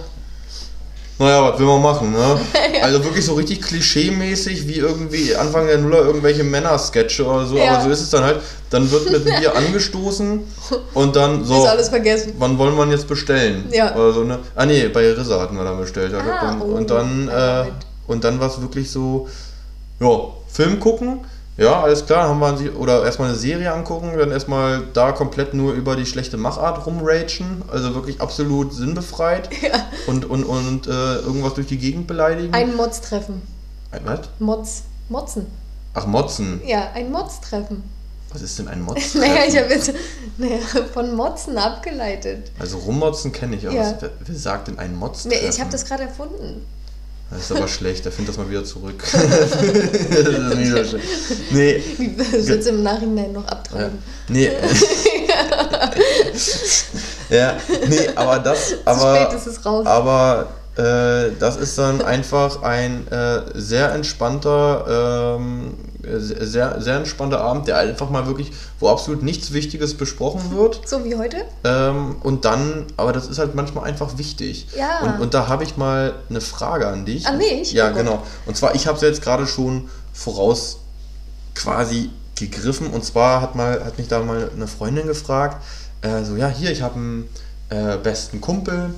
naja, 1.18 1.52
was 1.52 1.58
will 1.58 1.66
man 1.66 1.82
machen, 1.82 2.12
ne? 2.12 2.40
Also 2.82 3.04
wirklich 3.04 3.24
so 3.24 3.34
richtig 3.34 3.62
klischee-mäßig 3.62 4.66
wie 4.66 4.78
irgendwie 4.78 5.36
Anfang 5.36 5.66
der 5.66 5.78
Nuller 5.78 6.04
irgendwelche 6.04 6.42
Männer-Sketche 6.42 7.24
oder 7.24 7.46
so, 7.46 7.56
ja. 7.56 7.74
aber 7.74 7.84
so 7.84 7.90
ist 7.90 8.00
es 8.00 8.10
dann 8.10 8.24
halt. 8.24 8.40
Dann 8.70 8.90
wird 8.90 9.10
mit 9.10 9.24
Bier 9.24 9.54
angestoßen 9.56 10.40
und 10.94 11.16
dann 11.16 11.44
so. 11.44 11.62
Ist 11.62 11.70
alles 11.70 11.88
vergessen. 11.90 12.34
Wann 12.38 12.58
wollen 12.58 12.76
wir 12.76 12.86
jetzt 12.86 13.06
bestellen? 13.06 13.66
Ja. 13.70 13.94
Oder 13.94 14.12
so, 14.12 14.24
ne? 14.24 14.38
Ah 14.56 14.66
nee, 14.66 14.88
bei 14.88 15.12
Rissa 15.12 15.40
hatten 15.40 15.56
wir 15.56 15.64
dann 15.64 15.78
bestellt. 15.78 16.14
Ah, 16.14 16.40
dann, 16.40 16.62
oh, 16.62 16.76
und 16.76 16.90
dann, 16.90 17.28
äh, 17.28 17.64
und 18.06 18.24
dann 18.24 18.40
war 18.40 18.48
es 18.48 18.60
wirklich 18.60 18.90
so, 18.90 19.28
ja, 20.00 20.08
Film 20.48 20.80
gucken 20.80 21.20
ja, 21.56 21.82
alles 21.82 22.06
klar, 22.06 22.28
haben 22.28 22.40
wir 22.60 22.78
oder 22.78 23.04
erstmal 23.04 23.28
eine 23.28 23.36
Serie 23.36 23.72
angucken, 23.72 24.12
dann 24.16 24.30
erstmal 24.30 24.82
da 24.94 25.12
komplett 25.12 25.52
nur 25.52 25.74
über 25.74 25.96
die 25.96 26.06
schlechte 26.06 26.36
Machart 26.36 26.86
rumragen, 26.86 27.62
also 27.70 27.94
wirklich 27.94 28.20
absolut 28.20 28.72
sinnbefreit 28.72 29.50
ja. 29.62 29.86
und, 30.06 30.24
und, 30.24 30.44
und 30.44 30.86
äh, 30.86 31.16
irgendwas 31.16 31.54
durch 31.54 31.66
die 31.66 31.78
Gegend 31.78 32.06
beleidigen. 32.06 32.54
Ein 32.54 32.74
Mods 32.74 33.02
treffen. 33.02 33.42
Ein 33.90 34.00
was? 34.04 34.20
Mods. 34.38 34.82
Motzen. 35.08 35.46
Ach, 35.94 36.06
Motzen. 36.06 36.62
Ja, 36.64 36.90
ein 36.94 37.10
Mods 37.10 37.40
treffen. 37.40 37.82
Was 38.32 38.40
ist 38.40 38.58
denn 38.58 38.68
ein 38.68 38.80
Mods? 38.86 39.14
naja, 39.14 39.42
ich 39.46 39.56
habe 39.56 39.68
jetzt 39.72 39.92
naja, 40.38 40.58
von 40.92 41.14
Motzen 41.14 41.58
abgeleitet. 41.58 42.50
Also 42.58 42.78
rummotzen 42.78 43.30
kenne 43.32 43.56
ich, 43.56 43.66
aber 43.66 43.76
ja. 43.76 43.94
wer, 44.00 44.10
wer 44.24 44.36
sagt 44.36 44.68
denn 44.68 44.78
ein 44.78 44.96
Mods? 44.96 45.26
Nee, 45.26 45.34
ich 45.48 45.60
habe 45.60 45.70
das 45.70 45.84
gerade 45.84 46.04
erfunden. 46.04 46.64
Das 47.32 47.50
ist 47.50 47.52
aber 47.52 47.68
schlecht, 47.78 48.04
er 48.04 48.12
findet 48.12 48.34
das 48.34 48.38
mal 48.38 48.50
wieder 48.50 48.64
zurück. 48.64 49.02
das 49.12 49.22
ist 49.22 50.54
nicht 50.56 50.70
so 50.70 50.84
schlecht. 50.84 51.06
Nee. 51.50 51.82
Wird 52.32 52.66
im 52.66 52.82
Nachhinein 52.82 53.32
noch 53.32 53.46
abtreiben. 53.46 53.98
Ja. 54.28 54.34
Nee. 54.34 54.50
ja, 57.30 57.56
nee, 57.88 58.08
aber 58.14 58.38
das. 58.38 58.74
Aber, 58.84 59.26
spät 59.26 59.38
ist 59.38 59.46
es 59.46 59.64
raus. 59.64 59.86
Aber 59.86 60.48
äh, 60.76 61.30
das 61.38 61.56
ist 61.56 61.78
dann 61.78 62.02
einfach 62.04 62.62
ein 62.62 63.06
äh, 63.08 63.42
sehr 63.54 63.92
entspannter, 63.92 65.36
ähm, 65.38 65.74
sehr, 66.02 66.80
sehr 66.80 66.96
entspannter 66.96 67.40
Abend, 67.40 67.68
der 67.68 67.78
einfach 67.78 68.10
mal 68.10 68.26
wirklich, 68.26 68.50
wo 68.80 68.88
absolut 68.88 69.22
nichts 69.22 69.52
Wichtiges 69.52 69.94
besprochen 69.94 70.50
wird. 70.50 70.80
So 70.86 71.04
wie 71.04 71.14
heute? 71.14 71.44
Ähm, 71.64 72.16
und 72.22 72.44
dann, 72.44 72.86
aber 72.96 73.12
das 73.12 73.28
ist 73.28 73.38
halt 73.38 73.54
manchmal 73.54 73.84
einfach 73.84 74.18
wichtig. 74.18 74.66
Ja. 74.76 75.00
Und, 75.00 75.20
und 75.20 75.34
da 75.34 75.48
habe 75.48 75.62
ich 75.62 75.76
mal 75.76 76.14
eine 76.28 76.40
Frage 76.40 76.88
an 76.88 77.04
dich. 77.04 77.26
An 77.26 77.38
mich? 77.38 77.72
Ja, 77.72 77.90
Oh 77.90 77.94
genau. 77.94 78.22
Und 78.46 78.56
zwar, 78.56 78.74
ich 78.74 78.86
habe 78.86 78.96
es 78.96 79.02
jetzt 79.02 79.22
gerade 79.22 79.46
schon 79.46 79.88
voraus 80.12 80.78
quasi 81.54 82.10
gegriffen. 82.34 82.88
Und 82.88 83.04
zwar 83.04 83.40
hat, 83.40 83.54
mal, 83.54 83.84
hat 83.84 83.98
mich 83.98 84.08
da 84.08 84.20
mal 84.20 84.50
eine 84.54 84.66
Freundin 84.66 85.06
gefragt, 85.06 85.62
äh, 86.02 86.24
so, 86.24 86.36
ja, 86.36 86.48
hier, 86.48 86.72
ich 86.72 86.82
habe 86.82 86.96
einen 86.96 87.28
äh, 87.68 87.96
besten 87.96 88.40
Kumpel. 88.40 88.90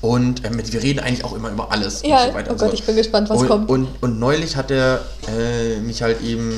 Und 0.00 0.44
äh, 0.44 0.50
mit, 0.50 0.72
wir 0.72 0.82
reden 0.82 1.00
eigentlich 1.00 1.24
auch 1.24 1.34
immer 1.34 1.50
über 1.50 1.72
alles 1.72 2.02
Ja, 2.02 2.22
und 2.24 2.28
so 2.30 2.34
weiter. 2.34 2.50
oh 2.50 2.52
und 2.52 2.58
Gott, 2.60 2.68
so. 2.70 2.74
ich 2.74 2.84
bin 2.84 2.96
gespannt, 2.96 3.30
was 3.30 3.40
und, 3.40 3.48
kommt. 3.48 3.68
Und, 3.68 3.88
und 4.00 4.18
neulich 4.20 4.56
hat 4.56 4.70
er 4.70 5.00
äh, 5.28 5.80
mich 5.80 6.02
halt 6.02 6.20
eben, 6.22 6.52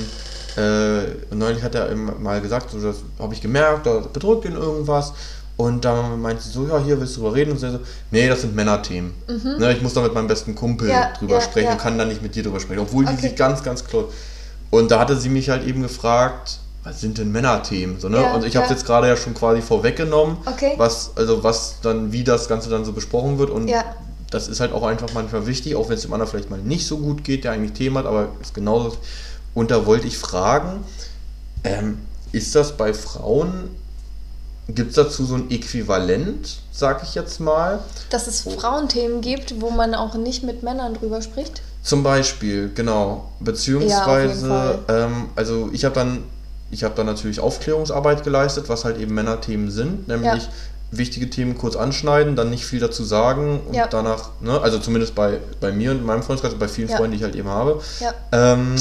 äh, 0.56 1.34
neulich 1.34 1.62
hat 1.62 1.74
er 1.74 1.94
mal 1.96 2.40
gesagt, 2.40 2.70
so, 2.70 2.80
das 2.80 2.96
habe 3.18 3.32
ich 3.32 3.40
gemerkt, 3.40 3.86
da 3.86 4.00
bedrückt 4.12 4.44
ihn 4.44 4.52
irgendwas. 4.52 5.12
Und 5.56 5.84
dann 5.84 6.20
meinte 6.22 6.42
sie 6.42 6.50
so, 6.50 6.66
ja, 6.68 6.78
hier 6.78 6.98
willst 7.00 7.16
du 7.16 7.20
drüber 7.20 7.34
reden? 7.34 7.52
Und 7.52 7.58
sie 7.58 7.70
so, 7.70 7.80
nee, 8.10 8.26
das 8.28 8.40
sind 8.42 8.54
Männerthemen. 8.56 9.12
Ne, 9.58 9.72
ich 9.74 9.82
muss 9.82 9.92
da 9.92 10.00
mit 10.00 10.14
meinem 10.14 10.26
besten 10.28 10.54
Kumpel 10.54 10.86
Mhm. 10.88 10.92
Ja, 10.94 11.12
drüber 11.18 11.34
ja, 11.34 11.40
sprechen 11.42 11.66
ja. 11.66 11.72
und 11.72 11.78
kann 11.80 11.98
da 11.98 12.04
nicht 12.06 12.22
mit 12.22 12.34
dir 12.34 12.42
drüber 12.42 12.60
sprechen. 12.60 12.80
Obwohl 12.80 13.04
die 13.04 13.12
Okay. 13.12 13.22
sich 13.28 13.36
ganz, 13.36 13.62
ganz 13.62 13.84
klar. 13.84 14.04
Und 14.70 14.90
da 14.90 14.98
hatte 15.00 15.16
sie 15.18 15.28
mich 15.28 15.50
halt 15.50 15.66
eben 15.66 15.82
gefragt, 15.82 16.60
was 16.82 17.00
sind 17.00 17.18
denn 17.18 17.30
Männerthemen? 17.30 18.00
So, 18.00 18.08
ne? 18.08 18.18
Ja, 18.22 18.34
und 18.34 18.44
ich 18.44 18.56
habe 18.56 18.64
es 18.64 18.70
ja. 18.70 18.76
jetzt 18.76 18.86
gerade 18.86 19.06
ja 19.08 19.16
schon 19.16 19.34
quasi 19.34 19.60
vorweggenommen, 19.60 20.38
Okay. 20.46 20.74
was, 20.76 21.10
also 21.16 21.42
was 21.44 21.76
dann, 21.82 22.12
wie 22.12 22.24
das 22.24 22.48
Ganze 22.48 22.70
dann 22.70 22.84
so 22.84 22.92
besprochen 22.92 23.38
wird. 23.38 23.50
Und 23.50 23.68
Ja. 23.68 23.84
das 24.30 24.48
ist 24.48 24.60
halt 24.60 24.72
auch 24.72 24.82
einfach 24.84 25.08
manchmal 25.12 25.46
wichtig, 25.46 25.76
auch 25.76 25.88
wenn 25.88 25.96
es 25.96 26.02
dem 26.02 26.12
anderen 26.12 26.30
vielleicht 26.30 26.48
mal 26.50 26.58
nicht 26.58 26.86
so 26.86 26.98
gut 26.98 27.22
geht, 27.24 27.44
der 27.44 27.52
eigentlich 27.52 27.72
Themen 27.72 27.98
hat, 27.98 28.06
aber 28.06 28.28
ist 28.40 28.54
genauso. 28.54 28.96
Und 29.52 29.70
da 29.70 29.84
wollte 29.84 30.06
ich 30.06 30.16
fragen, 30.16 30.84
ähm, 31.64 31.98
ist 32.32 32.54
das 32.54 32.76
bei 32.76 32.94
Frauen, 32.94 33.70
gibt 34.68 34.90
es 34.90 34.94
dazu 34.96 35.24
so 35.26 35.34
ein 35.34 35.50
Äquivalent, 35.50 36.60
sag 36.72 37.02
ich 37.02 37.14
jetzt 37.14 37.40
mal? 37.40 37.80
Dass 38.08 38.26
es 38.26 38.42
Frauenthemen 38.42 39.20
gibt, 39.20 39.60
wo 39.60 39.70
man 39.70 39.94
auch 39.94 40.14
nicht 40.14 40.44
mit 40.44 40.62
Männern 40.62 40.94
drüber 40.94 41.20
spricht? 41.20 41.60
Zum 41.82 42.02
Beispiel, 42.02 42.70
genau. 42.74 43.30
Beziehungsweise, 43.40 44.78
ähm, 44.88 45.30
also 45.34 45.70
ich 45.72 45.84
habe 45.84 45.94
dann, 45.94 46.22
ich 46.70 46.84
habe 46.84 46.94
dann 46.94 47.06
natürlich 47.06 47.40
Aufklärungsarbeit 47.40 48.22
geleistet, 48.24 48.68
was 48.68 48.84
halt 48.84 48.98
eben 48.98 49.14
Männerthemen 49.14 49.70
sind, 49.70 50.08
nämlich 50.08 50.44
Ja. 50.44 50.48
wichtige 50.92 51.30
Themen 51.30 51.56
kurz 51.56 51.76
anschneiden, 51.76 52.36
dann 52.36 52.50
nicht 52.50 52.64
viel 52.64 52.80
dazu 52.80 53.04
sagen 53.04 53.60
und 53.66 53.74
Ja. 53.74 53.86
danach, 53.86 54.30
ne, 54.40 54.60
also 54.60 54.78
zumindest 54.78 55.14
bei, 55.14 55.38
bei 55.60 55.72
mir 55.72 55.92
und 55.92 56.04
meinem 56.04 56.22
Freundeskreis 56.22 56.52
und 56.52 56.58
bei 56.58 56.68
vielen 56.68 56.88
Ja. 56.88 56.96
Freunden, 56.96 57.12
die 57.12 57.18
ich 57.18 57.22
halt 57.24 57.36
eben 57.36 57.48
habe. 57.48 57.80
Ähm, 58.32 58.76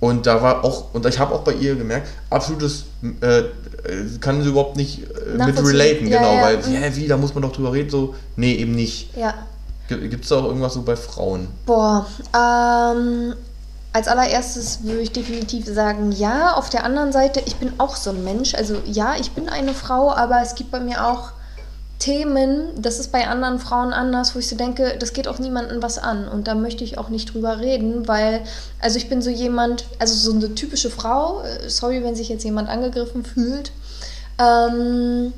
und 0.00 0.26
da 0.26 0.42
war 0.42 0.64
auch, 0.64 0.94
und 0.94 1.04
ich 1.04 1.18
habe 1.18 1.34
auch 1.34 1.42
bei 1.42 1.52
ihr 1.52 1.74
gemerkt, 1.76 2.08
absolutes, 2.30 2.84
äh, 3.20 3.42
kann 4.20 4.42
sie 4.42 4.48
überhaupt 4.48 4.76
nicht 4.76 5.02
äh, 5.02 5.44
mit 5.44 5.62
relaten, 5.62 6.08
genau, 6.08 6.40
weil, 6.40 6.56
mhm. 6.56 6.96
wie, 6.96 7.06
da 7.06 7.18
muss 7.18 7.34
man 7.34 7.42
doch 7.42 7.52
drüber 7.52 7.72
reden, 7.72 7.90
so, 7.90 8.14
nee, 8.36 8.54
eben 8.54 8.72
nicht. 8.74 9.14
Ja. 9.16 9.34
Gibt 9.88 10.22
es 10.22 10.28
da 10.30 10.36
auch 10.36 10.44
irgendwas 10.44 10.74
so 10.74 10.82
bei 10.82 10.96
Frauen? 10.96 11.48
Boah, 11.66 12.06
ähm, 12.34 13.34
als 13.92 14.06
allererstes 14.06 14.84
würde 14.84 15.00
ich 15.00 15.12
definitiv 15.12 15.66
sagen, 15.66 16.12
ja. 16.12 16.54
Auf 16.54 16.70
der 16.70 16.84
anderen 16.84 17.12
Seite, 17.12 17.42
ich 17.44 17.56
bin 17.56 17.72
auch 17.78 17.96
so 17.96 18.10
ein 18.10 18.22
Mensch. 18.22 18.54
Also 18.54 18.76
ja, 18.86 19.16
ich 19.18 19.32
bin 19.32 19.48
eine 19.48 19.74
Frau, 19.74 20.12
aber 20.12 20.40
es 20.42 20.54
gibt 20.54 20.70
bei 20.70 20.80
mir 20.80 21.06
auch 21.06 21.32
Themen, 21.98 22.68
das 22.80 22.98
ist 22.98 23.12
bei 23.12 23.26
anderen 23.26 23.58
Frauen 23.58 23.92
anders, 23.92 24.34
wo 24.34 24.38
ich 24.38 24.48
so 24.48 24.56
denke, 24.56 24.96
das 24.98 25.12
geht 25.12 25.28
auch 25.28 25.38
niemandem 25.38 25.82
was 25.82 25.98
an. 25.98 26.28
Und 26.28 26.48
da 26.48 26.54
möchte 26.54 26.82
ich 26.82 26.96
auch 26.98 27.10
nicht 27.10 27.34
drüber 27.34 27.58
reden, 27.58 28.08
weil, 28.08 28.42
also 28.80 28.96
ich 28.96 29.08
bin 29.08 29.20
so 29.20 29.28
jemand, 29.28 29.84
also 29.98 30.14
so 30.14 30.34
eine 30.34 30.54
typische 30.54 30.88
Frau, 30.88 31.42
äh, 31.42 31.68
sorry, 31.68 32.02
wenn 32.02 32.16
sich 32.16 32.30
jetzt 32.30 32.44
jemand 32.44 32.70
angegriffen 32.70 33.22
fühlt, 33.22 33.72
ähm, 34.38 35.34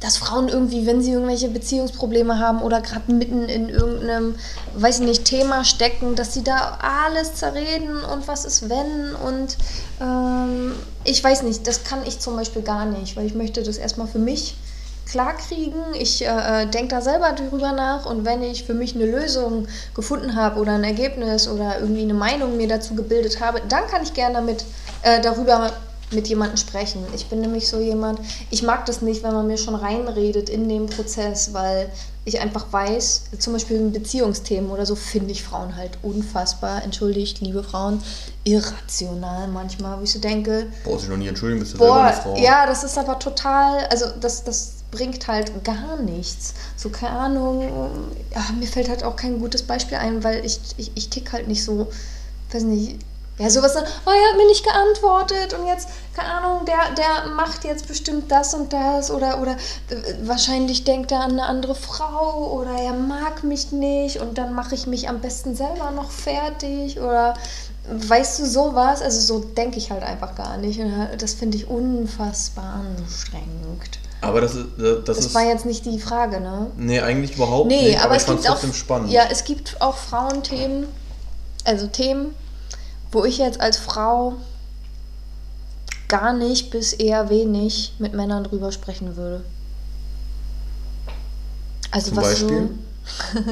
dass 0.00 0.16
Frauen 0.16 0.48
irgendwie, 0.48 0.86
wenn 0.86 1.02
sie 1.02 1.12
irgendwelche 1.12 1.48
Beziehungsprobleme 1.48 2.38
haben 2.38 2.62
oder 2.62 2.80
gerade 2.80 3.12
mitten 3.12 3.48
in 3.48 3.68
irgendeinem, 3.68 4.34
weiß 4.76 5.00
ich 5.00 5.06
nicht, 5.06 5.24
Thema 5.24 5.64
stecken, 5.64 6.14
dass 6.14 6.34
sie 6.34 6.44
da 6.44 6.78
alles 6.82 7.34
zerreden 7.34 7.96
und 8.12 8.28
was 8.28 8.44
ist 8.44 8.68
wenn 8.68 9.14
und 9.14 9.56
ähm, 10.00 10.72
ich 11.04 11.22
weiß 11.22 11.42
nicht, 11.42 11.66
das 11.66 11.84
kann 11.84 12.00
ich 12.06 12.20
zum 12.20 12.36
Beispiel 12.36 12.62
gar 12.62 12.84
nicht, 12.84 13.16
weil 13.16 13.26
ich 13.26 13.34
möchte 13.34 13.62
das 13.62 13.76
erstmal 13.76 14.06
für 14.06 14.18
mich 14.18 14.56
klar 15.06 15.34
kriegen. 15.36 15.80
Ich 15.98 16.24
äh, 16.24 16.66
denke 16.66 16.88
da 16.88 17.00
selber 17.00 17.32
drüber 17.32 17.72
nach 17.72 18.06
und 18.06 18.24
wenn 18.24 18.42
ich 18.42 18.64
für 18.64 18.74
mich 18.74 18.94
eine 18.94 19.06
Lösung 19.06 19.68
gefunden 19.94 20.34
habe 20.34 20.60
oder 20.60 20.72
ein 20.72 20.84
Ergebnis 20.84 21.48
oder 21.48 21.78
irgendwie 21.80 22.02
eine 22.02 22.14
Meinung 22.14 22.56
mir 22.56 22.68
dazu 22.68 22.94
gebildet 22.94 23.40
habe, 23.40 23.60
dann 23.68 23.86
kann 23.86 24.02
ich 24.02 24.14
gerne 24.14 24.34
damit 24.34 24.64
äh, 25.02 25.20
darüber 25.20 25.72
mit 26.14 26.28
jemandem 26.28 26.56
sprechen. 26.56 27.04
Ich 27.14 27.26
bin 27.26 27.40
nämlich 27.40 27.68
so 27.68 27.80
jemand, 27.80 28.20
ich 28.50 28.62
mag 28.62 28.86
das 28.86 29.02
nicht, 29.02 29.22
wenn 29.22 29.32
man 29.32 29.46
mir 29.46 29.58
schon 29.58 29.74
reinredet 29.74 30.48
in 30.48 30.68
den 30.68 30.86
Prozess, 30.86 31.52
weil 31.52 31.90
ich 32.26 32.40
einfach 32.40 32.72
weiß, 32.72 33.24
zum 33.38 33.52
Beispiel 33.52 33.76
in 33.76 33.92
Beziehungsthemen 33.92 34.70
oder 34.70 34.86
so, 34.86 34.94
finde 34.94 35.32
ich 35.32 35.42
Frauen 35.42 35.76
halt 35.76 35.98
unfassbar, 36.02 36.82
entschuldigt, 36.82 37.40
liebe 37.40 37.62
Frauen, 37.62 38.02
irrational 38.44 39.48
manchmal, 39.48 39.98
wo 39.98 40.04
ich 40.04 40.12
so 40.12 40.20
denke, 40.20 40.68
Brauchst 40.84 41.02
dich 41.02 41.10
noch 41.10 41.18
nie 41.18 41.28
entschuldigen, 41.28 41.60
bist 41.60 41.74
du 41.74 41.78
selber 41.78 41.94
Boah, 41.94 42.04
eine 42.04 42.16
Frau. 42.16 42.36
ja, 42.36 42.66
das 42.66 42.82
ist 42.82 42.96
aber 42.96 43.18
total, 43.18 43.84
also 43.86 44.06
das, 44.20 44.42
das 44.44 44.72
bringt 44.90 45.26
halt 45.28 45.64
gar 45.64 46.00
nichts. 46.00 46.54
So, 46.76 46.88
keine 46.88 47.18
Ahnung, 47.18 47.62
ja, 48.34 48.44
mir 48.58 48.66
fällt 48.66 48.88
halt 48.88 49.04
auch 49.04 49.16
kein 49.16 49.38
gutes 49.38 49.62
Beispiel 49.62 49.98
ein, 49.98 50.24
weil 50.24 50.44
ich, 50.46 50.60
ich, 50.76 50.92
ich 50.94 51.10
tick 51.10 51.32
halt 51.32 51.48
nicht 51.48 51.62
so, 51.62 51.88
weiß 52.52 52.62
nicht, 52.62 53.00
ja, 53.38 53.50
sowas, 53.50 53.74
oh, 53.76 54.10
er 54.10 54.30
hat 54.30 54.36
mir 54.36 54.46
nicht 54.46 54.64
geantwortet 54.64 55.58
und 55.58 55.66
jetzt, 55.66 55.88
keine 56.14 56.28
Ahnung, 56.28 56.64
der, 56.66 56.94
der 56.96 57.30
macht 57.32 57.64
jetzt 57.64 57.88
bestimmt 57.88 58.30
das 58.30 58.54
und 58.54 58.72
das 58.72 59.10
oder, 59.10 59.40
oder 59.40 59.52
äh, 59.90 60.14
wahrscheinlich 60.22 60.84
denkt 60.84 61.10
er 61.10 61.20
an 61.20 61.32
eine 61.32 61.44
andere 61.44 61.74
Frau 61.74 62.52
oder 62.52 62.70
er 62.80 62.92
mag 62.92 63.42
mich 63.42 63.72
nicht 63.72 64.20
und 64.20 64.38
dann 64.38 64.54
mache 64.54 64.74
ich 64.76 64.86
mich 64.86 65.08
am 65.08 65.20
besten 65.20 65.56
selber 65.56 65.90
noch 65.90 66.10
fertig 66.12 67.00
oder 67.00 67.34
weißt 67.90 68.38
du 68.38 68.46
sowas? 68.46 69.02
Also 69.02 69.20
so 69.20 69.40
denke 69.44 69.78
ich 69.78 69.90
halt 69.90 70.04
einfach 70.04 70.36
gar 70.36 70.56
nicht 70.56 70.78
und 70.78 70.92
das 71.18 71.34
finde 71.34 71.56
ich 71.56 71.68
unfassbar 71.68 72.80
anstrengend. 72.98 73.98
Aber 74.20 74.40
das 74.40 74.54
ist. 74.54 74.66
Das, 74.78 75.04
Das 75.04 75.18
ist 75.18 75.34
war 75.34 75.42
jetzt 75.42 75.66
nicht 75.66 75.84
die 75.84 75.98
Frage, 75.98 76.40
ne? 76.40 76.70
nee, 76.76 77.00
eigentlich 77.00 77.34
überhaupt 77.36 77.66
Nee, 77.68 77.88
nicht. 77.88 78.00
aber, 78.02 78.14
ich 78.14 78.22
es 78.22 78.26
gibt 78.26 78.38
auch 78.40 78.44
trotzdem 78.52 78.72
spannend. 78.72 79.10
Ja, 79.10 79.24
es 79.30 79.44
gibt 79.44 79.76
auch 79.82 79.96
Frauenthemen, 79.96 80.86
also 81.64 81.88
Themen, 81.88 82.34
wo 83.14 83.24
ich 83.24 83.38
jetzt 83.38 83.60
als 83.60 83.76
Frau 83.76 84.34
gar 86.08 86.32
nicht 86.32 86.70
bis 86.70 86.92
eher 86.92 87.30
wenig 87.30 87.94
mit 87.98 88.14
Männern 88.14 88.44
drüber 88.44 88.72
sprechen 88.72 89.16
würde. 89.16 89.44
Also 91.90 92.08
Zum 92.08 92.16
was 92.18 92.24
Beispiel? 92.24 92.70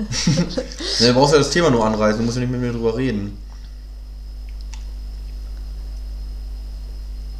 nee, 1.01 1.07
du 1.09 1.15
brauchst 1.15 1.33
ja 1.33 1.39
das 1.39 1.51
Thema 1.51 1.71
nur 1.71 1.85
anreißen, 1.85 2.19
du 2.19 2.25
musst 2.25 2.37
ja 2.37 2.41
nicht 2.43 2.51
mit 2.51 2.61
mir 2.61 2.73
drüber 2.73 2.97
reden. 2.97 3.39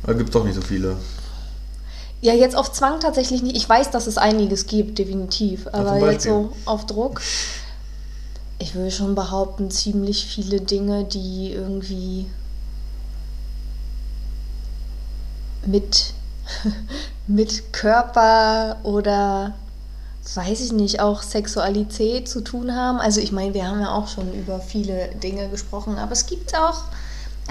Da 0.05 0.13
gibt's 0.13 0.33
doch 0.33 0.45
nicht 0.45 0.55
so 0.55 0.63
viele. 0.63 0.93
so. 0.93 0.99
Ja, 2.21 2.35
jetzt 2.35 2.55
auf 2.55 2.73
Zwang 2.73 3.01
tatsächlich 3.01 3.43
nicht. 3.43 3.57
Ich 3.57 3.69
weiß, 3.69 3.91
dass 3.91 4.07
es 4.07 4.17
einiges 4.17 4.67
gibt, 4.67 4.99
definitiv. 4.99 5.67
Aber 5.73 5.99
zum 5.99 6.11
jetzt 6.11 6.25
so 6.25 6.53
auf 6.67 6.87
Druck. 6.87 7.21
Ich 8.59 8.75
würde 8.75 8.91
schon 8.91 9.15
behaupten, 9.15 9.71
ziemlich 9.71 10.27
viele 10.27 10.61
Dinge, 10.61 11.05
die 11.05 11.53
irgendwie 11.53 12.27
mit, 15.67 16.15
mit 17.27 17.73
Körper 17.73 18.79
oder 18.83 19.55
weiß 20.35 20.61
ich 20.61 20.73
nicht, 20.73 21.01
auch 21.01 21.23
Sexualität 21.23 22.29
zu 22.29 22.43
tun 22.43 22.75
haben. 22.75 23.01
Also 23.01 23.21
ich 23.21 23.33
meine, 23.33 23.55
wir 23.55 23.67
haben 23.67 23.81
ja 23.81 23.93
auch 23.93 24.09
schon 24.09 24.33
über 24.33 24.61
viele 24.61 25.09
Dinge 25.17 25.49
gesprochen, 25.49 25.99
aber 25.99 26.13
es 26.13 26.27
gibt 26.27 26.57
auch, 26.57 26.85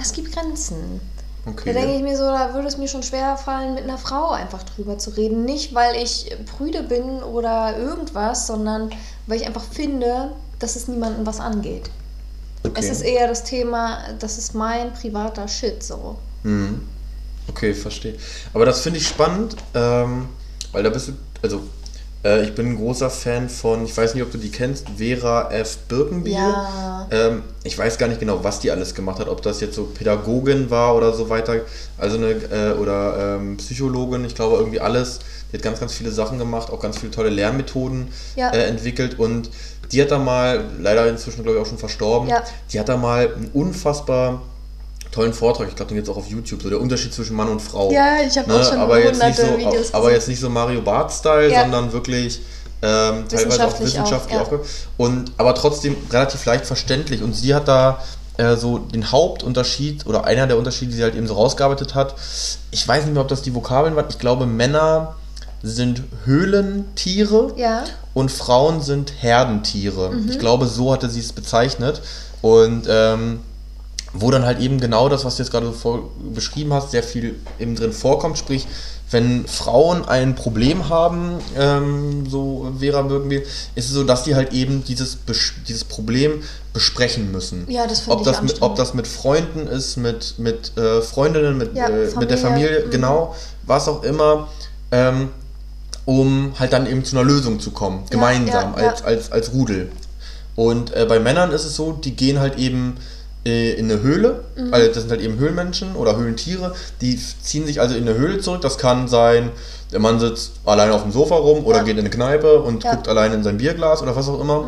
es 0.00 0.12
gibt 0.12 0.32
Grenzen. 0.32 1.00
Okay. 1.44 1.72
Da 1.72 1.80
denke 1.80 1.96
ich 1.96 2.02
mir 2.02 2.16
so, 2.16 2.24
da 2.24 2.54
würde 2.54 2.68
es 2.68 2.78
mir 2.78 2.86
schon 2.86 3.02
schwer 3.02 3.36
fallen, 3.36 3.74
mit 3.74 3.82
einer 3.82 3.98
Frau 3.98 4.30
einfach 4.30 4.62
drüber 4.62 4.98
zu 4.98 5.10
reden. 5.10 5.44
Nicht, 5.44 5.74
weil 5.74 5.96
ich 5.96 6.34
prüde 6.56 6.84
bin 6.84 7.22
oder 7.22 7.76
irgendwas, 7.76 8.46
sondern 8.46 8.90
weil 9.26 9.40
ich 9.40 9.46
einfach 9.46 9.64
finde, 9.64 10.32
dass 10.58 10.76
es 10.76 10.88
niemandem 10.88 11.26
was 11.26 11.40
angeht. 11.40 11.90
okay. 12.64 12.72
Es 12.74 12.90
ist 12.90 13.02
eher 13.02 13.28
das 13.28 13.44
Thema, 13.44 13.98
das 14.18 14.38
ist 14.38 14.54
mein 14.54 14.92
privater 14.92 15.48
Shit 15.48 15.82
so. 15.82 16.18
Mhm. 16.42 16.88
Okay, 17.48 17.74
verstehe. 17.74 18.16
Aber 18.52 18.64
das 18.66 18.80
finde 18.80 18.98
ich 18.98 19.08
spannend, 19.08 19.56
ähm, 19.74 20.28
weil 20.72 20.82
da 20.82 20.90
bist 20.90 21.08
du, 21.08 21.12
also 21.42 21.62
Äh, 22.24 22.44
ich 22.44 22.54
bin 22.54 22.66
ein 22.68 22.76
großer 22.76 23.10
Fan 23.10 23.48
von, 23.48 23.84
ich 23.84 23.96
weiß 23.96 24.14
nicht, 24.14 24.22
ob 24.22 24.30
du 24.30 24.38
die 24.38 24.50
kennst, 24.52 24.86
Vera 24.96 25.50
F. 25.50 25.78
Birkenbiel. 25.88 26.34
Ja. 26.34 27.08
Ähm, 27.10 27.42
ich 27.64 27.76
weiß 27.76 27.98
gar 27.98 28.06
nicht 28.08 28.20
genau, 28.20 28.44
was 28.44 28.60
die 28.60 28.70
alles 28.70 28.94
gemacht 28.94 29.18
hat, 29.18 29.28
ob 29.28 29.42
das 29.42 29.60
jetzt 29.60 29.74
so 29.74 29.86
Pädagogin 29.86 30.70
war 30.70 30.94
oder 30.94 31.12
so 31.12 31.28
weiter, 31.30 31.62
also 31.98 32.16
eine, 32.18 32.30
äh, 32.30 32.74
oder 32.78 33.36
ähm, 33.38 33.56
Psychologin, 33.56 34.24
ich 34.24 34.34
glaube 34.36 34.56
irgendwie 34.56 34.80
alles. 34.80 35.18
Die 35.52 35.56
hat 35.58 35.62
ganz, 35.62 35.80
ganz 35.80 35.92
viele 35.92 36.10
Sachen 36.10 36.38
gemacht, 36.38 36.70
auch 36.70 36.80
ganz 36.80 36.98
viele 36.98 37.12
tolle 37.12 37.28
Lernmethoden 37.30 38.08
Ja. 38.36 38.50
äh, 38.50 38.64
entwickelt 38.66 39.18
und 39.18 39.50
die 39.92 40.00
hat 40.00 40.10
da 40.10 40.18
mal, 40.18 40.64
leider 40.80 41.06
inzwischen 41.08 41.42
glaube 41.44 41.58
ich 41.58 41.62
auch 41.64 41.68
schon 41.68 41.78
verstorben, 41.78 42.28
Ja. 42.28 42.42
die 42.72 42.80
hat 42.80 42.88
da 42.88 42.96
mal 42.96 43.34
einen 43.34 43.50
unfassbar 43.52 44.40
tollen 45.10 45.34
Vortrag, 45.34 45.68
ich 45.68 45.76
glaube, 45.76 45.90
den 45.90 45.96
gibt 45.96 46.08
es 46.08 46.14
auch 46.14 46.16
auf 46.16 46.26
YouTube, 46.28 46.62
so 46.62 46.70
der 46.70 46.80
Unterschied 46.80 47.12
zwischen 47.12 47.36
Mann 47.36 47.48
und 47.48 47.60
Frau. 47.60 47.90
Ja, 47.92 48.22
ich 48.26 48.36
habe 48.38 48.48
Ne, 48.48 48.54
auch 48.58 48.64
schon 48.66 48.78
aber 48.78 48.98
jetzt 48.98 49.22
nicht 49.22 49.36
so, 49.36 49.58
Videos 49.58 49.92
aber 49.92 50.10
jetzt 50.10 50.26
nicht 50.28 50.40
so 50.40 50.48
Mario 50.48 50.80
Bart-Style, 50.80 51.52
Ja. 51.52 51.60
sondern 51.62 51.92
wirklich 51.92 52.40
ähm, 52.84 53.28
teilweise 53.28 53.66
auch 53.66 53.78
Wissenschaftlich 53.78 54.36
auch, 54.40 54.50
ja. 54.50 54.58
und 54.96 55.30
aber 55.36 55.54
trotzdem 55.54 55.94
relativ 56.10 56.44
leicht 56.46 56.66
verständlich. 56.66 57.22
Und 57.22 57.32
sie 57.34 57.54
hat 57.54 57.68
da 57.68 58.02
äh, 58.38 58.56
so 58.56 58.78
den 58.78 59.12
Hauptunterschied 59.12 60.04
oder 60.06 60.24
einer 60.24 60.48
der 60.48 60.56
Unterschiede, 60.58 60.90
die 60.90 60.96
sie 60.96 61.02
halt 61.04 61.14
eben 61.14 61.28
so 61.28 61.34
rausgearbeitet 61.34 61.94
hat. 61.94 62.16
Ich 62.72 62.88
weiß 62.88 63.04
nicht 63.04 63.12
mehr, 63.12 63.22
ob 63.22 63.28
das 63.28 63.42
die 63.42 63.54
Vokabeln 63.54 63.94
waren. 63.94 64.06
Ich 64.08 64.18
glaube, 64.18 64.46
Männer 64.46 65.14
sind 65.62 66.02
Höhlentiere 66.24 67.52
Ja. 67.56 67.84
und 68.14 68.30
Frauen 68.30 68.80
sind 68.82 69.12
Herdentiere. 69.20 70.10
Mhm. 70.10 70.30
Ich 70.30 70.38
glaube, 70.38 70.66
so 70.66 70.92
hatte 70.92 71.08
sie 71.08 71.20
es 71.20 71.32
bezeichnet. 71.32 72.02
Und 72.40 72.86
ähm, 72.88 73.40
wo 74.14 74.30
dann 74.30 74.44
halt 74.44 74.60
eben 74.60 74.78
genau 74.80 75.08
das, 75.08 75.24
was 75.24 75.36
du 75.36 75.42
jetzt 75.42 75.52
gerade 75.52 75.66
so 75.66 75.72
vor, 75.72 76.10
beschrieben 76.34 76.72
hast, 76.74 76.90
sehr 76.90 77.02
viel 77.02 77.36
eben 77.58 77.76
drin 77.76 77.92
vorkommt. 77.92 78.36
Sprich, 78.36 78.66
wenn 79.10 79.46
Frauen 79.46 80.04
ein 80.06 80.34
Problem 80.34 80.88
haben, 80.88 81.36
ähm, 81.56 82.28
so 82.28 82.72
Vera 82.78 83.02
Birkenbiel, 83.02 83.42
ist 83.74 83.86
es 83.86 83.92
so, 83.92 84.04
dass 84.04 84.24
die 84.24 84.34
halt 84.34 84.52
eben 84.52 84.84
dieses, 84.84 85.16
Bes- 85.26 85.52
dieses 85.66 85.84
Problem 85.84 86.42
besprechen 86.74 87.30
müssen. 87.30 87.64
Ja, 87.70 87.86
das 87.86 88.00
finde 88.00 88.16
ob 88.16 88.20
ich 88.20 88.26
das 88.32 88.42
mit, 88.42 88.60
Ob 88.62 88.76
das 88.76 88.92
mit 88.94 89.06
Freunden 89.06 89.66
ist, 89.66 89.96
mit, 89.96 90.34
mit 90.38 90.76
äh, 90.76 91.00
Freundinnen, 91.02 91.56
mit, 91.56 91.74
Ja, 91.76 91.88
äh, 91.88 92.10
mit 92.18 92.30
der 92.30 92.38
Familie, 92.38 92.68
Familie, 92.68 92.86
mhm. 92.86 92.90
genau, 92.90 93.36
was 93.64 93.88
auch 93.88 94.02
immer. 94.02 94.48
Ähm, 94.90 95.28
um 96.04 96.52
halt 96.58 96.72
dann 96.72 96.86
eben 96.86 97.04
zu 97.04 97.16
einer 97.16 97.24
Lösung 97.24 97.60
zu 97.60 97.70
kommen, 97.70 98.04
gemeinsam, 98.10 98.74
ja, 98.76 98.82
ja. 98.82 98.88
als, 98.90 99.02
als, 99.04 99.32
als 99.32 99.52
Rudel. 99.52 99.90
Und 100.56 100.94
äh, 100.94 101.06
bei 101.08 101.18
Männern 101.20 101.52
ist 101.52 101.64
es 101.64 101.76
so, 101.76 101.92
die 101.92 102.14
gehen 102.14 102.38
halt 102.40 102.58
eben 102.58 102.96
äh, 103.46 103.72
in 103.72 103.90
eine 103.90 104.02
Höhle, 104.02 104.44
Mhm. 104.56 104.72
also 104.74 104.86
das 104.88 104.98
sind 105.02 105.10
halt 105.10 105.20
eben 105.20 105.38
Höhlenmenschen 105.38 105.96
oder 105.96 106.16
Höhlentiere, 106.16 106.74
die 107.00 107.16
ziehen 107.42 107.66
sich 107.66 107.80
also 107.80 107.94
in 107.94 108.08
eine 108.08 108.18
Höhle 108.18 108.40
zurück. 108.40 108.60
Das 108.60 108.78
kann 108.78 109.08
sein, 109.08 109.50
der 109.92 109.98
Mann 110.00 110.20
sitzt 110.20 110.52
alleine 110.64 110.92
auf 110.94 111.02
dem 111.02 111.12
Sofa 111.12 111.36
rum 111.36 111.64
oder 111.64 111.78
Ja. 111.78 111.82
geht 111.84 111.94
in 111.94 112.00
eine 112.00 112.10
Kneipe 112.10 112.60
und. 112.62 112.84
Mhm. 112.84 112.88
guckt 112.90 113.08
alleine 113.08 113.34
in 113.34 113.42
sein 113.42 113.56
Bierglas 113.58 114.02
oder 114.02 114.14
was 114.14 114.28
auch 114.28 114.40
immer. 114.40 114.64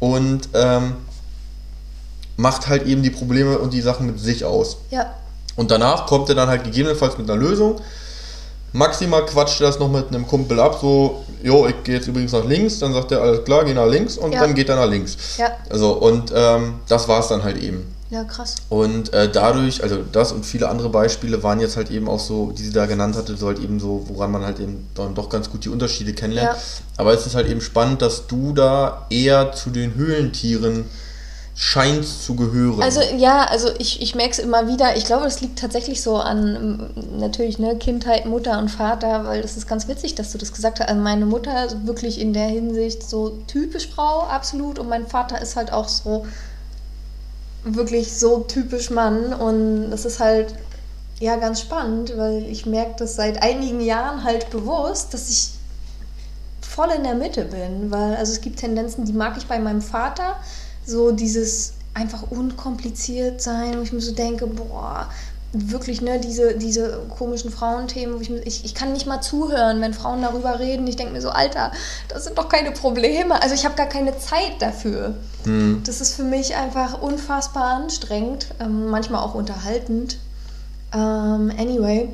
Und 0.00 0.48
ähm, 0.54 0.94
macht 2.36 2.68
halt 2.68 2.86
eben 2.86 3.02
die 3.02 3.10
Probleme 3.10 3.58
und 3.58 3.72
die 3.72 3.80
Sachen 3.80 4.06
mit 4.06 4.18
sich 4.20 4.44
aus. 4.44 4.78
Ja. 4.90 5.14
Und 5.56 5.70
danach 5.70 6.06
kommt 6.06 6.28
er 6.28 6.34
dann 6.34 6.48
halt 6.48 6.64
gegebenenfalls 6.64 7.16
mit 7.18 7.30
einer 7.30 7.40
Lösung. 7.40 7.80
Maximal 8.74 9.24
quatscht 9.24 9.60
er 9.60 9.68
das 9.68 9.78
noch 9.78 9.88
mit 9.88 10.08
einem 10.08 10.26
Kumpel 10.26 10.58
ab, 10.58 10.78
so, 10.80 11.24
jo, 11.44 11.64
ich 11.68 11.84
gehe 11.84 11.94
jetzt 11.94 12.08
übrigens 12.08 12.32
nach 12.32 12.44
links, 12.44 12.80
dann 12.80 12.92
sagt 12.92 13.12
er, 13.12 13.22
alles 13.22 13.44
klar, 13.44 13.64
geh 13.64 13.72
nach 13.72 13.86
links 13.86 14.18
und 14.18 14.32
Ja. 14.32 14.40
dann 14.40 14.52
geht 14.52 14.68
er 14.68 14.74
nach 14.74 14.90
links. 14.90 15.16
Ja. 15.38 15.46
Also, 15.70 15.92
und 15.92 16.32
ähm, 16.34 16.80
das 16.88 17.06
war 17.06 17.20
es 17.20 17.28
dann 17.28 17.44
halt 17.44 17.56
eben. 17.62 17.86
Ja, 18.10 18.24
krass. 18.24 18.56
Und 18.70 19.12
äh, 19.12 19.30
dadurch, 19.30 19.80
also 19.82 19.98
das 20.10 20.32
und 20.32 20.44
viele 20.44 20.68
andere 20.68 20.88
Beispiele 20.88 21.42
waren 21.44 21.60
jetzt 21.60 21.76
halt 21.76 21.90
eben 21.92 22.08
auch 22.08 22.18
so, 22.18 22.50
die 22.50 22.64
sie 22.64 22.72
da 22.72 22.86
genannt 22.86 23.16
hatte, 23.16 23.36
so 23.36 23.46
halt 23.46 23.60
eben 23.60 23.78
so, 23.78 24.04
woran 24.08 24.32
man 24.32 24.44
halt 24.44 24.58
eben 24.58 24.88
dann 24.96 25.14
doch 25.14 25.28
ganz 25.28 25.50
gut 25.50 25.64
die 25.64 25.68
Unterschiede 25.68 26.12
kennenlernt. 26.12 26.56
Ja. 26.56 26.62
Aber 26.96 27.12
es 27.14 27.26
ist 27.26 27.36
halt 27.36 27.48
eben 27.48 27.60
spannend, 27.60 28.02
dass 28.02 28.26
du 28.26 28.52
da 28.52 29.06
eher 29.08 29.52
zu 29.52 29.70
den 29.70 29.94
Höhlentieren 29.94 30.84
scheinst 31.56 32.24
zu 32.24 32.34
gehören. 32.34 32.82
Also 32.82 33.00
ja, 33.16 33.44
also 33.44 33.70
ich, 33.78 34.02
ich 34.02 34.14
merke 34.16 34.32
es 34.32 34.38
immer 34.40 34.66
wieder. 34.66 34.96
Ich 34.96 35.04
glaube, 35.04 35.24
das 35.24 35.40
liegt 35.40 35.58
tatsächlich 35.58 36.02
so 36.02 36.16
an 36.16 36.90
natürlich 37.16 37.60
ne, 37.60 37.76
Kindheit, 37.76 38.26
Mutter 38.26 38.58
und 38.58 38.70
Vater, 38.70 39.24
weil 39.24 39.40
das 39.40 39.56
ist 39.56 39.68
ganz 39.68 39.86
witzig, 39.86 40.16
dass 40.16 40.32
du 40.32 40.38
das 40.38 40.52
gesagt 40.52 40.80
hast. 40.80 40.88
Also 40.88 41.00
meine 41.00 41.26
Mutter 41.26 41.66
ist 41.66 41.86
wirklich 41.86 42.20
in 42.20 42.32
der 42.32 42.48
Hinsicht 42.48 43.08
so 43.08 43.38
typisch 43.46 43.88
Frau, 43.88 44.22
absolut. 44.22 44.80
Und 44.80 44.88
mein 44.88 45.06
Vater 45.06 45.40
ist 45.40 45.54
halt 45.54 45.72
auch 45.72 45.88
so 45.88 46.26
wirklich 47.62 48.18
so 48.18 48.40
typisch 48.40 48.90
Mann. 48.90 49.32
Und 49.32 49.92
das 49.92 50.04
ist 50.04 50.18
halt 50.18 50.56
ja 51.20 51.36
ganz 51.36 51.60
spannend, 51.60 52.14
weil 52.16 52.44
ich 52.46 52.66
merke 52.66 52.94
das 52.98 53.14
seit 53.14 53.40
einigen 53.42 53.80
Jahren 53.80 54.24
halt 54.24 54.50
bewusst, 54.50 55.14
dass 55.14 55.30
ich 55.30 55.50
voll 56.60 56.90
in 56.90 57.04
der 57.04 57.14
Mitte 57.14 57.44
bin, 57.44 57.92
weil 57.92 58.16
also 58.16 58.32
es 58.32 58.40
gibt 58.40 58.58
Tendenzen, 58.58 59.04
die 59.04 59.12
mag 59.12 59.36
ich 59.36 59.46
bei 59.46 59.60
meinem 59.60 59.80
Vater, 59.80 60.34
so 60.86 61.12
dieses 61.12 61.74
einfach 61.94 62.30
unkompliziert 62.30 63.40
sein, 63.40 63.78
wo 63.78 63.82
ich 63.82 63.92
mir 63.92 64.00
so 64.00 64.12
denke, 64.12 64.46
boah, 64.46 65.08
wirklich, 65.52 66.00
ne, 66.00 66.18
diese, 66.18 66.56
diese 66.56 67.02
komischen 67.16 67.50
Frauenthemen, 67.50 68.16
wo 68.16 68.20
ich, 68.20 68.30
ich, 68.30 68.64
ich 68.64 68.74
kann 68.74 68.92
nicht 68.92 69.06
mal 69.06 69.20
zuhören, 69.20 69.80
wenn 69.80 69.94
Frauen 69.94 70.20
darüber 70.22 70.58
reden. 70.58 70.86
Ich 70.86 70.96
denke 70.96 71.12
mir 71.12 71.20
so, 71.20 71.30
Alter, 71.30 71.70
das 72.08 72.24
sind 72.24 72.36
doch 72.36 72.48
keine 72.48 72.72
Probleme. 72.72 73.40
Also 73.40 73.54
ich 73.54 73.64
habe 73.64 73.76
gar 73.76 73.86
keine 73.86 74.18
Zeit 74.18 74.54
dafür. 74.58 75.14
Hm. 75.44 75.82
Das 75.86 76.00
ist 76.00 76.14
für 76.14 76.24
mich 76.24 76.56
einfach 76.56 77.00
unfassbar 77.00 77.74
anstrengend, 77.74 78.48
ähm, 78.60 78.88
manchmal 78.88 79.22
auch 79.22 79.34
unterhaltend. 79.34 80.18
Ähm, 80.92 81.52
anyway. 81.56 82.08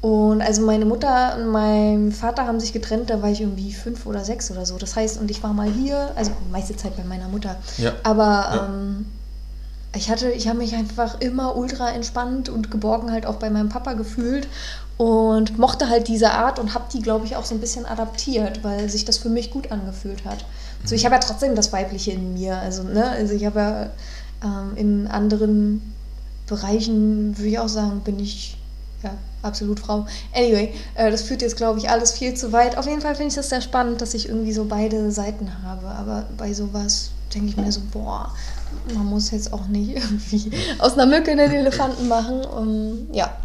Und 0.00 0.40
also 0.40 0.62
meine 0.62 0.86
Mutter 0.86 1.36
und 1.36 1.48
mein 1.48 2.10
Vater 2.12 2.46
haben 2.46 2.58
sich 2.58 2.72
getrennt, 2.72 3.10
da 3.10 3.20
war 3.22 3.28
ich 3.30 3.42
irgendwie 3.42 3.72
fünf 3.72 4.06
oder 4.06 4.24
sechs 4.24 4.50
oder 4.50 4.64
so. 4.64 4.78
Das 4.78 4.96
heißt, 4.96 5.20
und 5.20 5.30
ich 5.30 5.42
war 5.42 5.52
mal 5.52 5.70
hier, 5.70 6.10
also 6.16 6.30
meiste 6.50 6.74
Zeit 6.76 6.96
bei 6.96 7.04
meiner 7.04 7.28
Mutter. 7.28 7.56
Ja. 7.76 7.92
Aber 8.02 8.24
Ja. 8.24 8.66
ähm, 8.66 9.06
ich 9.94 10.08
hatte, 10.08 10.30
ich 10.30 10.48
habe 10.48 10.58
mich 10.58 10.74
einfach 10.74 11.20
immer 11.20 11.56
ultra 11.56 11.90
entspannt 11.90 12.48
und 12.48 12.70
geborgen 12.70 13.10
halt 13.12 13.26
auch 13.26 13.36
bei 13.36 13.50
meinem 13.50 13.68
Papa 13.68 13.92
gefühlt 13.94 14.46
und 14.96 15.58
mochte 15.58 15.88
halt 15.88 16.08
diese 16.08 16.30
Art 16.30 16.58
und 16.58 16.74
habe 16.74 16.84
die, 16.92 17.02
glaube 17.02 17.26
ich, 17.26 17.36
auch 17.36 17.44
so 17.44 17.54
ein 17.54 17.60
bisschen 17.60 17.84
adaptiert, 17.86 18.62
weil 18.62 18.88
sich 18.88 19.04
das 19.04 19.18
für 19.18 19.28
mich 19.30 19.50
gut 19.50 19.70
angefühlt 19.72 20.24
hat. 20.24 20.44
So, 20.84 20.94
ich 20.94 21.04
habe 21.04 21.16
ja 21.16 21.20
trotzdem 21.20 21.54
das 21.56 21.72
Weibliche 21.72 22.12
in 22.12 22.32
mir, 22.34 22.56
also 22.56 22.84
ne, 22.84 23.10
also 23.10 23.34
ich 23.34 23.44
habe 23.44 23.58
ja 23.60 23.90
ähm, 24.44 24.76
in 24.76 25.06
anderen 25.08 25.92
Bereichen 26.46 27.36
würde 27.36 27.48
ich 27.48 27.58
auch 27.58 27.68
sagen, 27.68 28.00
bin 28.00 28.18
ich 28.18 28.56
ja 29.02 29.10
absolut 29.42 29.80
Frau. 29.80 30.06
Anyway, 30.34 30.74
äh, 30.94 31.10
das 31.10 31.22
führt 31.22 31.42
jetzt, 31.42 31.56
glaube 31.56 31.78
ich, 31.78 31.88
alles 31.88 32.12
viel 32.12 32.34
zu 32.34 32.52
weit. 32.52 32.76
Auf 32.76 32.86
jeden 32.86 33.00
Fall 33.00 33.14
finde 33.14 33.28
ich 33.28 33.34
das 33.34 33.48
sehr 33.48 33.60
spannend, 33.60 34.00
dass 34.00 34.14
ich 34.14 34.28
irgendwie 34.28 34.52
so 34.52 34.64
beide 34.64 35.10
Seiten 35.10 35.50
habe. 35.64 35.86
Aber 35.86 36.26
bei 36.36 36.52
sowas 36.52 37.10
denke 37.34 37.48
ich 37.48 37.56
mir 37.56 37.70
so, 37.70 37.80
boah, 37.92 38.32
man 38.94 39.06
muss 39.06 39.30
jetzt 39.30 39.52
auch 39.52 39.66
nicht 39.66 39.90
irgendwie 39.96 40.50
aus 40.78 40.94
einer 40.94 41.06
Mücke 41.06 41.30
einen 41.30 41.50
Elefanten 41.50 42.08
machen. 42.08 42.44
Um, 42.44 43.06
ja, 43.12 43.36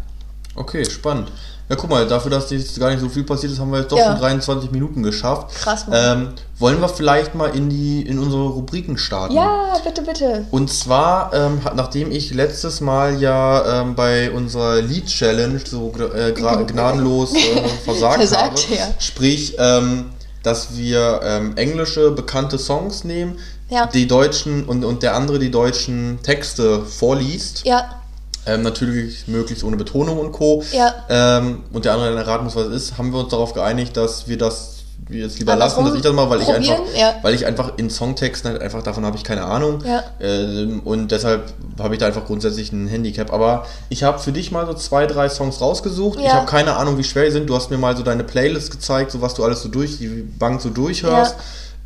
Okay, 0.56 0.84
spannend. 0.86 1.30
Ja, 1.68 1.74
guck 1.74 1.90
mal, 1.90 2.06
dafür, 2.06 2.30
dass 2.30 2.48
jetzt 2.50 2.78
gar 2.78 2.90
nicht 2.90 3.00
so 3.00 3.08
viel 3.08 3.24
passiert 3.24 3.50
ist, 3.52 3.58
haben 3.58 3.72
wir 3.72 3.80
jetzt 3.80 3.90
doch 3.90 3.98
Ja. 3.98 4.12
schon 4.12 4.20
23 4.20 4.70
Minuten 4.70 5.02
geschafft. 5.02 5.52
Krass, 5.56 5.88
Mann. 5.88 6.20
Ähm, 6.22 6.28
wollen 6.60 6.80
wir 6.80 6.88
vielleicht 6.88 7.34
mal 7.34 7.48
in 7.56 7.68
die 7.68 8.02
in 8.02 8.20
unsere 8.20 8.44
Rubriken 8.50 8.96
starten? 8.98 9.34
ja, 9.34 9.74
bitte, 9.84 10.02
bitte. 10.02 10.46
Und 10.52 10.72
zwar, 10.72 11.34
ähm, 11.34 11.60
nachdem 11.74 12.12
ich 12.12 12.32
letztes 12.32 12.80
Mal 12.80 13.20
ja 13.20 13.80
ähm, 13.82 13.96
bei 13.96 14.30
unserer 14.30 14.80
Lead-Challenge 14.80 15.58
so 15.68 15.92
äh, 16.14 16.30
gnadenlos 16.66 17.34
äh, 17.34 17.68
versagt, 17.84 18.16
Versagt, 18.18 18.66
habe, 18.68 18.74
ja. 18.76 18.86
sprich, 19.00 19.56
ähm, 19.58 20.06
dass 20.44 20.76
wir 20.76 21.20
ähm, 21.24 21.56
englische 21.56 22.12
bekannte 22.12 22.58
Songs 22.58 23.02
nehmen, 23.02 23.38
Ja. 23.68 23.86
die 23.86 24.06
deutschen 24.06 24.64
und, 24.66 24.84
und 24.84 25.02
der 25.02 25.16
andere 25.16 25.40
die 25.40 25.50
deutschen 25.50 26.20
Texte 26.22 26.82
vorliest. 26.84 27.66
Ja, 27.66 28.02
Ähm, 28.46 28.62
natürlich 28.62 29.26
möglichst 29.26 29.64
ohne 29.64 29.76
Betonung 29.76 30.18
und 30.18 30.32
Co. 30.32 30.62
Ja. 30.72 30.94
Ähm, 31.08 31.64
und 31.72 31.84
der 31.84 31.92
andere 31.92 32.10
dann 32.10 32.18
erraten 32.18 32.44
muss, 32.44 32.56
was 32.56 32.66
es 32.66 32.90
ist, 32.90 32.98
haben 32.98 33.12
wir 33.12 33.20
uns 33.20 33.30
darauf 33.30 33.54
geeinigt, 33.54 33.96
dass 33.96 34.28
wir 34.28 34.38
das 34.38 34.76
wir 35.08 35.22
jetzt 35.22 35.38
lieber 35.38 35.52
Andersrum 35.52 35.84
lassen, 35.84 35.94
dass 35.94 35.98
ich 35.98 36.02
das 36.02 36.12
mal, 36.14 36.30
weil 36.30 36.42
ich 36.42 36.48
einfach, 36.48 36.80
ja. 36.96 37.14
weil 37.22 37.34
ich 37.34 37.46
einfach 37.46 37.72
in 37.76 37.90
Songtexten 37.90 38.50
halt 38.50 38.62
einfach 38.62 38.82
davon 38.82 39.04
habe 39.04 39.16
ich 39.16 39.24
keine 39.24 39.44
Ahnung. 39.44 39.82
Ja. 39.84 40.02
Ähm, 40.20 40.80
und 40.84 41.12
deshalb 41.12 41.52
habe 41.78 41.94
ich 41.94 42.00
da 42.00 42.06
einfach 42.06 42.24
grundsätzlich 42.24 42.72
ein 42.72 42.88
Handicap. 42.88 43.32
Aber 43.32 43.66
ich 43.88 44.02
habe 44.02 44.18
für 44.18 44.32
dich 44.32 44.50
mal 44.50 44.66
so 44.66 44.74
zwei, 44.74 45.06
drei 45.06 45.28
Songs 45.28 45.60
rausgesucht. 45.60 46.18
Ich 46.18 46.24
Ja. 46.24 46.34
habe 46.34 46.46
keine 46.46 46.76
Ahnung, 46.76 46.98
wie 46.98 47.04
schwer 47.04 47.24
die 47.24 47.30
sind. 47.30 47.48
Du 47.48 47.54
hast 47.54 47.70
mir 47.70 47.78
mal 47.78 47.96
so 47.96 48.02
deine 48.02 48.24
Playlist 48.24 48.70
gezeigt, 48.70 49.12
so 49.12 49.22
was 49.22 49.34
du 49.34 49.44
alles 49.44 49.62
so 49.62 49.68
durch 49.68 49.98
die 49.98 50.08
Bank 50.08 50.60
so 50.60 50.70
durchhörst. 50.70 51.36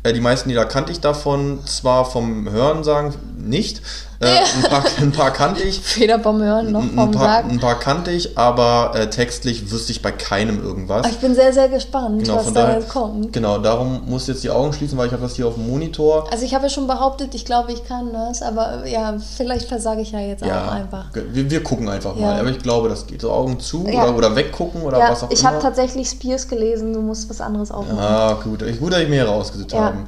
Äh, 0.03 0.13
die 0.13 0.21
meisten 0.21 0.49
Lieder 0.49 0.65
kannte 0.65 0.91
ich 0.91 0.99
davon, 0.99 1.59
zwar 1.65 2.05
vom 2.05 2.49
Hören 2.49 2.83
sagen 2.83 3.13
nicht, 3.37 3.81
Äh, 4.21 4.27
ein, 4.27 4.69
paar, 4.69 4.83
ein 5.01 5.11
paar 5.11 5.31
kannte 5.31 5.63
ich. 5.63 5.79
Federbombe 5.81 6.45
hören 6.45 6.71
noch 6.71 6.81
Ein 6.83 6.89
vom 6.91 7.11
paar, 7.11 7.23
Sarg. 7.23 7.45
ein 7.49 7.59
paar 7.59 7.79
kannte 7.79 8.11
ich, 8.11 8.37
aber 8.37 8.91
äh, 8.93 9.09
textlich 9.09 9.71
wüsste 9.71 9.91
ich 9.91 10.01
bei 10.03 10.11
keinem 10.11 10.63
irgendwas. 10.63 11.07
Ich 11.07 11.17
bin 11.17 11.33
sehr, 11.33 11.51
sehr 11.53 11.69
gespannt, 11.69 12.21
Genau, 12.23 12.35
was 12.35 12.53
da 12.53 12.79
kommt. 12.87 13.33
genau, 13.33 13.57
darum 13.57 14.01
muss 14.05 14.23
ich 14.23 14.27
jetzt 14.29 14.43
die 14.43 14.51
Augen 14.51 14.73
schließen, 14.73 14.95
weil 14.97 15.07
ich 15.07 15.11
habe 15.13 15.23
das 15.23 15.35
hier 15.35 15.47
auf 15.47 15.55
dem 15.55 15.67
Monitor. 15.67 16.31
Also 16.31 16.45
ich 16.45 16.53
habe 16.53 16.65
ja 16.65 16.69
schon 16.69 16.85
behauptet, 16.85 17.33
ich 17.33 17.45
glaube, 17.45 17.71
ich 17.71 17.83
kann 17.85 18.13
das, 18.13 18.43
aber 18.43 18.85
äh, 18.85 18.91
ja, 18.93 19.15
vielleicht 19.37 19.67
versage 19.67 20.01
ich 20.01 20.11
ja 20.11 20.19
jetzt 20.19 20.43
auch 20.43 20.47
Ja, 20.47 20.69
einfach. 20.69 21.05
wir, 21.13 21.49
wir 21.49 21.63
gucken 21.63 21.89
einfach 21.89 22.15
Ja. 22.15 22.27
mal. 22.27 22.39
Aber 22.41 22.49
ich 22.49 22.59
glaube, 22.59 22.89
das 22.89 23.07
geht. 23.07 23.21
So 23.21 23.31
Augen 23.31 23.59
zu 23.59 23.85
oder, 23.87 24.15
oder 24.15 24.35
weggucken 24.35 24.83
oder 24.83 24.99
was 24.99 25.23
auch 25.23 25.31
ich 25.31 25.39
immer. 25.39 25.49
habe 25.53 25.61
tatsächlich 25.61 26.07
Spears 26.07 26.47
gelesen, 26.47 26.93
du 26.93 27.01
musst 27.01 27.27
was 27.27 27.41
anderes 27.41 27.71
aufmachen. 27.71 27.97
Ah, 27.99 28.33
gut. 28.43 28.61
Ich- 28.61 28.79
Gut, 28.79 28.93
dass 28.93 28.99
ich 29.01 29.09
mir 29.09 29.25
rausgesucht 29.25 29.71
Ja. 29.73 29.85
haben. 29.85 30.05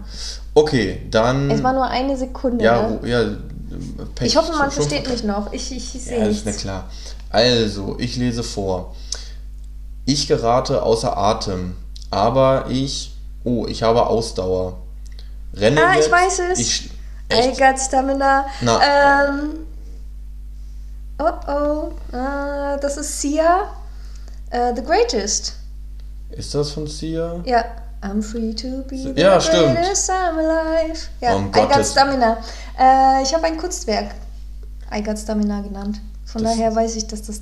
Okay, 0.55 1.01
dann. 1.09 1.49
Es 1.49 1.63
war 1.63 1.73
nur 1.73 1.85
eine 1.85 2.15
Sekunde. 2.15 2.63
ja, 2.63 2.89
ne? 2.89 2.99
ja, 3.09 3.21
Pech. 4.15 4.27
Ich 4.27 4.37
hoffe, 4.37 4.51
man 4.53 4.71
versteht 4.71 5.09
mich 5.09 5.23
noch. 5.23 5.51
Ich, 5.53 5.71
ich, 5.71 5.95
ich 5.95 6.03
sehe 6.03 6.19
Ja, 6.19 6.25
ist 6.27 6.45
mir 6.45 6.53
klar. 6.53 6.89
Also, 7.29 7.95
ich 7.99 8.15
lese 8.17 8.43
vor. 8.43 8.95
Ich 10.05 10.27
gerate 10.27 10.83
außer 10.83 11.15
Atem, 11.17 11.75
aber 12.11 12.65
ich. 12.69 13.15
Oh, 13.43 13.65
ich 13.67 13.83
habe 13.83 14.05
Ausdauer. 14.07 14.77
Renne 15.53 15.81
Ah, 15.85 15.91
ich 15.93 15.97
jetzt. 15.99 16.11
weiß 16.11 16.39
es. 16.53 16.59
Ich, 16.59 16.85
I 17.31 17.35
echt? 17.35 17.59
got 17.59 17.79
stamina. 17.79 18.45
Na. 18.61 18.79
Ähm, 19.27 19.49
oh 21.19 21.31
oh, 21.47 22.15
äh, 22.15 22.79
das 22.79 22.97
ist 22.97 23.21
Sia. 23.21 23.69
Äh, 24.49 24.73
the 24.75 24.83
Greatest. 24.83 25.53
Ist 26.31 26.53
das 26.55 26.71
von 26.71 26.87
Sia? 26.87 27.41
Ja. 27.45 27.63
I'm 28.03 28.21
free 28.21 28.53
to 28.55 28.83
be 28.89 29.13
the 29.13 29.21
Ja, 29.21 29.39
stimmt. 29.39 29.75
greatest 29.77 30.09
I'm 30.09 30.37
alive. 30.37 30.99
Ja, 31.21 31.35
Um 31.35 31.47
I 31.55 31.61
got 31.67 31.85
stamina. 31.85 32.37
Äh, 32.77 33.23
ich 33.23 33.33
habe 33.33 33.45
ein 33.45 33.57
Kunstwerk 33.57 34.11
I 34.93 35.01
got 35.01 35.17
stamina 35.17 35.61
genannt. 35.61 36.01
Von 36.25 36.43
Das- 36.43 36.51
daher 36.57 36.75
weiß 36.75 36.95
ich, 36.97 37.07
dass 37.07 37.21
das 37.23 37.41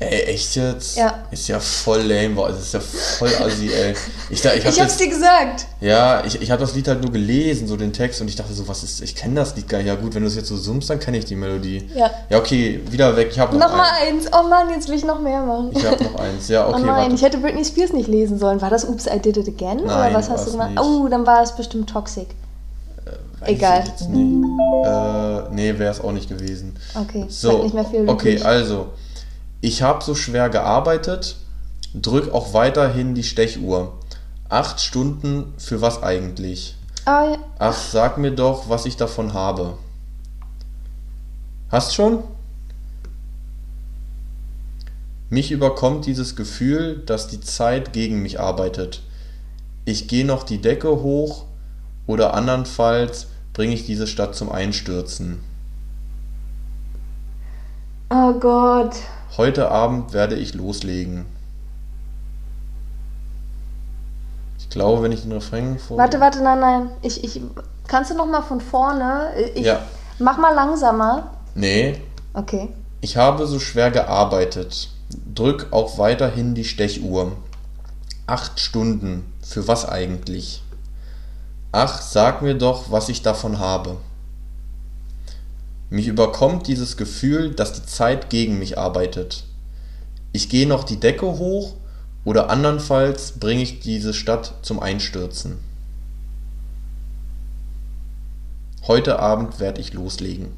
Ey, 0.00 0.20
echt 0.34 0.54
jetzt? 0.54 0.96
Ja. 0.96 1.24
Ist 1.32 1.48
ja 1.48 1.58
voll 1.58 2.02
lame, 2.02 2.30
boah, 2.36 2.50
das 2.50 2.60
ist 2.60 2.72
ja 2.74 2.78
voll 2.78 3.30
assi, 3.44 3.68
ey. 3.68 3.94
Ich, 4.30 4.40
da- 4.40 4.54
ich 4.54 4.64
hab 4.64 4.72
Ich 4.72 4.80
hab's 4.80 4.92
jetzt, 4.92 5.00
dir 5.00 5.08
gesagt. 5.08 5.66
ja, 5.80 6.24
ich, 6.24 6.40
ich 6.40 6.52
habe 6.52 6.60
das 6.60 6.72
Lied 6.76 6.86
halt 6.86 7.02
nur 7.02 7.10
gelesen, 7.10 7.66
so 7.66 7.76
den 7.76 7.92
Text, 7.92 8.20
und 8.20 8.28
ich 8.28 8.36
dachte 8.36 8.54
so, 8.54 8.68
was 8.68 8.84
ist, 8.84 9.00
ich 9.02 9.16
kenne 9.16 9.34
das 9.34 9.56
Lied 9.56 9.68
gar 9.68 9.78
nicht. 9.78 9.88
Ja 9.88 9.96
gut, 9.96 10.14
wenn 10.14 10.22
du 10.22 10.28
es 10.28 10.36
jetzt 10.36 10.46
so 10.46 10.56
summst, 10.56 10.88
dann 10.88 11.00
kenne 11.00 11.18
ich 11.18 11.24
die 11.24 11.34
Melodie. 11.34 11.90
Ja. 11.96 12.08
Ja, 12.30 12.38
okay, 12.38 12.80
wieder 12.88 13.16
weg, 13.16 13.30
ich 13.32 13.40
habe 13.40 13.56
noch, 13.56 13.68
Nochmal 13.68 13.88
eins. 14.06 14.26
eins. 14.26 14.36
Oh 14.38 14.48
Mann, 14.48 14.70
jetzt 14.70 14.88
will 14.88 14.94
ich 14.94 15.04
noch 15.04 15.20
mehr 15.20 15.42
machen. 15.42 15.70
Ich 15.74 15.84
habe 15.84 16.04
noch 16.04 16.14
eins, 16.20 16.46
ja, 16.46 16.68
okay, 16.68 16.76
oh 16.80 16.86
nein, 16.86 16.96
warte. 16.96 17.14
ich 17.16 17.22
hätte 17.22 17.38
Britney 17.38 17.64
Spears 17.64 17.92
nicht 17.92 18.06
lesen 18.08 18.38
sollen. 18.38 18.60
War 18.60 18.70
das 18.70 18.88
Oops, 18.88 19.04
I 19.06 19.18
Did 19.18 19.36
It 19.36 19.48
Again? 19.48 19.78
Nein, 19.84 20.10
Oder 20.10 20.14
was 20.14 20.30
hast 20.30 20.46
du 20.46 20.52
gemacht? 20.52 20.70
nicht. 20.70 20.80
Oh, 20.80 21.08
dann 21.08 21.26
war 21.26 21.42
es 21.42 21.50
bestimmt 21.56 21.90
Toxic. 21.90 22.28
Weiß 23.40 23.48
egal. 23.50 23.80
Ich 23.84 23.88
jetzt 23.88 24.08
nicht. 24.10 24.44
Äh, 24.84 25.54
nee, 25.54 25.76
wäre 25.76 25.90
es 25.92 26.00
auch 26.00 26.12
nicht 26.12 26.28
gewesen. 26.28 26.76
Okay, 26.94 27.24
So, 27.28 27.62
nicht 27.64 27.74
mehr 27.74 27.84
viel 27.84 28.08
okay, 28.08 28.40
also, 28.42 28.86
ich 29.60 29.82
habe 29.82 30.04
so 30.04 30.14
schwer 30.14 30.48
gearbeitet, 30.50 31.36
drück 31.94 32.32
auch 32.32 32.54
weiterhin 32.54 33.14
die 33.14 33.24
Stechuhr. 33.24 33.98
Acht 34.48 34.80
Stunden 34.80 35.52
für 35.58 35.80
was 35.80 36.02
eigentlich? 36.02 36.76
Ah, 37.04 37.24
ja. 37.24 37.38
Ach, 37.58 37.76
sag 37.76 38.18
mir 38.18 38.32
doch, 38.32 38.68
was 38.68 38.86
ich 38.86 38.96
davon 38.96 39.34
habe. 39.34 39.76
Hast 41.70 41.94
schon? 41.94 42.22
Mich 45.30 45.50
überkommt 45.50 46.06
dieses 46.06 46.36
Gefühl, 46.36 47.02
dass 47.04 47.28
die 47.28 47.40
Zeit 47.40 47.92
gegen 47.92 48.22
mich 48.22 48.40
arbeitet. 48.40 49.02
Ich 49.84 50.08
gehe 50.08 50.24
noch 50.24 50.42
die 50.42 50.60
Decke 50.60 51.02
hoch 51.02 51.44
oder 52.06 52.32
andernfalls 52.32 53.26
bringe 53.52 53.74
ich 53.74 53.84
diese 53.84 54.06
Stadt 54.06 54.34
zum 54.34 54.50
Einstürzen. 54.50 55.40
Oh 58.10 58.32
Gott. 58.34 58.96
Heute 59.36 59.70
Abend 59.70 60.12
werde 60.12 60.34
ich 60.36 60.54
loslegen. 60.54 61.26
Ich 64.58 64.68
glaube, 64.70 65.02
wenn 65.02 65.12
ich 65.12 65.22
den 65.22 65.32
Refrain 65.32 65.78
vor. 65.78 65.96
Warte, 65.98 66.20
warte, 66.20 66.42
nein, 66.42 66.60
nein. 66.60 66.90
Ich, 67.02 67.22
ich, 67.22 67.40
kannst 67.86 68.10
du 68.10 68.16
noch 68.16 68.26
mal 68.26 68.42
von 68.42 68.60
vorne? 68.60 69.30
Ich, 69.54 69.64
Ja. 69.66 69.80
Mach 70.18 70.36
mal 70.36 70.52
langsamer. 70.54 71.30
Nee, 71.54 72.00
Okay. 72.34 72.68
Ich 73.00 73.16
habe 73.16 73.46
so 73.46 73.58
schwer 73.58 73.90
gearbeitet. 73.90 74.90
Drück 75.34 75.68
auch 75.72 75.98
weiterhin 75.98 76.54
die 76.54 76.64
Stechuhr. 76.64 77.32
Acht 78.26 78.60
Stunden. 78.60 79.32
Für 79.42 79.66
was 79.66 79.88
eigentlich? 79.88 80.62
Ach, 81.72 82.00
sag 82.00 82.42
mir 82.42 82.54
doch, 82.54 82.90
was 82.90 83.08
ich 83.08 83.22
davon 83.22 83.58
habe. 83.58 83.96
Mich 85.90 86.06
überkommt 86.06 86.66
dieses 86.66 86.96
Gefühl, 86.96 87.54
dass 87.54 87.72
die 87.72 87.86
Zeit 87.86 88.28
gegen 88.28 88.58
mich 88.58 88.76
arbeitet. 88.78 89.44
Ich 90.32 90.48
gehe 90.50 90.66
noch 90.66 90.84
die 90.84 91.00
Decke 91.00 91.26
hoch 91.26 91.74
oder 92.24 92.50
andernfalls 92.50 93.32
bringe 93.32 93.62
ich 93.62 93.80
diese 93.80 94.12
Stadt 94.12 94.54
zum 94.62 94.80
Einstürzen. 94.80 95.58
Heute 98.86 99.18
Abend 99.18 99.60
werde 99.60 99.80
ich 99.80 99.94
loslegen. 99.94 100.48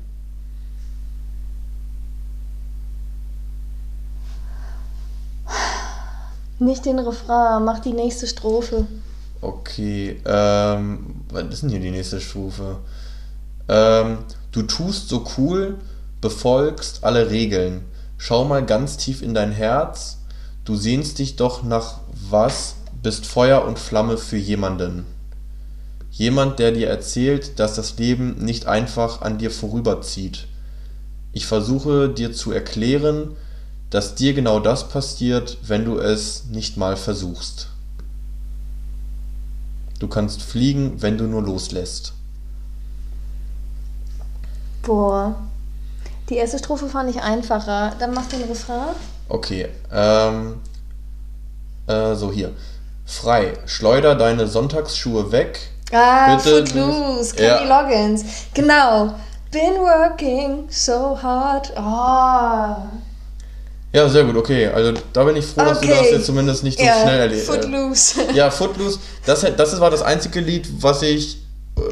Nicht 6.58 6.84
den 6.84 6.98
Refrain, 6.98 7.64
mach 7.64 7.78
die 7.78 7.92
nächste 7.92 8.26
Strophe. 8.26 8.86
Okay, 9.40 10.20
ähm, 10.26 11.22
was 11.30 11.44
ist 11.44 11.62
denn 11.62 11.70
hier 11.70 11.80
die 11.80 11.90
nächste 11.90 12.20
Stufe? 12.20 12.78
Ähm, 13.68 14.18
du 14.52 14.62
tust 14.62 15.08
so 15.08 15.24
cool, 15.36 15.78
befolgst 16.20 17.04
alle 17.04 17.30
Regeln. 17.30 17.84
Schau 18.18 18.44
mal 18.44 18.64
ganz 18.64 18.96
tief 18.96 19.22
in 19.22 19.34
dein 19.34 19.52
Herz. 19.52 20.18
Du 20.64 20.76
sehnst 20.76 21.18
dich 21.18 21.36
doch 21.36 21.62
nach 21.62 22.00
was, 22.28 22.74
bist 23.02 23.26
Feuer 23.26 23.64
und 23.64 23.78
Flamme 23.78 24.18
für 24.18 24.36
jemanden. 24.36 25.06
Jemand, 26.10 26.58
der 26.58 26.72
dir 26.72 26.88
erzählt, 26.88 27.58
dass 27.58 27.74
das 27.74 27.96
Leben 27.98 28.44
nicht 28.44 28.66
einfach 28.66 29.22
an 29.22 29.38
dir 29.38 29.50
vorüberzieht. 29.50 30.46
Ich 31.32 31.46
versuche 31.46 32.08
dir 32.08 32.32
zu 32.32 32.52
erklären, 32.52 33.36
dass 33.88 34.14
dir 34.16 34.34
genau 34.34 34.60
das 34.60 34.88
passiert, 34.88 35.58
wenn 35.66 35.84
du 35.84 35.98
es 35.98 36.44
nicht 36.46 36.76
mal 36.76 36.96
versuchst. 36.96 37.68
Du 39.98 40.08
kannst 40.08 40.42
fliegen, 40.42 41.02
wenn 41.02 41.18
du 41.18 41.24
nur 41.24 41.42
loslässt. 41.42 42.14
Boah. 44.82 45.34
Die 46.28 46.36
erste 46.36 46.58
Strophe 46.58 46.88
fand 46.88 47.10
ich 47.10 47.20
einfacher. 47.22 47.92
Dann 47.98 48.14
mach 48.14 48.26
den 48.26 48.42
Refrain. 48.42 48.94
Okay, 49.28 49.68
ähm, 49.92 50.60
äh, 51.86 52.14
so 52.14 52.30
hier. 52.32 52.52
Frei, 53.04 53.54
schleuder 53.66 54.14
deine 54.14 54.46
Sonntagschuhe 54.46 55.32
weg. 55.32 55.58
Ah, 55.92 56.36
Bitte, 56.36 56.64
Footloose, 56.66 57.34
Kenny 57.34 57.68
Loggins. 57.68 58.24
Genau. 58.54 59.14
Been 59.50 59.74
working 59.80 60.66
so 60.70 61.18
hard. 61.20 61.72
Oh. 61.76 62.76
Ja, 63.92 64.08
sehr 64.08 64.22
gut, 64.22 64.36
okay. 64.36 64.68
Also 64.68 64.92
da 65.12 65.24
bin 65.24 65.34
ich 65.34 65.44
froh, 65.46 65.62
dass 65.64 65.80
du 65.80 65.86
Okay. 65.88 65.96
das 65.98 66.10
jetzt 66.12 66.26
zumindest 66.26 66.62
nicht 66.62 66.78
so 66.78 66.84
Ja, 66.84 67.02
schnell 67.02 67.18
erledigt 67.18 67.46
Footloose. 67.46 68.20
Ja, 68.32 68.48
Footloose, 68.52 69.00
das, 69.26 69.44
das 69.56 69.80
war 69.80 69.90
das 69.90 70.02
einzige 70.02 70.38
Lied, 70.38 70.68
was 70.80 71.02
ich 71.02 71.38
äh, 71.38 71.38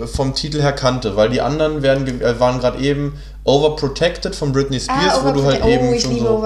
vom 0.07 0.35
Titel 0.35 0.61
her 0.63 0.73
kannte, 0.73 1.17
weil 1.17 1.29
die 1.31 1.41
anderen 1.41 1.83
werden, 1.83 2.21
äh, 2.21 2.39
waren 2.41 2.61
gerade 2.61 2.79
eben 2.79 3.15
Overprotected 3.45 4.37
von 4.37 4.53
Britney 4.53 4.79
Spears, 4.79 5.15
Ah, 5.15 5.21
wo 5.25 5.33
du 5.33 5.43
halt 5.43 5.65
eben 5.65 5.89
oh, 5.89 5.93
ich 5.93 6.03
schon 6.03 6.19
so 6.19 6.37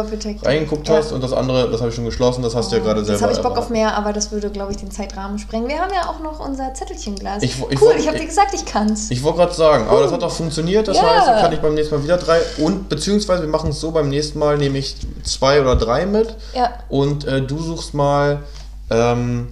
reingeguckt 0.44 0.86
Ja. 0.88 0.96
hast 0.98 1.10
und 1.10 1.20
das 1.22 1.32
andere, 1.32 1.68
das 1.68 1.80
habe 1.80 1.90
ich 1.90 1.96
schon 1.96 2.04
geschlossen, 2.04 2.42
das 2.42 2.54
hast 2.54 2.70
du 2.70 2.76
ja 2.76 2.82
gerade 2.82 3.00
selber 3.04 3.12
Jetzt 3.14 3.22
habe 3.22 3.32
ich 3.32 3.38
Bock 3.40 3.52
auf 3.52 3.56
erraten. 3.56 3.72
mehr, 3.72 3.96
aber 3.96 4.12
das 4.12 4.30
würde, 4.30 4.50
glaube 4.50 4.70
ich, 4.70 4.76
den 4.78 4.92
Zeitrahmen 4.92 5.38
sprengen. 5.40 5.68
Wir 5.68 5.80
haben 5.80 5.92
ja 5.92 6.08
auch 6.08 6.20
noch 6.20 6.38
unser 6.38 6.72
Zettelchenglas. 6.74 7.42
Ich 7.42 7.56
ich 7.70 7.82
cool, 7.82 7.88
wo- 7.94 7.98
ich 7.98 8.06
habe 8.06 8.16
dir 8.18 8.22
ich- 8.22 8.28
gesagt, 8.28 8.54
ich 8.54 8.64
kann's. 8.64 9.10
Ich 9.10 9.22
wollte 9.24 9.38
gerade 9.38 9.52
sagen, 9.54 9.86
aber 9.88 10.02
das 10.02 10.12
hat 10.12 10.22
auch 10.22 10.30
funktioniert, 10.30 10.86
das 10.86 10.96
Ja. 10.98 11.02
heißt, 11.02 11.26
dann 11.26 11.40
kann 11.40 11.52
ich 11.52 11.60
beim 11.60 11.74
nächsten 11.74 11.96
Mal 11.96 12.04
wieder 12.04 12.18
drei 12.18 12.38
und 12.58 12.88
beziehungsweise 12.88 13.42
wir 13.42 13.48
machen 13.48 13.70
es 13.70 13.80
so, 13.80 13.90
beim 13.90 14.08
nächsten 14.08 14.38
Mal 14.38 14.56
nehme 14.58 14.78
ich 14.78 14.94
zwei 15.24 15.60
oder 15.60 15.74
drei 15.74 16.06
mit 16.06 16.36
ja. 16.54 16.70
und 16.88 17.24
äh, 17.26 17.42
du 17.42 17.58
suchst 17.60 17.94
mal 17.94 18.38
ähm, 18.90 19.48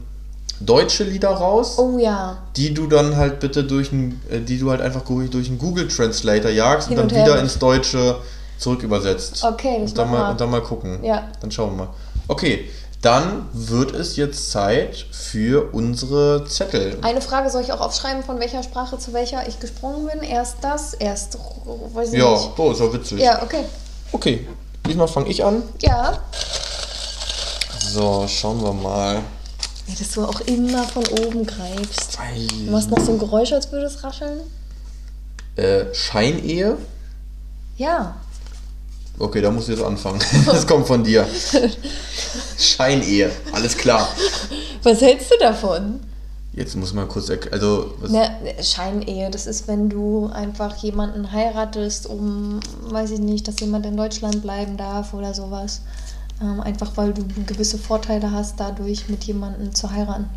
deutsche 0.61 1.05
Lieder 1.05 1.31
raus. 1.31 1.79
Oh 1.79 1.99
ja. 1.99 2.39
die 2.57 2.75
du 2.75 2.87
dann 2.87 3.17
halt 3.17 3.41
bitte 3.41 3.65
durch 3.65 3.93
ein, 3.93 4.21
äh, 4.31 4.41
die 4.41 4.59
du 4.59 4.71
halt 4.71 4.81
einfach 4.81 5.03
durch 5.05 5.49
einen 5.49 5.59
Google 5.59 5.89
Translator 5.89 6.51
jagst 6.51 6.89
Hin 6.89 6.99
und 6.99 7.05
und 7.05 7.13
dann 7.13 7.25
wieder 7.25 7.39
ins 7.41 7.59
Deutsche 7.59 8.17
zurück 8.59 8.83
übersetzt. 8.83 9.43
Okay, 9.43 9.79
das 9.81 9.91
und 9.93 9.99
dann 9.99 10.11
mal 10.11 10.31
und 10.31 10.41
dann 10.41 10.51
mal 10.51 10.63
gucken. 10.63 11.03
Ja. 11.03 11.29
Dann 11.41 11.51
schauen 11.51 11.71
wir 11.71 11.85
mal. 11.85 11.89
Okay, 12.29 12.69
dann 13.01 13.49
wird 13.55 13.95
es 13.95 14.17
jetzt 14.17 14.51
Zeit 14.51 15.07
für 15.11 15.73
unsere 15.73 16.45
Zettel. 16.45 16.99
Eine 17.01 17.23
Frage 17.23 17.49
soll 17.49 17.63
ich 17.63 17.73
auch 17.73 17.81
aufschreiben, 17.81 18.23
von 18.23 18.39
welcher 18.39 18.63
Sprache 18.63 18.99
zu 18.99 19.15
welcher 19.15 19.49
ich 19.49 19.59
gesprungen 19.59 20.07
bin. 20.07 20.23
Erst 20.23 20.57
das, 20.61 20.93
erst, 20.93 21.39
weiß 21.95 22.13
ich 22.13 22.19
Ja, 22.19 22.31
nicht. 22.33 22.51
so 22.57 22.71
ist 22.71 22.81
ja 22.81 22.93
witzig. 22.93 23.21
Ja, 23.21 23.43
okay. 23.43 23.65
Okay, 24.13 24.47
diesmal 24.87 25.09
fange 25.09 25.29
ich 25.29 25.43
an. 25.43 25.63
Ja. 25.81 26.19
So, 27.89 28.27
schauen 28.29 28.63
wir 28.63 28.75
mal. 28.75 29.21
Ja, 29.91 29.97
dass 29.99 30.13
du 30.13 30.25
auch 30.25 30.41
immer 30.43 30.85
von 30.85 31.05
oben 31.07 31.45
greifst. 31.45 32.19
Ei. 32.21 32.47
Du 32.65 32.71
machst 32.71 32.91
noch 32.91 33.01
so 33.01 33.13
ein 33.13 33.19
Geräusch, 33.19 33.53
als 33.53 33.71
würde 33.73 33.87
es 33.87 34.03
rascheln. 34.05 34.41
Äh, 35.57 35.93
Scheinehe. 35.93 36.77
Ja. 37.77 38.15
Okay, 39.19 39.41
da 39.41 39.51
musst 39.51 39.69
du 39.69 39.73
jetzt 39.73 39.83
anfangen. 39.83 40.21
Das 40.47 40.67
kommt 40.67 40.87
von 40.87 41.03
dir. 41.03 41.27
Scheinehe, 42.59 43.31
alles 43.53 43.77
klar. 43.77 44.09
Was 44.83 45.01
hältst 45.01 45.31
du 45.31 45.35
davon? 45.39 46.01
Jetzt 46.53 46.77
muss 46.77 46.93
man 46.93 47.09
kurz 47.09 47.29
erklären. 47.29 47.55
Also, 47.55 47.95
Ne, 48.09 48.31
Scheinehe, 48.63 49.31
das 49.31 49.47
ist, 49.47 49.69
wenn 49.69 49.89
du 49.89 50.27
einfach 50.33 50.77
jemanden 50.79 51.31
heiratest, 51.33 52.07
um, 52.07 52.61
weiß 52.85 53.11
ich 53.13 53.21
nicht, 53.21 53.47
dass 53.49 53.61
jemand 53.61 53.87
in 53.87 53.97
Deutschland 53.97 54.43
bleiben 54.43 54.77
darf 54.77 55.15
oder 55.15 55.35
sowas. 55.35 55.81
Ähm, 56.41 56.61
einfach 56.61 56.97
weil 56.97 57.13
du 57.13 57.23
gewisse 57.47 57.77
Vorteile 57.79 58.31
hast, 58.33 58.59
dadurch 58.59 59.09
mit 59.09 59.25
jemandem 59.25 59.75
zu 59.75 59.91
heiraten. 59.91 60.29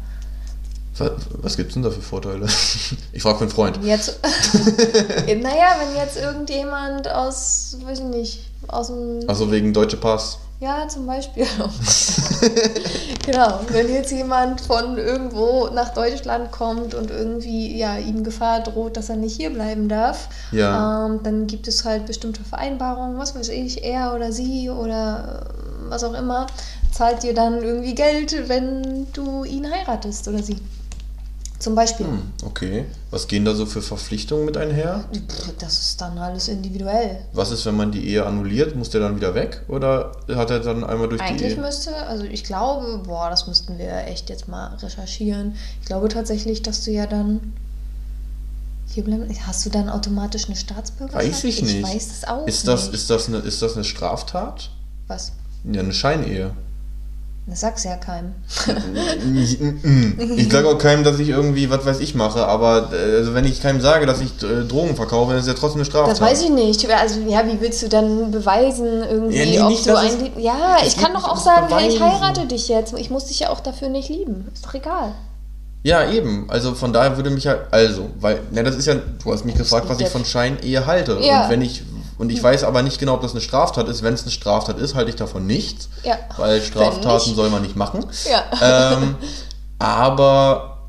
was, 0.97 1.11
was 1.41 1.55
gibt's 1.57 1.73
denn 1.75 1.83
da 1.83 1.89
für 1.91 2.01
Vorteile? 2.01 2.47
Ich 3.13 3.21
frage 3.21 3.37
für 3.37 3.43
einen 3.45 3.51
Freund. 3.51 3.79
Jetzt, 3.83 4.19
naja, 5.41 5.75
wenn 5.79 5.95
jetzt 5.95 6.17
irgendjemand 6.17 7.07
aus, 7.09 7.77
weiß 7.85 7.99
ich 7.99 8.05
nicht, 8.05 8.49
aus 8.67 8.87
dem 8.87 9.21
Also 9.27 9.49
wegen 9.51 9.71
Deutsche 9.73 9.97
Pass. 9.97 10.39
Ja, 10.59 10.87
zum 10.87 11.05
Beispiel. 11.05 11.45
genau, 13.25 13.59
wenn 13.69 13.91
jetzt 13.93 14.11
jemand 14.11 14.61
von 14.61 14.97
irgendwo 14.97 15.67
nach 15.73 15.89
Deutschland 15.93 16.51
kommt 16.51 16.93
und 16.93 17.11
irgendwie 17.11 17.77
ja, 17.77 17.97
ihm 17.97 18.23
Gefahr 18.23 18.61
droht, 18.61 18.95
dass 18.97 19.09
er 19.09 19.15
nicht 19.17 19.35
hier 19.35 19.49
bleiben 19.51 19.89
darf, 19.89 20.29
Ja. 20.51 21.05
ähm, 21.07 21.19
dann 21.23 21.47
gibt 21.47 21.67
es 21.67 21.83
halt 21.85 22.05
bestimmte 22.05 22.43
Vereinbarungen, 22.43 23.17
was 23.17 23.35
weiß 23.35 23.49
ich, 23.49 23.83
er 23.83 24.13
oder 24.15 24.31
sie 24.31 24.69
oder 24.69 25.47
was 25.89 26.04
auch 26.04 26.13
immer, 26.13 26.48
zahlt 26.91 27.24
dir 27.24 27.34
dann 27.34 27.62
irgendwie 27.63 27.96
Geld, 27.96 28.48
wenn 28.50 29.08
du 29.13 29.43
ihn 29.43 29.69
heiratest 29.69 30.28
oder 30.28 30.41
sie. 30.43 30.58
Zum 31.60 31.76
Beispiel. 31.76 32.06
Hm, 32.08 32.34
okay. 32.46 32.86
Was 33.10 33.26
gehen 33.26 33.46
da 33.46 33.56
so 33.56 33.65
für 33.65 33.82
Verpflichtungen 33.82 34.43
mit 34.43 34.58
einher? 34.58 35.06
Das 35.60 35.80
ist 35.80 36.02
dann 36.02 36.17
alles 36.17 36.50
individuell. 36.50 37.22
Was 37.32 37.52
ist, 37.52 37.65
wenn 37.65 37.78
man 37.78 37.89
die 37.89 38.06
Ehe 38.06 38.26
annulliert? 38.26 38.76
Muss 38.76 38.89
der 38.89 39.00
dann 39.00 39.15
wieder 39.15 39.34
weg? 39.34 39.62
Oder 39.69 40.12
hat 40.36 40.50
er 40.50 40.60
dann 40.60 40.84
einmal 40.84 41.08
durch 41.08 41.22
die 41.22 41.28
Eigentlich 41.28 41.54
Ehe? 41.54 41.62
müsste, 41.62 41.96
also 41.96 42.26
ich 42.26 42.43
glaube, 42.43 43.02
boah, 43.06 43.30
das 43.30 43.48
müssten 43.48 43.78
wir 43.78 44.08
echt 44.08 44.30
jetzt 44.30 44.50
mal 44.50 44.76
recherchieren. 44.76 45.56
Ich 45.80 45.88
glaube 45.88 46.10
tatsächlich, 46.10 46.63
dass 46.63 46.84
du 46.84 46.91
ja 46.91 47.08
dann. 47.08 47.54
Hast 49.48 49.65
du 49.65 49.69
dann 49.69 49.89
automatisch 49.89 50.46
eine 50.48 50.56
Staatsbürgerschaft? 50.56 51.26
Weiß 51.26 51.43
ich 51.46 51.62
nicht. 51.63 51.76
Ich 51.78 51.84
weiß 51.84 52.08
das 52.10 52.30
auch 52.30 52.46
Ist 52.46 52.67
das, 52.67 52.84
nicht. 52.88 52.93
ist, 52.96 53.10
das 53.10 53.28
eine, 53.28 53.38
ist 53.38 53.62
das 53.62 53.76
eine 53.76 53.86
Straftat? 53.86 54.69
Was? 55.08 55.32
Ja, 55.71 55.82
eine 55.82 55.93
Scheinehe. 55.93 56.52
Das 57.45 57.60
sag's 57.60 57.84
ja 57.84 57.97
keinem. 57.97 58.36
Ich 59.36 60.49
sage 60.49 60.67
auch 60.67 60.78
keinem, 60.78 61.04
dass 61.04 61.19
ich 61.19 61.28
irgendwie, 61.28 61.69
was 61.69 61.86
weiß 61.86 61.99
ich, 61.99 62.15
mache, 62.15 62.45
aber 62.47 62.89
äh, 62.93 63.17
also 63.17 63.34
wenn 63.34 63.43
ich 63.43 63.62
keinem 63.62 63.82
sage, 63.82 64.06
dass 64.06 64.21
ich 64.21 64.32
äh, 64.43 64.63
Drogen 64.63 64.95
verkaufe, 64.95 65.32
dann 65.32 65.41
ist 65.41 65.47
ja 65.47 65.54
trotzdem 65.54 65.80
eine 65.80 65.86
Straftat. 65.86 66.12
Das 66.12 66.21
weiß 66.21 66.43
ich 66.43 66.52
nicht. 66.52 66.89
Also 66.89 67.19
ja, 67.28 67.45
wie 67.45 67.60
willst 67.60 67.84
du 67.84 67.89
dann 67.89 68.32
beweisen 68.32 69.04
irgendwie, 69.04 69.38
Ja, 69.38 69.45
nee, 69.45 69.60
ob 69.60 69.69
nicht, 69.69 69.86
du 69.86 69.97
ein 69.97 70.32
Ja, 70.38 70.78
es 70.82 70.95
ich 70.95 70.97
kann 70.97 71.12
doch 71.13 71.28
auch 71.28 71.38
sagen, 71.38 71.67
hey, 71.69 71.89
ich 71.89 71.99
Beweisen. 71.99 72.21
heirate 72.21 72.45
dich 72.47 72.69
jetzt. 72.69 72.93
Ich 72.97 73.10
muss 73.10 73.26
dich 73.26 73.41
ja 73.41 73.49
auch 73.49 73.60
dafür 73.60 73.89
nicht 73.89 74.08
lieben. 74.08 74.47
Ist 74.54 74.65
doch 74.65 74.73
egal. 74.73 75.13
Ja, 75.84 76.10
eben. 76.10 76.49
Also 76.49 76.76
von 76.76 76.93
daher 76.93 77.17
würde 77.17 77.30
mich 77.30 77.45
halt, 77.45 77.62
also, 77.71 78.10
weil, 78.21 78.39
na, 78.52 78.63
das 78.63 78.76
ist 78.76 78.86
ja, 78.86 78.95
du 78.95 79.34
hast 79.34 79.43
mich 79.43 79.56
gefragt, 79.56 79.89
was 79.89 79.99
ich 79.99 80.08
von 80.08 80.23
Scheinehe 80.23 80.86
halte. 80.86 81.17
Ja. 81.19 81.43
Und 81.43 81.49
wenn 81.49 81.62
ich, 81.62 81.84
und 82.23 82.29
ich 82.29 82.41
weiß 82.41 82.63
aber 82.63 82.83
nicht 82.83 82.99
genau, 82.99 83.15
ob 83.15 83.21
das 83.21 83.31
eine 83.31 83.41
Straftat 83.41 83.89
ist. 83.89 84.01
Wenn 84.01 84.13
es 84.13 84.21
eine 84.21 84.31
Straftat 84.31 84.79
ist, 84.79 84.95
halte 84.95 85.09
ich 85.09 85.17
davon 85.17 85.45
nichts. 85.45 85.89
Ja. 86.03 86.17
Weil 86.38 86.62
Straftaten 86.62 87.36
soll 87.36 87.49
man 87.49 87.63
nicht 87.63 87.75
machen. 87.75 88.05
Ja. 88.31 88.93
ähm, 88.93 89.15
aber, 89.79 90.88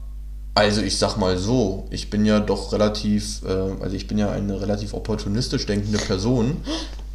also 0.55 0.81
ich 0.81 0.97
sag 0.97 1.16
mal 1.16 1.37
so, 1.37 1.88
ich 1.90 2.09
bin 2.09 2.25
ja 2.25 2.38
doch 2.38 2.73
relativ, 2.73 3.42
äh, 3.44 3.83
also 3.83 3.97
ich 3.97 4.07
bin 4.07 4.16
ja 4.16 4.31
eine 4.31 4.61
relativ 4.61 4.94
opportunistisch 4.94 5.66
denkende 5.66 5.99
Person. 5.99 6.59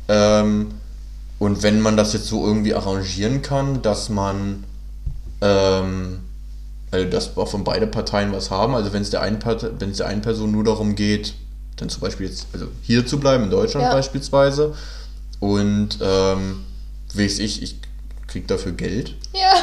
Ähm, 0.10 0.72
und 1.40 1.64
wenn 1.64 1.80
man 1.80 1.96
das 1.96 2.12
jetzt 2.12 2.28
so 2.28 2.46
irgendwie 2.46 2.76
arrangieren 2.76 3.42
kann, 3.42 3.82
dass 3.82 4.10
man, 4.10 4.66
ähm, 5.40 6.20
also 6.92 7.10
dass 7.10 7.28
von 7.28 7.64
beide 7.64 7.88
Parteien 7.88 8.34
was 8.34 8.52
haben, 8.52 8.76
also 8.76 8.92
wenn 8.92 9.02
es 9.02 9.12
der 9.12 9.22
einen 9.22 9.40
Part- 9.40 9.80
wenn 9.80 9.92
es 9.92 9.98
der 9.98 10.08
einen 10.08 10.22
Person 10.22 10.52
nur 10.52 10.66
darum 10.66 10.96
geht, 10.96 11.36
dann 11.82 11.90
zum 11.90 12.02
Beispiel 12.02 12.28
jetzt, 12.28 12.48
also 12.54 12.68
hier 12.82 13.06
zu 13.06 13.20
bleiben, 13.20 13.46
in 13.46 13.50
Deutschland 13.50 13.86
Ja. 13.86 13.94
beispielsweise, 13.94 14.74
und 15.40 15.98
ähm, 16.02 16.64
weiß 17.14 17.40
ich, 17.40 17.62
ich 17.64 17.78
krieg 18.28 18.48
dafür 18.48 18.74
Geld. 18.74 19.16
Ja. 19.34 19.54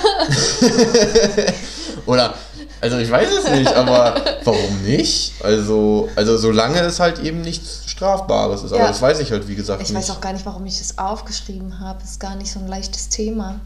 Oder, 2.07 2.35
also 2.81 2.99
ich 2.99 3.11
weiß 3.11 3.29
es 3.45 3.51
nicht, 3.51 3.73
aber 3.75 4.15
warum 4.45 4.83
nicht? 4.85 5.33
Also, 5.43 6.09
also 6.17 6.37
solange 6.39 6.79
es 6.81 7.01
halt 7.01 7.19
eben 7.21 7.41
nichts 7.43 7.83
Strafbares 7.87 8.63
ist. 8.63 8.73
Aber 8.73 8.83
Ja. 8.83 8.89
das 8.89 9.01
weiß 9.03 9.21
ich 9.21 9.31
halt, 9.33 9.49
wie 9.49 9.55
gesagt, 9.55 9.83
Ich 9.83 9.89
nicht. 9.91 9.97
weiß 9.99 10.11
auch 10.11 10.21
gar 10.21 10.33
nicht, 10.33 10.47
warum 10.47 10.65
ich 10.67 10.79
das 10.79 10.99
aufgeschrieben 10.99 11.81
habe. 11.81 12.03
Ist 12.03 12.21
gar 12.21 12.37
nicht 12.37 12.51
so 12.53 12.59
ein 12.61 12.67
leichtes 12.69 13.09
Thema. 13.09 13.61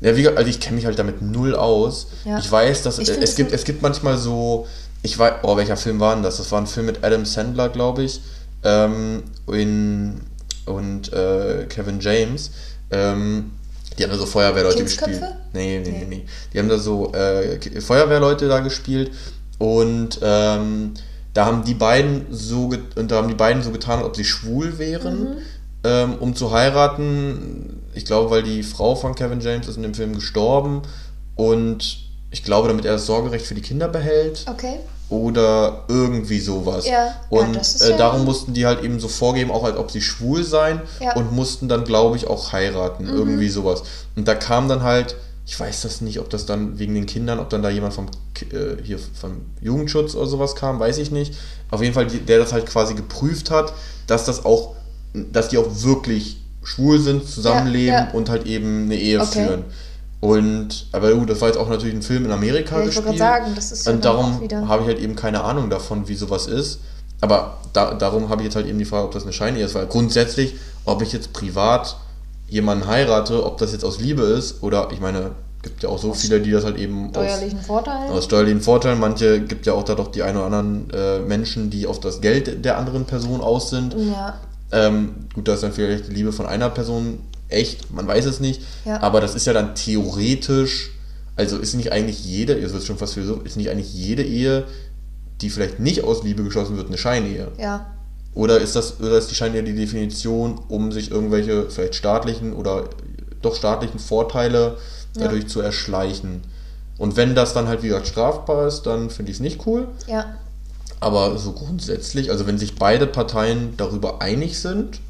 Ja, 0.00 0.14
wie, 0.16 0.22
gesagt, 0.22 0.36
also 0.38 0.50
ich 0.50 0.60
kenne 0.60 0.76
mich 0.76 0.86
halt 0.86 0.98
damit 0.98 1.22
null 1.22 1.54
aus. 1.54 2.08
Ja. 2.24 2.38
Ich 2.38 2.50
weiß, 2.50 2.82
dass 2.82 2.98
Ich 2.98 3.08
es 3.08 3.16
es 3.16 3.36
gibt, 3.36 3.52
es 3.52 3.64
gibt 3.64 3.80
manchmal 3.82 4.18
so, 4.18 4.66
ich 5.04 5.18
weiß, 5.18 5.34
oh, 5.42 5.56
welcher 5.56 5.76
Film 5.76 6.00
war 6.00 6.14
denn 6.14 6.22
das? 6.22 6.38
Das 6.38 6.50
war 6.50 6.60
ein 6.60 6.66
Film 6.66 6.86
mit 6.86 7.04
Adam 7.04 7.26
Sandler, 7.26 7.68
glaube 7.68 8.04
ich, 8.04 8.22
ähm, 8.64 9.22
in, 9.46 10.22
und 10.64 11.12
äh, 11.12 11.66
Kevin 11.68 12.00
James. 12.00 12.52
Ähm, 12.90 13.52
die 13.98 14.02
haben 14.02 14.10
da 14.10 14.16
so 14.16 14.24
Feuerwehrleute 14.24 14.82
gespielt. 14.82 15.22
Nee, 15.52 15.80
nee, 15.84 15.90
nee, 15.90 16.06
Nee. 16.08 16.24
Die 16.52 16.58
haben 16.58 16.70
da 16.70 16.78
so 16.78 17.12
äh, 17.12 17.60
Feuerwehrleute 17.82 18.48
da 18.48 18.60
gespielt 18.60 19.12
und 19.58 20.18
ähm, 20.22 20.94
da 21.34 21.44
haben 21.44 21.64
die 21.64 21.74
beiden 21.74 22.26
so 22.30 22.72
und 22.96 23.10
da 23.10 23.16
haben 23.16 23.28
die 23.28 23.34
beiden 23.34 23.62
so 23.62 23.72
getan, 23.72 23.98
als 23.98 24.06
ob 24.06 24.16
sie 24.16 24.24
schwul 24.24 24.78
wären, 24.78 25.36
ähm, 25.84 26.14
um 26.18 26.34
zu 26.34 26.50
heiraten. 26.50 27.82
Ich 27.92 28.06
glaube, 28.06 28.30
weil 28.30 28.42
die 28.42 28.62
Frau 28.62 28.96
von 28.96 29.14
Kevin 29.14 29.40
James 29.40 29.68
ist 29.68 29.76
in 29.76 29.82
dem 29.82 29.94
Film 29.94 30.14
gestorben 30.14 30.80
und 31.34 32.08
ich 32.30 32.42
glaube, 32.42 32.68
damit 32.68 32.86
er 32.86 32.94
das 32.94 33.04
Sorgerecht 33.04 33.44
für 33.44 33.54
die 33.54 33.60
Kinder 33.60 33.86
behält 33.86 34.46
Okay. 34.48 34.78
Oder 35.22 35.84
irgendwie 35.88 36.40
sowas. 36.40 36.86
Ja, 36.86 37.14
und 37.30 37.56
äh, 37.56 37.90
ja- 37.90 37.96
darum 37.96 38.24
mussten 38.24 38.54
die 38.54 38.66
halt 38.66 38.82
eben 38.82 39.00
so 39.00 39.08
vorgeben, 39.08 39.50
auch 39.50 39.64
als 39.64 39.76
ob 39.76 39.90
sie 39.90 40.00
schwul 40.02 40.44
seien 40.44 40.80
Ja. 41.00 41.14
und 41.16 41.32
mussten 41.32 41.68
dann, 41.68 41.84
glaube 41.84 42.16
ich, 42.16 42.26
auch 42.26 42.52
heiraten, 42.52 43.04
Mhm. 43.04 43.14
irgendwie 43.16 43.48
sowas. 43.48 43.82
Und 44.16 44.26
da 44.28 44.34
kam 44.34 44.68
dann 44.68 44.82
halt, 44.82 45.16
ich 45.46 45.58
weiß 45.58 45.82
das 45.82 46.00
nicht, 46.00 46.20
ob 46.20 46.30
das 46.30 46.46
dann 46.46 46.78
wegen 46.78 46.94
den 46.94 47.06
Kindern, 47.06 47.38
ob 47.38 47.50
dann 47.50 47.62
da 47.62 47.68
jemand 47.70 47.94
vom 47.94 48.06
äh, 48.50 48.82
hier 48.82 48.98
vom 48.98 49.42
Jugendschutz 49.60 50.14
oder 50.14 50.26
sowas 50.26 50.54
kam, 50.56 50.80
weiß 50.80 50.98
ich 50.98 51.10
nicht. 51.10 51.34
Auf 51.70 51.80
jeden 51.82 51.94
Fall, 51.94 52.06
der 52.06 52.38
das 52.38 52.52
halt 52.52 52.66
quasi 52.66 52.94
geprüft 52.94 53.50
hat, 53.50 53.72
dass 54.06 54.24
das 54.24 54.44
auch, 54.44 54.74
dass 55.32 55.48
die 55.48 55.58
auch 55.58 55.68
wirklich 55.82 56.38
schwul 56.62 56.98
sind, 56.98 57.28
zusammenleben 57.28 58.08
und 58.14 58.28
halt 58.30 58.46
eben 58.46 58.84
eine 58.86 58.96
Ehe 58.96 59.20
Okay. 59.20 59.46
führen. 59.46 59.64
Und, 60.24 60.86
aber 60.92 61.12
gut, 61.12 61.28
das 61.28 61.42
war 61.42 61.48
jetzt 61.48 61.58
auch 61.58 61.68
natürlich 61.68 61.94
ein 61.94 62.00
Film 62.00 62.24
in 62.24 62.32
Amerika 62.32 62.76
Ja, 62.76 62.80
ich 62.80 62.86
gespielt. 62.86 63.04
gerade 63.04 63.18
sagen, 63.18 63.52
das 63.54 63.72
ist 63.72 63.86
Und 63.86 64.06
darum 64.06 64.40
habe 64.66 64.82
ich 64.82 64.88
halt 64.88 64.98
eben 64.98 65.16
keine 65.16 65.44
Ahnung 65.44 65.68
davon, 65.68 66.08
wie 66.08 66.14
sowas 66.14 66.46
ist. 66.46 66.80
Aber 67.20 67.58
da, 67.74 67.92
darum 67.92 68.30
habe 68.30 68.40
ich 68.40 68.46
jetzt 68.46 68.56
halt 68.56 68.66
eben 68.66 68.78
die 68.78 68.86
Frage, 68.86 69.04
ob 69.04 69.12
das 69.12 69.24
eine 69.24 69.34
Scheinehe 69.34 69.62
ist. 69.62 69.74
Weil 69.74 69.86
grundsätzlich, 69.86 70.54
ob 70.86 71.02
ich 71.02 71.12
jetzt 71.12 71.34
privat 71.34 71.96
jemanden 72.48 72.86
heirate, 72.86 73.44
ob 73.44 73.58
das 73.58 73.72
jetzt 73.72 73.84
aus 73.84 74.00
Liebe 74.00 74.22
ist 74.22 74.62
oder, 74.62 74.88
ich 74.92 75.00
meine, 75.00 75.32
gibt 75.62 75.82
ja 75.82 75.90
auch 75.90 75.98
so 75.98 76.14
viele, 76.14 76.40
die 76.40 76.52
das 76.52 76.64
halt 76.64 76.78
eben 76.78 77.08
aus, 77.14 77.26
Steuerlichen 77.26 77.60
Vorteil. 77.60 78.08
aus 78.10 78.24
steuerlichen 78.24 78.60
Vorteilen. 78.62 79.00
Manche 79.00 79.40
gibt 79.40 79.66
ja 79.66 79.74
auch 79.74 79.82
da 79.84 79.94
doch 79.94 80.08
die 80.08 80.22
ein 80.22 80.36
oder 80.38 80.46
anderen 80.46 80.88
äh, 80.90 81.18
Menschen, 81.18 81.68
die 81.68 81.86
auf 81.86 82.00
das 82.00 82.22
Geld 82.22 82.64
der 82.64 82.78
anderen 82.78 83.04
Person 83.04 83.42
aus 83.42 83.68
sind. 83.68 83.94
Ja. 83.94 84.38
Ähm, 84.72 85.26
gut, 85.34 85.48
da 85.48 85.52
ist 85.52 85.62
dann 85.62 85.72
vielleicht 85.72 86.08
die 86.08 86.12
Liebe 86.14 86.32
von 86.32 86.46
einer 86.46 86.70
Person 86.70 87.18
echt, 87.48 87.92
man 87.92 88.06
weiß 88.06 88.24
es 88.26 88.40
nicht. 88.40 88.62
Ja. 88.84 89.02
Aber 89.02 89.20
das 89.20 89.34
ist 89.34 89.46
ja 89.46 89.52
dann 89.52 89.74
theoretisch, 89.74 90.90
also 91.36 91.58
ist 91.58 91.74
nicht 91.74 91.92
eigentlich 91.92 92.24
jede, 92.24 92.58
jetzt 92.58 92.72
wird 92.72 92.84
schon 92.84 92.98
fast 92.98 93.14
philosophisch, 93.14 93.46
ist 93.46 93.56
nicht 93.56 93.70
eigentlich 93.70 93.92
jede 93.92 94.22
Ehe, 94.22 94.64
die 95.40 95.50
vielleicht 95.50 95.80
nicht 95.80 96.04
aus 96.04 96.22
Liebe 96.22 96.44
geschlossen 96.44 96.76
wird, 96.76 96.88
eine 96.88 96.98
Scheinehe? 96.98 97.48
Ja. 97.58 97.86
Oder 98.34 98.60
ist 98.60 98.74
das, 98.74 99.00
oder 99.00 99.18
ist 99.18 99.30
die 99.30 99.34
Scheinehe 99.34 99.62
die 99.62 99.74
Definition, 99.74 100.60
um 100.68 100.90
sich 100.90 101.10
irgendwelche 101.10 101.70
vielleicht 101.70 101.94
staatlichen 101.94 102.52
oder 102.52 102.88
doch 103.42 103.54
staatlichen 103.54 103.98
Vorteile 103.98 104.76
Ja. 105.16 105.24
dadurch 105.24 105.46
zu 105.48 105.60
erschleichen? 105.60 106.42
Und 106.98 107.16
wenn 107.16 107.34
das 107.34 107.54
dann 107.54 107.68
halt 107.68 107.82
wie 107.82 107.88
gesagt 107.88 108.06
strafbar 108.06 108.68
ist, 108.68 108.82
dann 108.82 109.10
finde 109.10 109.30
ich 109.30 109.38
es 109.38 109.40
nicht 109.40 109.66
cool. 109.66 109.88
Ja. 110.06 110.36
Aber 111.00 111.36
so 111.38 111.52
grundsätzlich, 111.52 112.30
also 112.30 112.46
wenn 112.46 112.58
sich 112.58 112.76
beide 112.76 113.06
Parteien 113.06 113.74
darüber 113.76 114.22
einig 114.22 114.58
sind 114.58 115.00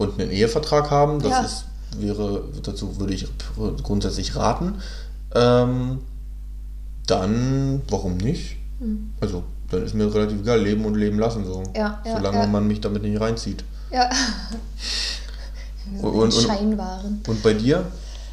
und 0.00 0.18
einen 0.18 0.30
Ehevertrag 0.30 0.90
haben, 0.90 1.20
das 1.20 1.30
Ja. 1.30 1.40
ist, 1.42 1.64
wäre, 1.98 2.42
dazu 2.62 2.98
würde 2.98 3.12
ich 3.12 3.26
grundsätzlich 3.82 4.34
raten, 4.34 4.76
ähm, 5.34 5.98
dann 7.06 7.82
warum 7.90 8.16
nicht? 8.16 8.56
Hm. 8.78 9.10
Also, 9.20 9.42
dann 9.70 9.84
ist 9.84 9.94
mir 9.94 10.12
relativ 10.12 10.40
egal, 10.40 10.60
leben 10.62 10.84
und 10.86 10.94
leben 10.94 11.18
lassen 11.18 11.44
so. 11.44 11.62
Ja, 11.76 12.00
ja, 12.04 12.16
Solange 12.16 12.38
ja. 12.38 12.46
man 12.46 12.66
mich 12.66 12.80
damit 12.80 13.02
nicht 13.02 13.20
reinzieht. 13.20 13.62
Ja. 13.92 14.08
Und- 16.00 16.14
und- 16.14 16.32
Scheinwaren. 16.34 17.20
Und 17.26 17.42
bei 17.42 17.52
dir? 17.52 17.84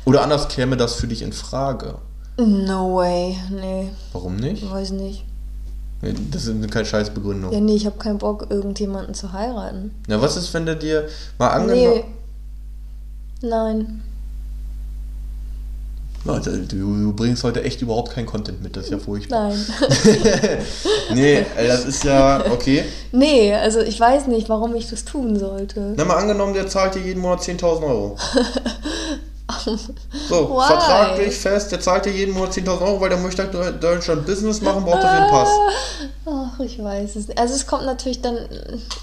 Oder 0.06 0.22
anders 0.24 0.48
käme 0.48 0.78
das 0.78 0.94
für 0.96 1.08
dich 1.08 1.22
in 1.22 1.34
Frage. 1.34 1.96
No 2.38 2.96
way. 2.96 3.36
Nee. 3.50 3.90
Warum 4.14 4.38
nicht? 4.38 4.70
Weiß 4.72 4.92
nicht. 4.92 5.26
Das 6.32 6.46
ist 6.46 6.72
keine 6.72 6.86
scheiß 6.86 7.10
Begründung. 7.10 7.52
Ja, 7.52 7.60
nee, 7.60 7.76
ich 7.76 7.86
habe 7.86 7.98
keinen 7.98 8.20
Bock, 8.20 8.48
irgendjemanden 8.50 9.14
zu 9.16 9.34
heiraten. 9.34 9.96
Na, 10.08 10.22
was 10.22 10.38
ist, 10.38 10.54
wenn 10.54 10.66
der 10.66 10.76
dir 10.76 11.08
mal 11.40 11.50
angenommen... 11.50 12.04
Nee. 13.42 13.48
Nein. 13.50 14.04
Du, 16.26 16.70
du 16.70 17.14
bringst 17.14 17.44
heute 17.46 17.64
echt 17.64 17.82
überhaupt 17.82 18.12
keinen 18.12 18.26
Content 18.26 18.62
mit, 18.62 18.76
das 18.76 18.86
ist 18.86 18.92
ja 18.92 18.98
furchtbar. 18.98 19.50
Nein. 19.50 20.58
nee, 21.14 21.46
das 21.56 21.86
ist 21.86 22.04
ja 22.04 22.44
okay. 22.52 22.84
nee, 23.14 23.54
also 23.54 23.80
ich 23.80 23.98
weiß 23.98 24.28
nicht, 24.28 24.50
warum 24.50 24.76
ich 24.76 24.90
das 24.90 25.06
tun 25.06 25.40
sollte. 25.40 25.94
Na, 25.96 26.04
mal 26.04 26.18
angenommen, 26.18 26.54
der 26.54 26.68
zahlt 26.68 26.96
dir 26.96 27.02
jeden 27.02 27.22
Monat 27.22 27.42
10.000 27.44 27.84
Euro. 27.84 28.18
So, 30.30 30.50
Why? 30.50 30.68
vertraglich 30.68 31.36
fest, 31.38 31.72
der 31.72 31.80
zahlt 31.80 32.06
dir 32.06 32.12
jeden 32.12 32.34
Monat 32.34 32.52
10.000 32.52 32.82
Euro, 32.82 33.00
weil 33.00 33.10
der 33.10 33.18
möchte 33.18 33.44
halt 33.44 33.54
in 33.54 33.80
Deutschland 33.80 34.26
Business 34.26 34.62
machen, 34.62 34.84
braucht 34.84 35.04
dafür 35.04 35.22
einen 35.22 35.30
Pass. 35.30 35.50
Ach, 36.26 36.60
ich 36.60 36.84
weiß 36.84 37.16
es 37.16 37.28
nicht. 37.28 37.40
Also 37.40 37.54
es 37.56 37.66
kommt 37.66 37.86
natürlich 37.86 38.22
dann, 38.22 38.38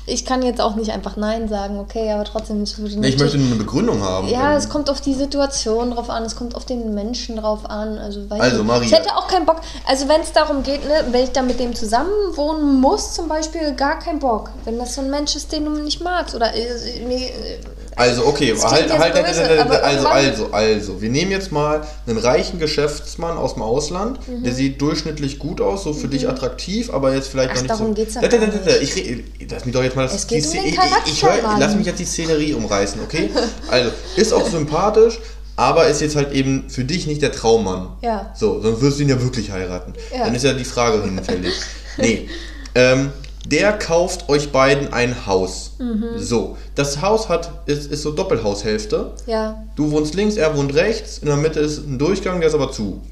ich 0.06 0.26
kann 0.26 0.42
jetzt 0.42 0.60
auch 0.60 0.74
nicht 0.74 0.90
einfach 0.90 1.16
Nein 1.16 1.48
sagen, 1.48 1.78
okay, 1.78 2.12
aber 2.12 2.24
trotzdem, 2.24 2.62
es 2.62 2.76
würde 2.78 2.96
Nee, 2.98 3.08
ich 3.08 3.18
möchte 3.18 3.38
nur 3.38 3.46
eine 3.46 3.56
Begründung 3.56 4.02
haben. 4.02 4.28
Ja, 4.28 4.50
Wenn- 4.50 4.56
es 4.58 4.68
kommt 4.68 4.90
auf 4.90 5.00
die 5.00 5.14
Situation 5.14 5.92
drauf 5.92 6.10
an, 6.10 6.24
es 6.24 6.36
kommt 6.36 6.54
auf 6.54 6.66
den 6.66 6.92
Menschen 6.94 7.36
drauf 7.36 7.60
an. 7.70 7.96
Also, 7.96 8.28
weiß 8.28 8.40
Also, 8.40 8.60
ich, 8.60 8.66
Maria. 8.66 8.82
Ich 8.82 8.92
hätte 8.92 9.16
auch 9.16 9.26
keinen 9.28 9.46
Bock. 9.46 9.60
Also, 9.86 10.08
wenn 10.08 10.20
es 10.20 10.32
darum 10.32 10.62
geht, 10.62 10.84
ne, 10.86 11.04
wenn 11.10 11.24
ich 11.24 11.32
dann 11.32 11.46
mit 11.46 11.58
dem 11.58 11.74
zusammen 11.74 12.10
wohnen 12.34 12.80
muss, 12.80 13.14
zum 13.14 13.28
Beispiel, 13.28 13.72
gar 13.74 13.98
keinen 13.98 14.18
Bock. 14.18 14.50
Wenn 14.64 14.78
das 14.78 14.94
so 14.94 15.00
ein 15.00 15.08
Mensch 15.10 15.34
ist, 15.36 15.50
den 15.52 15.64
du 15.64 15.70
nicht 15.70 16.02
magst. 16.02 16.34
Oder. 16.34 16.50
Nee, 16.52 17.28
äh, 17.28 17.58
Also, 17.96 18.26
okay, 18.26 18.54
halt, 18.60 18.90
halt, 18.92 19.14
halt, 19.14 19.26
böse, 19.26 19.48
halt, 19.48 19.60
aber 19.60 19.84
also, 19.84 20.08
also, 20.08 20.52
also, 20.52 21.02
wir 21.02 21.10
nehmen 21.10 21.30
jetzt 21.30 21.52
mal 21.52 21.86
einen 22.06 22.18
reichen 22.18 22.58
Geschäftsmann 22.58 23.36
aus 23.36 23.54
dem 23.54 23.62
Ausland, 23.62 24.18
der 24.26 24.52
sieht 24.52 24.80
durchschnittlich 24.80 25.38
gut 25.38 25.60
aus, 25.60 25.84
so 25.84 25.92
für 25.92 26.08
dich 26.08 26.28
attraktiv, 26.28 26.92
aber 26.92 27.14
jetzt 27.14 27.28
vielleicht 27.28 27.54
Mhm. 27.54 27.56
Ach, 27.56 27.56
noch 27.56 27.62
nicht 27.62 27.70
darum 27.70 27.86
so. 27.88 27.94
geht's 27.94 28.14
ja 28.14 28.20
Da, 28.22 28.28
da, 28.28 28.38
da, 28.38 28.46
da, 28.46 28.76
Ich, 28.80 29.24
lass 29.50 29.64
mich 29.64 29.74
doch 29.74 29.82
jetzt 29.82 29.96
mal 29.96 30.02
das, 30.02 30.14
Es 30.14 30.26
geht 30.26 30.44
die 30.44 30.48
um 30.48 30.52
den 30.54 30.64
ich, 30.64 30.70
ich, 30.70 30.76
Charakter, 30.76 31.10
ich, 31.10 31.22
hör, 31.24 31.56
lass 31.58 31.74
mich 31.76 31.86
jetzt 31.86 31.98
die 31.98 32.04
Szenerie 32.04 32.54
umreißen, 32.54 33.00
okay? 33.02 33.30
Also, 33.70 33.90
ist 34.16 34.32
auch 34.32 34.48
sympathisch, 34.48 35.20
aber 35.56 35.86
ist 35.86 36.00
jetzt 36.00 36.16
halt 36.16 36.32
eben 36.32 36.68
für 36.68 36.84
dich 36.84 37.06
nicht 37.06 37.22
der 37.22 37.30
Traummann. 37.32 37.88
Ja. 38.02 38.32
So, 38.34 38.60
sonst 38.60 38.80
wirst 38.80 38.98
du 38.98 39.02
ihn 39.04 39.08
ja 39.08 39.22
wirklich 39.22 39.52
heiraten. 39.52 39.92
Ja. 40.12 40.24
Dann 40.24 40.34
ist 40.34 40.42
ja 40.44 40.52
die 40.52 40.64
Frage 40.64 41.02
hinfällig. 41.02 41.54
nee. 41.98 42.28
Ähm, 42.74 43.12
der 43.46 43.72
kauft 43.74 44.28
euch 44.28 44.52
beiden 44.52 44.92
ein 44.92 45.26
Haus. 45.26 45.72
Mhm. 45.78 46.18
So, 46.18 46.56
das 46.74 47.02
Haus 47.02 47.28
hat, 47.28 47.50
ist, 47.66 47.90
ist 47.90 48.02
so 48.02 48.12
Doppelhaushälfte. 48.12 49.12
ja. 49.26 49.62
Du 49.76 49.90
wohnst 49.90 50.14
links, 50.14 50.36
er 50.36 50.56
wohnt 50.56 50.74
rechts, 50.74 51.18
in 51.18 51.26
der 51.26 51.36
Mitte 51.36 51.60
ist 51.60 51.78
ein 51.86 51.98
Durchgang, 51.98 52.40
der 52.40 52.48
ist 52.48 52.54
aber 52.54 52.72
zu. 52.72 53.02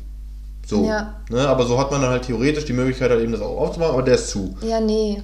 So. 0.66 0.86
Ja. 0.86 1.20
Ne, 1.28 1.46
aber 1.46 1.66
so 1.66 1.78
hat 1.78 1.90
man 1.90 2.00
dann 2.00 2.10
halt 2.10 2.24
theoretisch 2.24 2.64
die 2.64 2.72
Möglichkeit, 2.72 3.10
halt 3.10 3.20
eben 3.20 3.32
das 3.32 3.40
auch 3.40 3.58
aufzumachen, 3.58 3.94
aber 3.94 4.02
der 4.02 4.14
ist 4.14 4.28
zu. 4.28 4.56
Ja, 4.62 4.80
nee. 4.80 5.22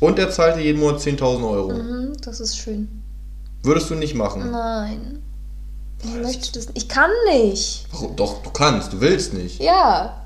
Und 0.00 0.18
er 0.18 0.30
zahlt 0.30 0.56
dir 0.56 0.62
jeden 0.62 0.80
Monat 0.80 1.00
10.000 1.00 1.48
Euro. 1.48 1.72
Mhm, 1.72 2.12
das 2.20 2.40
ist 2.40 2.58
schön. 2.58 2.88
Würdest 3.62 3.88
du 3.88 3.94
nicht 3.94 4.14
machen? 4.14 4.50
Nein. 4.50 5.22
Ich 6.02 6.14
möchte 6.20 6.52
das. 6.52 6.66
Ich 6.74 6.88
kann 6.88 7.10
nicht. 7.28 7.86
Warum? 7.92 8.16
Doch, 8.16 8.42
du 8.42 8.50
kannst, 8.50 8.92
du 8.92 9.00
willst 9.00 9.34
nicht. 9.34 9.62
Ja. 9.62 10.24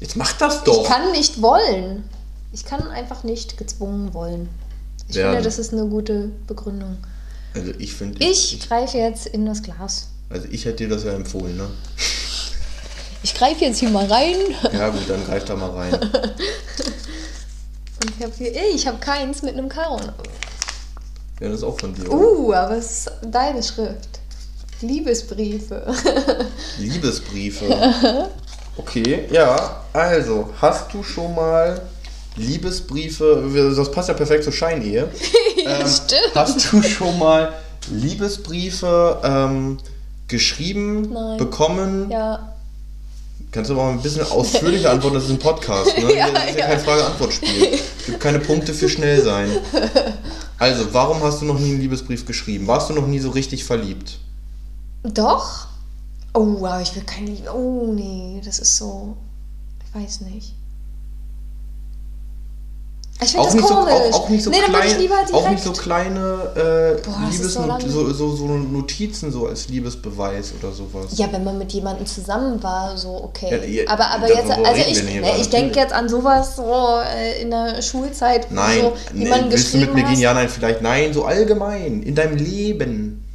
Jetzt 0.00 0.16
mach 0.16 0.32
das 0.32 0.64
doch. 0.64 0.82
Ich 0.82 0.88
kann 0.88 1.12
nicht 1.12 1.40
wollen. 1.40 2.04
Ich 2.52 2.64
kann 2.64 2.88
einfach 2.88 3.22
nicht 3.24 3.56
gezwungen 3.56 4.12
wollen. 4.14 4.48
Ich 5.08 5.16
Werden. 5.16 5.32
finde, 5.32 5.44
das 5.44 5.58
ist 5.58 5.72
eine 5.72 5.86
gute 5.86 6.30
Begründung. 6.46 6.98
also 7.54 7.72
ich 7.78 7.94
finde, 7.94 8.24
Ich 8.24 8.58
greife 8.68 8.98
jetzt 8.98 9.26
in 9.26 9.46
das 9.46 9.62
Glas. 9.62 10.08
also 10.28 10.46
ich 10.50 10.64
hätte 10.64 10.76
dir 10.78 10.88
das 10.88 11.04
ja 11.04 11.12
empfohlen, 11.12 11.56
ne? 11.56 11.68
Ich 13.22 13.34
greife 13.34 13.64
jetzt 13.64 13.78
hier 13.78 13.90
mal 13.90 14.06
rein. 14.06 14.36
Ja 14.72 14.88
gut, 14.88 15.02
dann 15.08 15.24
greif 15.26 15.44
da 15.44 15.54
mal 15.54 15.70
rein. 15.70 15.92
Und 15.94 16.10
ich 18.18 18.24
habe 18.24 18.32
hier, 18.36 18.52
ich 18.74 18.86
habe 18.86 18.98
keins 18.98 19.42
mit 19.42 19.52
einem 19.58 19.68
Karo. 19.68 20.00
Ja, 21.40 21.48
das 21.48 21.58
ist 21.58 21.64
auch 21.64 21.78
von 21.78 21.94
dir. 21.94 22.10
oder? 22.10 22.14
Uh, 22.16 22.52
aber 22.54 22.76
es 22.76 22.90
ist 23.06 23.10
deine 23.30 23.62
Schrift. 23.62 24.20
Liebesbriefe. 24.80 25.86
Liebesbriefe. 26.78 28.28
Okay, 28.78 29.26
ja. 29.30 29.84
Also, 29.92 30.48
hast 30.60 30.92
du 30.94 31.02
schon 31.02 31.34
mal 31.34 31.82
Liebesbriefe, 32.36 33.74
das 33.76 33.90
passt 33.90 34.08
ja 34.08 34.14
perfekt 34.14 34.44
zur 34.44 34.52
Scheinehe. 34.52 35.08
Ähm, 35.62 35.86
Stimmt. 35.86 36.34
Hast 36.34 36.72
du 36.72 36.82
schon 36.82 37.18
mal 37.18 37.52
Liebesbriefe 37.90 39.20
ähm, 39.22 39.76
geschrieben, 40.26 41.12
Nein. 41.12 41.36
bekommen? 41.36 42.10
Ja. 42.10 42.54
Kannst 43.52 43.68
du 43.68 43.74
aber 43.74 43.84
mal 43.84 43.92
ein 43.92 44.00
bisschen 44.00 44.24
ausführlicher 44.24 44.90
antworten, 44.92 45.16
das 45.16 45.24
ist 45.24 45.30
ein 45.32 45.38
Podcast, 45.38 45.98
ne? 45.98 46.14
Ja, 46.16 46.30
das 46.30 46.44
ist 46.46 46.54
ja, 46.54 46.60
ja. 46.60 46.66
kein 46.66 46.80
Frage-Antwort-Spiel. 46.80 47.68
Es 47.74 48.06
gibt 48.06 48.20
keine 48.20 48.38
Punkte 48.38 48.72
für 48.72 48.88
schnell 48.88 49.22
sein. 49.22 49.50
Also, 50.58 50.86
warum 50.94 51.22
hast 51.22 51.42
du 51.42 51.44
noch 51.44 51.58
nie 51.58 51.72
einen 51.72 51.80
Liebesbrief 51.80 52.24
geschrieben? 52.24 52.66
Warst 52.66 52.88
du 52.88 52.94
noch 52.94 53.06
nie 53.06 53.18
so 53.18 53.28
richtig 53.30 53.64
verliebt? 53.64 54.18
Doch? 55.02 55.66
Oh, 56.32 56.64
aber 56.64 56.80
ich 56.80 56.94
will 56.94 57.02
kein 57.02 57.26
Liebe. 57.26 57.50
Oh, 57.52 57.92
nee, 57.92 58.40
das 58.44 58.60
ist 58.60 58.76
so. 58.76 59.16
Ich 59.84 59.94
weiß 60.00 60.22
nicht. 60.22 60.54
Ich 63.22 63.32
finde 63.32 63.40
Auch 63.40 63.46
das 63.46 63.54
nicht, 63.54 63.68
so, 63.68 63.74
komisch. 63.74 63.92
auch, 63.92 64.14
auch 64.14 64.28
nicht 64.30 64.44
so 64.44 64.50
nee, 64.50 64.56
klein, 64.60 64.98
lieber 64.98 65.14
direkt. 65.16 65.34
auch 65.34 65.50
nicht 65.50 65.62
so 65.62 65.72
kleine 65.72 66.18
äh, 66.54 67.02
Boah, 67.02 67.28
Liebes 67.30 67.52
so 67.52 67.78
so, 67.86 68.12
so, 68.12 68.36
so 68.36 68.46
Notizen 68.46 69.30
so 69.30 69.46
als 69.46 69.68
Liebesbeweis 69.68 70.54
oder 70.58 70.72
sowas. 70.72 71.18
Ja, 71.18 71.30
wenn 71.30 71.44
man 71.44 71.58
mit 71.58 71.70
jemandem 71.72 72.06
zusammen 72.06 72.62
war, 72.62 72.96
so 72.96 73.22
okay. 73.22 73.50
Ja, 73.50 73.82
ja, 73.82 73.90
aber 73.90 74.10
aber 74.10 74.28
jetzt, 74.28 74.50
also 74.50 74.82
ich, 74.88 75.02
ne, 75.04 75.22
ich 75.38 75.50
denke 75.50 75.78
jetzt 75.78 75.92
an 75.92 76.08
sowas 76.08 76.56
so 76.56 76.62
äh, 76.62 77.42
in 77.42 77.50
der 77.50 77.82
Schulzeit, 77.82 78.50
Nein, 78.50 78.80
so, 78.80 78.92
wie 79.12 79.24
nee, 79.24 79.28
man 79.30 79.50
willst 79.50 79.74
du 79.74 79.78
mit 79.78 79.94
mir 79.94 80.04
gehen? 80.04 80.18
Ja, 80.18 80.32
nein, 80.32 80.48
vielleicht 80.48 80.80
nein, 80.80 81.12
so 81.12 81.24
allgemein, 81.24 82.02
in 82.02 82.14
deinem 82.14 82.36
Leben. 82.36 83.26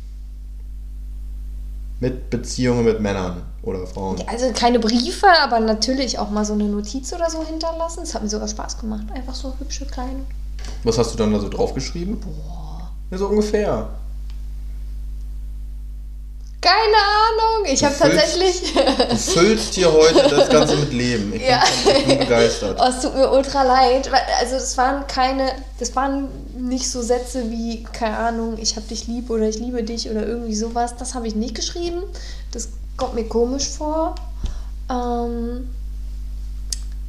Mit 1.99 2.29
Beziehungen 2.29 2.83
mit 2.83 2.99
Männern 2.99 3.43
oder 3.65 3.85
Frauen. 3.87 4.21
Also 4.27 4.51
keine 4.53 4.79
Briefe, 4.79 5.27
aber 5.41 5.59
natürlich 5.59 6.19
auch 6.19 6.29
mal 6.29 6.45
so 6.45 6.53
eine 6.53 6.65
Notiz 6.65 7.11
oder 7.13 7.29
so 7.29 7.43
hinterlassen. 7.43 8.01
Das 8.01 8.13
hat 8.13 8.23
mir 8.23 8.29
sogar 8.29 8.47
Spaß 8.47 8.77
gemacht. 8.79 9.05
Einfach 9.13 9.35
so 9.35 9.53
hübsche 9.59 9.85
kleine. 9.85 10.21
Was 10.83 10.97
hast 10.97 11.13
du 11.13 11.17
dann 11.17 11.33
da 11.33 11.39
so 11.39 11.49
draufgeschrieben? 11.49 12.19
Boah. 12.19 12.91
Ja, 13.11 13.17
so 13.17 13.27
ungefähr. 13.27 13.89
Keine 16.61 16.97
Ahnung. 16.97 17.71
Ich 17.71 17.83
habe 17.83 17.93
tatsächlich. 17.95 18.73
Du 18.73 19.15
füllst 19.15 19.75
hier 19.75 19.91
heute 19.91 20.27
das 20.35 20.49
Ganze 20.49 20.75
mit 20.77 20.93
Leben. 20.93 21.31
Ich 21.33 21.41
bin, 21.41 21.49
Ja. 21.49 21.63
ich 21.63 22.05
bin 22.07 22.19
begeistert. 22.19 22.79
Oh, 22.81 22.87
es 22.89 23.01
tut 23.01 23.13
mir 23.13 23.31
ultra 23.31 23.61
leid. 23.61 24.09
Also 24.39 24.55
das 24.55 24.75
waren 24.77 25.05
keine, 25.05 25.51
das 25.79 25.95
waren 25.95 26.27
nicht 26.57 26.89
so 26.89 27.03
Sätze 27.03 27.51
wie, 27.51 27.83
keine 27.83 28.17
Ahnung, 28.17 28.57
ich 28.59 28.77
hab 28.77 28.87
dich 28.87 29.05
lieb 29.05 29.29
oder 29.29 29.47
ich 29.47 29.59
liebe 29.59 29.83
dich 29.83 30.09
oder 30.09 30.25
irgendwie 30.25 30.55
sowas. 30.55 30.95
Das 30.97 31.13
habe 31.13 31.27
ich 31.27 31.35
nicht 31.35 31.53
geschrieben. 31.53 32.01
Das 32.51 32.69
kommt 32.97 33.15
mir 33.15 33.25
komisch 33.27 33.69
vor. 33.69 34.15
Ähm, 34.89 35.67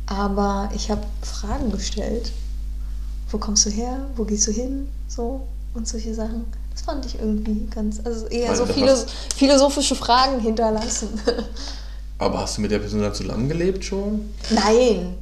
aber 0.06 0.70
ich 0.74 0.90
habe 0.90 1.02
Fragen 1.22 1.70
gestellt. 1.72 2.32
Wo 3.30 3.38
kommst 3.38 3.66
du 3.66 3.70
her? 3.70 3.98
Wo 4.16 4.24
gehst 4.24 4.46
du 4.46 4.52
hin? 4.52 4.88
So 5.08 5.46
und 5.74 5.86
solche 5.88 6.14
Sachen. 6.14 6.44
Das 6.72 6.82
fand 6.82 7.04
ich 7.06 7.18
irgendwie 7.18 7.66
ganz, 7.74 8.00
also 8.04 8.26
eher 8.26 8.50
Also 8.50 8.62
so 8.62 8.68
da 8.68 8.74
philo 8.74 8.88
hast- 8.88 9.10
philosophische 9.34 9.94
Fragen 9.94 10.40
hinterlassen. 10.40 11.08
Aber 12.18 12.40
hast 12.40 12.56
du 12.56 12.62
mit 12.62 12.70
der 12.70 12.78
Person 12.78 13.00
dann 13.02 13.14
zusammengelebt 13.14 13.84
schon? 13.84 14.30
Nein. 14.50 15.16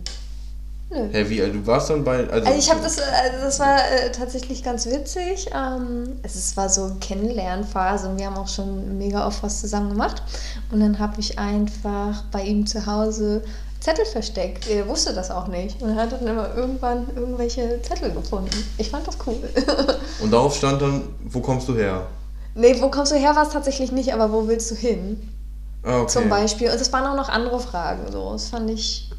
Nö. 0.95 1.09
Hä, 1.12 1.24
wie, 1.28 1.38
du 1.38 1.66
warst 1.66 1.90
dann 1.90 2.05
bei. 2.05 2.18
Also, 2.28 2.47
Also 2.47 2.59
ich 2.59 2.70
habe 2.70 2.80
das, 2.82 2.99
also 2.99 3.38
das 3.42 3.59
war 3.61 3.76
äh, 3.78 4.12
tatsächlich 4.12 4.62
ganz 4.62 4.86
witzig. 4.86 5.51
Ähm, 5.55 6.18
es 6.22 6.36
ist- 6.36 6.57
war 6.57 6.68
so 6.68 6.84
eine 6.84 6.95
Kennenlernphase 7.01 8.09
und 8.09 8.18
wir 8.18 8.26
haben 8.26 8.36
auch 8.36 8.49
schon 8.49 8.97
mega 8.97 9.26
oft 9.26 9.42
was 9.42 9.61
zusammen 9.61 9.90
gemacht. 9.90 10.22
Und 10.70 10.80
dann 10.80 10.99
habe 10.99 11.20
ich 11.20 11.38
einfach 11.38 12.22
bei 12.30 12.42
ihm 12.42 12.66
zu 12.66 12.86
Hause 12.86 13.42
Zettel 13.80 14.07
versteckt. 14.07 14.66
Er 14.70 14.88
wusste 14.88 15.12
das 15.12 15.30
auch 15.30 15.49
nicht. 15.49 15.82
Und 15.82 15.90
er 15.90 15.97
hat 16.05 16.12
dann 16.12 16.26
immer 16.26 16.55
irgendwann 16.55 17.07
irgendwelche 17.14 17.82
Zettel 17.82 18.12
gefunden. 18.12 18.51
Ich 18.78 18.88
fand 18.90 19.07
das 19.07 19.18
cool. 19.26 19.36
Und 20.22 20.30
darauf 20.32 20.55
stand 20.57 20.80
dann, 20.80 21.03
wo 21.24 21.40
kommst 21.40 21.68
du 21.68 21.74
her? 21.76 22.07
nee, 22.55 22.80
wo 22.80 22.88
kommst 22.88 23.11
du 23.11 23.16
her, 23.16 23.34
war 23.34 23.42
es 23.42 23.53
tatsächlich 23.53 23.90
nicht, 23.90 24.14
aber 24.14 24.32
wo 24.32 24.47
willst 24.47 24.70
du 24.70 24.74
hin? 24.76 25.28
Ah, 25.82 25.99
okay. 26.03 26.07
Zum 26.12 26.28
Beispiel. 26.28 26.70
Und 26.70 26.80
es 26.80 26.90
waren 26.92 27.05
auch 27.05 27.16
noch 27.16 27.28
andere 27.28 27.59
Fragen. 27.61 28.11
So. 28.12 28.32
Das 28.32 28.49
fand 28.49 28.70
ich, 28.70 29.11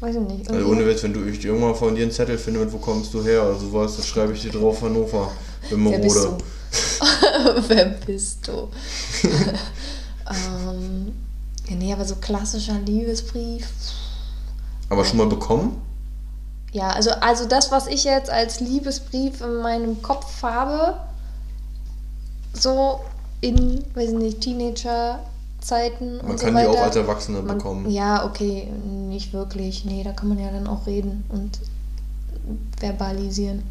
weiß 0.00 0.16
ich 0.16 0.22
nicht. 0.22 0.50
Also 0.50 0.66
ohne 0.66 0.86
Witz, 0.86 1.02
wenn 1.02 1.12
du 1.12 1.24
ich 1.24 1.44
irgendwann 1.44 1.74
von 1.74 1.94
dir 1.94 2.02
einen 2.02 2.12
Zettel 2.12 2.38
finde 2.38 2.60
mit 2.60 2.72
wo 2.72 2.78
kommst 2.78 3.12
du 3.14 3.24
her 3.24 3.42
oder 3.42 3.58
sowas, 3.58 3.96
das 3.96 4.06
schreibe 4.06 4.32
ich 4.32 4.42
dir 4.42 4.52
drauf 4.52 4.82
Hannover. 4.82 5.32
Wer 5.70 5.98
bist 5.98 6.16
Wimmerode. 6.16 6.38
du? 6.38 7.68
Wer 7.68 7.84
bist 8.06 8.48
du? 8.48 8.68
ähm, 10.30 11.12
nee, 11.68 11.92
aber 11.92 12.04
so 12.04 12.16
klassischer 12.16 12.78
Liebesbrief. 12.84 13.68
Aber 14.88 15.04
schon 15.04 15.18
mal 15.18 15.26
bekommen? 15.26 15.80
Ja, 16.72 16.90
also, 16.90 17.10
also 17.10 17.46
das, 17.46 17.70
was 17.70 17.86
ich 17.86 18.04
jetzt 18.04 18.30
als 18.30 18.60
Liebesbrief 18.60 19.40
in 19.40 19.56
meinem 19.56 20.02
Kopf 20.02 20.42
habe, 20.42 20.98
so 22.52 23.00
in, 23.40 23.84
weiß 23.94 24.10
ich 24.10 24.16
nicht, 24.16 24.40
Teenagerzeit, 24.40 25.20
Hochzeiten 25.66 26.16
Man 26.18 26.26
und 26.26 26.38
kann 26.38 26.38
so 26.38 26.46
die 26.46 26.54
weiter. 26.54 26.70
auch 26.70 26.82
als 26.82 26.96
Erwachsene 26.96 27.42
man, 27.42 27.58
bekommen. 27.58 27.90
Ja, 27.90 28.24
okay, 28.24 28.68
nicht 29.08 29.32
wirklich. 29.32 29.84
Nee, 29.84 30.02
da 30.04 30.12
kann 30.12 30.28
man 30.28 30.38
ja 30.38 30.50
dann 30.50 30.66
auch 30.66 30.86
reden 30.86 31.24
und 31.28 31.58
verbalisieren. 32.78 33.62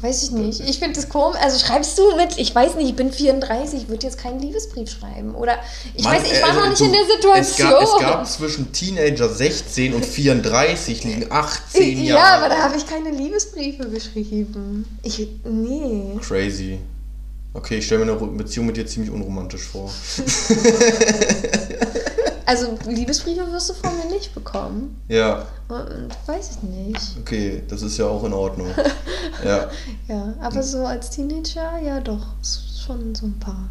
Weiß 0.00 0.24
ich 0.24 0.30
nicht. 0.32 0.58
Ich 0.68 0.80
finde 0.80 0.96
das 0.96 1.08
komisch. 1.08 1.38
Also 1.40 1.64
schreibst 1.64 1.96
du 1.96 2.16
mit, 2.16 2.36
ich 2.36 2.52
weiß 2.52 2.74
nicht, 2.74 2.88
ich 2.88 2.96
bin 2.96 3.12
34, 3.12 3.82
ich 3.82 3.88
würde 3.88 4.04
jetzt 4.04 4.18
keinen 4.18 4.40
Liebesbrief 4.40 4.90
schreiben. 4.90 5.32
Oder 5.36 5.54
ich 5.94 6.02
Mann, 6.02 6.14
weiß, 6.16 6.24
ich 6.24 6.42
war 6.42 6.48
also 6.48 6.60
noch 6.60 6.68
nicht 6.70 6.80
du- 6.80 6.84
in 6.86 6.92
der 6.92 7.02
Es 7.02 7.56
Situation. 7.56 7.70
gab, 7.70 7.82
es 7.82 8.00
gab 8.00 8.26
zwischen 8.28 8.72
Teenager 8.72 9.28
16 9.28 9.94
und 9.94 10.04
34 10.04 11.04
liegen 11.04 11.26
18 11.30 12.02
Jahre. 12.04 12.18
ja, 12.20 12.36
aber 12.38 12.48
da 12.48 12.62
habe 12.64 12.76
ich 12.76 12.84
keine 12.84 13.10
Liebesbriefe 13.10 13.88
geschrieben. 13.90 14.98
Ich, 15.04 15.24
nee. 15.44 16.18
Crazy. 16.20 16.80
Okay, 17.54 17.78
ich 17.78 17.86
stelle 17.86 18.04
mir 18.04 18.12
eine 18.12 18.26
Beziehung 18.28 18.66
mit 18.66 18.76
dir 18.76 18.86
ziemlich 18.86 19.10
unromantisch 19.12 19.64
vor. 19.64 19.90
Also 22.44 22.76
Liebesbriefe 22.86 23.50
wirst 23.52 23.70
du 23.70 23.74
von 23.74 23.96
mir 23.96 24.12
nicht 24.14 24.34
bekommen. 24.34 25.00
Ja, 25.08 25.46
Und 25.68 26.08
weiß 26.26 26.50
ich 26.50 26.62
nicht. 26.62 27.16
okay, 27.20 27.62
das 27.68 27.82
ist 27.82 27.96
ja 27.98 28.06
auch 28.06 28.24
in 28.24 28.32
Ordnung. 28.32 28.66
Ja, 29.44 29.70
Ja, 30.08 30.34
aber 30.40 30.62
so 30.62 30.84
als 30.84 31.10
Teenager, 31.10 31.78
ja 31.78 32.00
doch, 32.00 32.26
schon 32.84 33.14
so 33.14 33.26
ein 33.26 33.38
paar. 33.38 33.68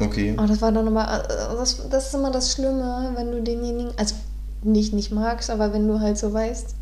okay. 0.00 0.34
Aber 0.36 0.46
das 0.46 0.60
war 0.60 0.70
dann 0.70 0.86
immer, 0.86 1.24
äh, 1.24 1.26
das, 1.56 1.88
das 1.88 2.08
ist 2.08 2.14
immer 2.14 2.30
das 2.30 2.52
Schlimme, 2.52 3.10
wenn 3.16 3.32
du 3.32 3.42
denjenigen, 3.42 3.90
also 3.96 4.14
nicht 4.62 4.92
nicht 4.92 5.10
magst, 5.10 5.50
aber 5.50 5.72
wenn 5.72 5.88
du 5.88 5.98
halt 5.98 6.16
so 6.18 6.32
weißt, 6.32 6.74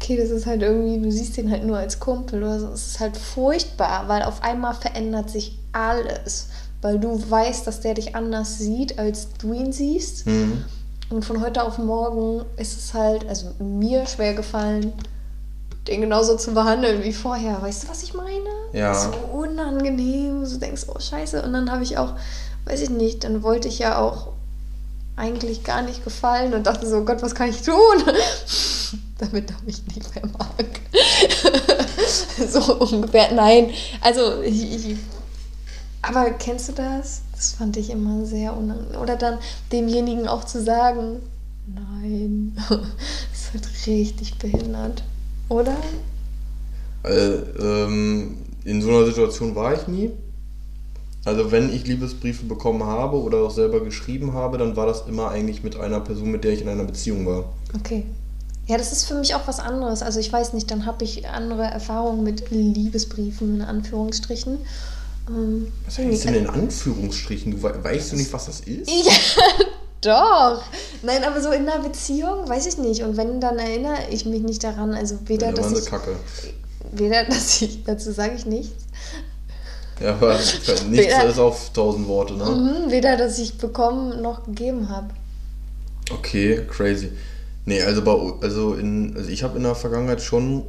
okay, 0.00 0.16
das 0.16 0.30
ist 0.30 0.46
halt 0.46 0.62
irgendwie, 0.62 1.00
du 1.00 1.10
siehst 1.10 1.36
den 1.36 1.50
halt 1.50 1.64
nur 1.64 1.76
als 1.76 1.98
Kumpel 1.98 2.42
oder 2.42 2.60
so, 2.60 2.68
es 2.68 2.86
ist 2.86 3.00
halt 3.00 3.16
furchtbar, 3.16 4.06
weil 4.06 4.22
auf 4.22 4.42
einmal 4.42 4.74
verändert 4.74 5.28
sich 5.28 5.58
alles, 5.72 6.48
weil 6.80 6.98
du 7.00 7.20
weißt, 7.28 7.66
dass 7.66 7.80
der 7.80 7.94
dich 7.94 8.14
anders 8.14 8.58
sieht, 8.58 8.98
als 8.98 9.28
du 9.40 9.52
ihn 9.52 9.72
siehst. 9.72 10.26
Mhm. 10.26 10.64
Und 11.10 11.24
von 11.24 11.40
heute 11.40 11.64
auf 11.64 11.78
morgen 11.78 12.44
ist 12.56 12.78
es 12.78 12.94
halt, 12.94 13.26
also 13.28 13.46
mir 13.58 14.06
schwer 14.06 14.34
gefallen, 14.34 14.92
den 15.88 16.02
genauso 16.02 16.36
zu 16.36 16.52
behandeln 16.52 17.02
wie 17.02 17.14
vorher. 17.14 17.60
Weißt 17.62 17.84
du, 17.84 17.88
was 17.88 18.02
ich 18.02 18.12
meine? 18.12 18.50
Ja. 18.72 18.94
So 18.94 19.10
unangenehm. 19.32 20.44
Du 20.44 20.58
denkst, 20.58 20.82
oh 20.86 21.00
Scheiße. 21.00 21.42
Und 21.42 21.54
dann 21.54 21.72
habe 21.72 21.82
ich 21.82 21.96
auch, 21.96 22.14
weiß 22.66 22.82
ich 22.82 22.90
nicht, 22.90 23.24
dann 23.24 23.42
wollte 23.42 23.68
ich 23.68 23.78
ja 23.78 23.98
auch 23.98 24.28
eigentlich 25.16 25.64
gar 25.64 25.80
nicht 25.80 26.04
gefallen 26.04 26.52
und 26.52 26.66
dachte 26.66 26.86
so, 26.86 27.04
Gott, 27.06 27.22
was 27.22 27.34
kann 27.34 27.48
ich 27.48 27.62
tun? 27.62 27.74
Damit 29.32 29.50
er 29.50 29.56
mich 29.64 29.82
nicht 29.86 30.14
mehr 30.14 30.26
mag. 30.38 30.80
so 32.48 32.78
ungefähr. 32.78 33.32
Nein, 33.32 33.70
also 34.00 34.42
ich, 34.42 34.86
ich 34.86 34.96
aber 36.02 36.30
kennst 36.30 36.68
du 36.68 36.72
das? 36.72 37.22
Das 37.32 37.52
fand 37.52 37.76
ich 37.76 37.90
immer 37.90 38.24
sehr 38.24 38.56
unangenehm. 38.56 39.00
Oder 39.00 39.16
dann 39.16 39.38
demjenigen 39.72 40.28
auch 40.28 40.44
zu 40.44 40.62
sagen, 40.62 41.20
nein, 41.66 42.56
das 42.68 42.78
ist 43.32 43.52
halt 43.52 43.86
richtig 43.86 44.38
behindert. 44.38 45.02
Oder? 45.48 45.76
Äh, 47.04 47.34
ähm, 47.60 48.36
in 48.64 48.82
so 48.82 48.88
einer 48.88 49.06
Situation 49.06 49.54
war 49.54 49.74
ich 49.74 49.88
nie. 49.88 50.10
Also 51.24 51.50
wenn 51.50 51.72
ich 51.74 51.86
Liebesbriefe 51.86 52.46
bekommen 52.46 52.84
habe 52.84 53.20
oder 53.20 53.38
auch 53.38 53.50
selber 53.50 53.80
geschrieben 53.80 54.32
habe, 54.32 54.56
dann 54.56 54.76
war 54.76 54.86
das 54.86 55.06
immer 55.08 55.30
eigentlich 55.30 55.62
mit 55.62 55.76
einer 55.76 56.00
Person, 56.00 56.30
mit 56.30 56.44
der 56.44 56.52
ich 56.52 56.62
in 56.62 56.68
einer 56.68 56.84
Beziehung 56.84 57.26
war. 57.26 57.52
Okay. 57.74 58.04
Ja, 58.68 58.76
das 58.76 58.92
ist 58.92 59.04
für 59.04 59.14
mich 59.14 59.34
auch 59.34 59.46
was 59.46 59.60
anderes. 59.60 60.02
Also 60.02 60.20
ich 60.20 60.32
weiß 60.32 60.52
nicht, 60.52 60.70
dann 60.70 60.84
habe 60.86 61.02
ich 61.04 61.26
andere 61.26 61.64
Erfahrungen 61.64 62.22
mit 62.22 62.50
Liebesbriefen 62.50 63.56
in 63.56 63.62
Anführungsstrichen. 63.62 64.58
Ähm, 65.28 65.72
Was 65.86 65.98
heißt 65.98 66.24
denn 66.26 66.34
in 66.34 66.46
Anführungsstrichen? 66.48 67.52
Du 67.52 67.62
we- 67.62 67.82
weißt 67.82 68.12
du 68.12 68.16
nicht, 68.16 68.32
was 68.32 68.46
das 68.46 68.60
ist? 68.60 68.90
Ja, 68.90 69.12
doch. 70.02 70.62
Nein, 71.02 71.24
aber 71.24 71.40
so 71.40 71.50
in 71.50 71.68
einer 71.68 71.82
Beziehung, 71.82 72.48
weiß 72.48 72.66
ich 72.66 72.78
nicht. 72.78 73.02
Und 73.02 73.16
wenn, 73.16 73.40
dann 73.40 73.58
erinnere 73.58 73.96
ich 74.10 74.24
mich 74.26 74.42
nicht 74.42 74.62
daran. 74.62 74.92
Also 74.94 75.18
weder, 75.26 75.46
Ja, 75.48 75.52
dass 75.54 75.72
ich, 75.72 75.86
Kacke. 75.86 76.16
weder, 76.92 77.24
dass 77.28 77.62
ich, 77.62 77.84
dazu 77.84 78.12
sage 78.12 78.34
ich 78.36 78.44
nichts. 78.46 78.84
Ja, 80.00 80.10
aber 80.12 80.34
nichts 80.38 80.78
Weder- 80.90 81.24
ist 81.26 81.38
auf 81.38 81.72
tausend 81.72 82.06
Worte, 82.06 82.34
ne? 82.34 82.44
Mhm, 82.44 82.90
weder, 82.90 83.16
dass 83.16 83.38
ich 83.38 83.56
bekommen 83.58 84.20
noch 84.22 84.44
gegeben 84.44 84.88
habe. 84.90 85.08
Okay, 86.12 86.66
crazy. 86.70 87.10
Nee, 87.68 87.82
also 87.82 88.00
bei 88.02 88.12
also 88.40 88.72
in 88.74 89.14
also 89.14 89.28
ich 89.28 89.42
habe 89.42 89.58
in 89.58 89.64
der 89.64 89.74
Vergangenheit 89.74 90.22
schon 90.22 90.64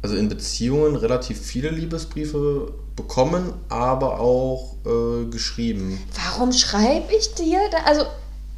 also 0.00 0.16
in 0.16 0.28
Beziehungen 0.30 0.96
relativ 0.96 1.38
viele 1.38 1.68
Liebesbriefe 1.68 2.72
bekommen, 2.96 3.52
aber 3.68 4.18
auch 4.20 4.76
äh, 4.86 5.26
geschrieben. 5.26 6.00
Warum 6.14 6.52
schreibe 6.52 7.12
ich 7.12 7.34
dir? 7.34 7.58
Da, 7.70 7.78
also, 7.84 8.04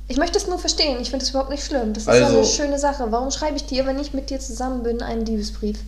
ich 0.07 0.17
möchte 0.17 0.39
es 0.39 0.47
nur 0.47 0.59
verstehen. 0.61 0.99
Ich 1.01 1.11
finde 1.11 1.25
es 1.25 1.31
überhaupt 1.31 1.51
nicht 1.51 1.65
schlimm. 1.65 1.93
Das 1.93 2.05
ist 2.05 2.07
ja 2.09 2.27
Also- 2.27 2.39
eine 2.39 2.47
schöne 2.47 2.79
Sache. 2.79 3.07
Warum 3.11 3.31
schreibe 3.33 3.57
ich 3.57 3.65
dir, 3.65 3.85
wenn 3.85 3.99
ich 3.99 4.13
mit 4.15 4.31
dir 4.31 4.39
zusammen 4.39 4.83
bin, 4.85 5.03
einen 5.03 5.27
Liebesbrief? 5.27 5.79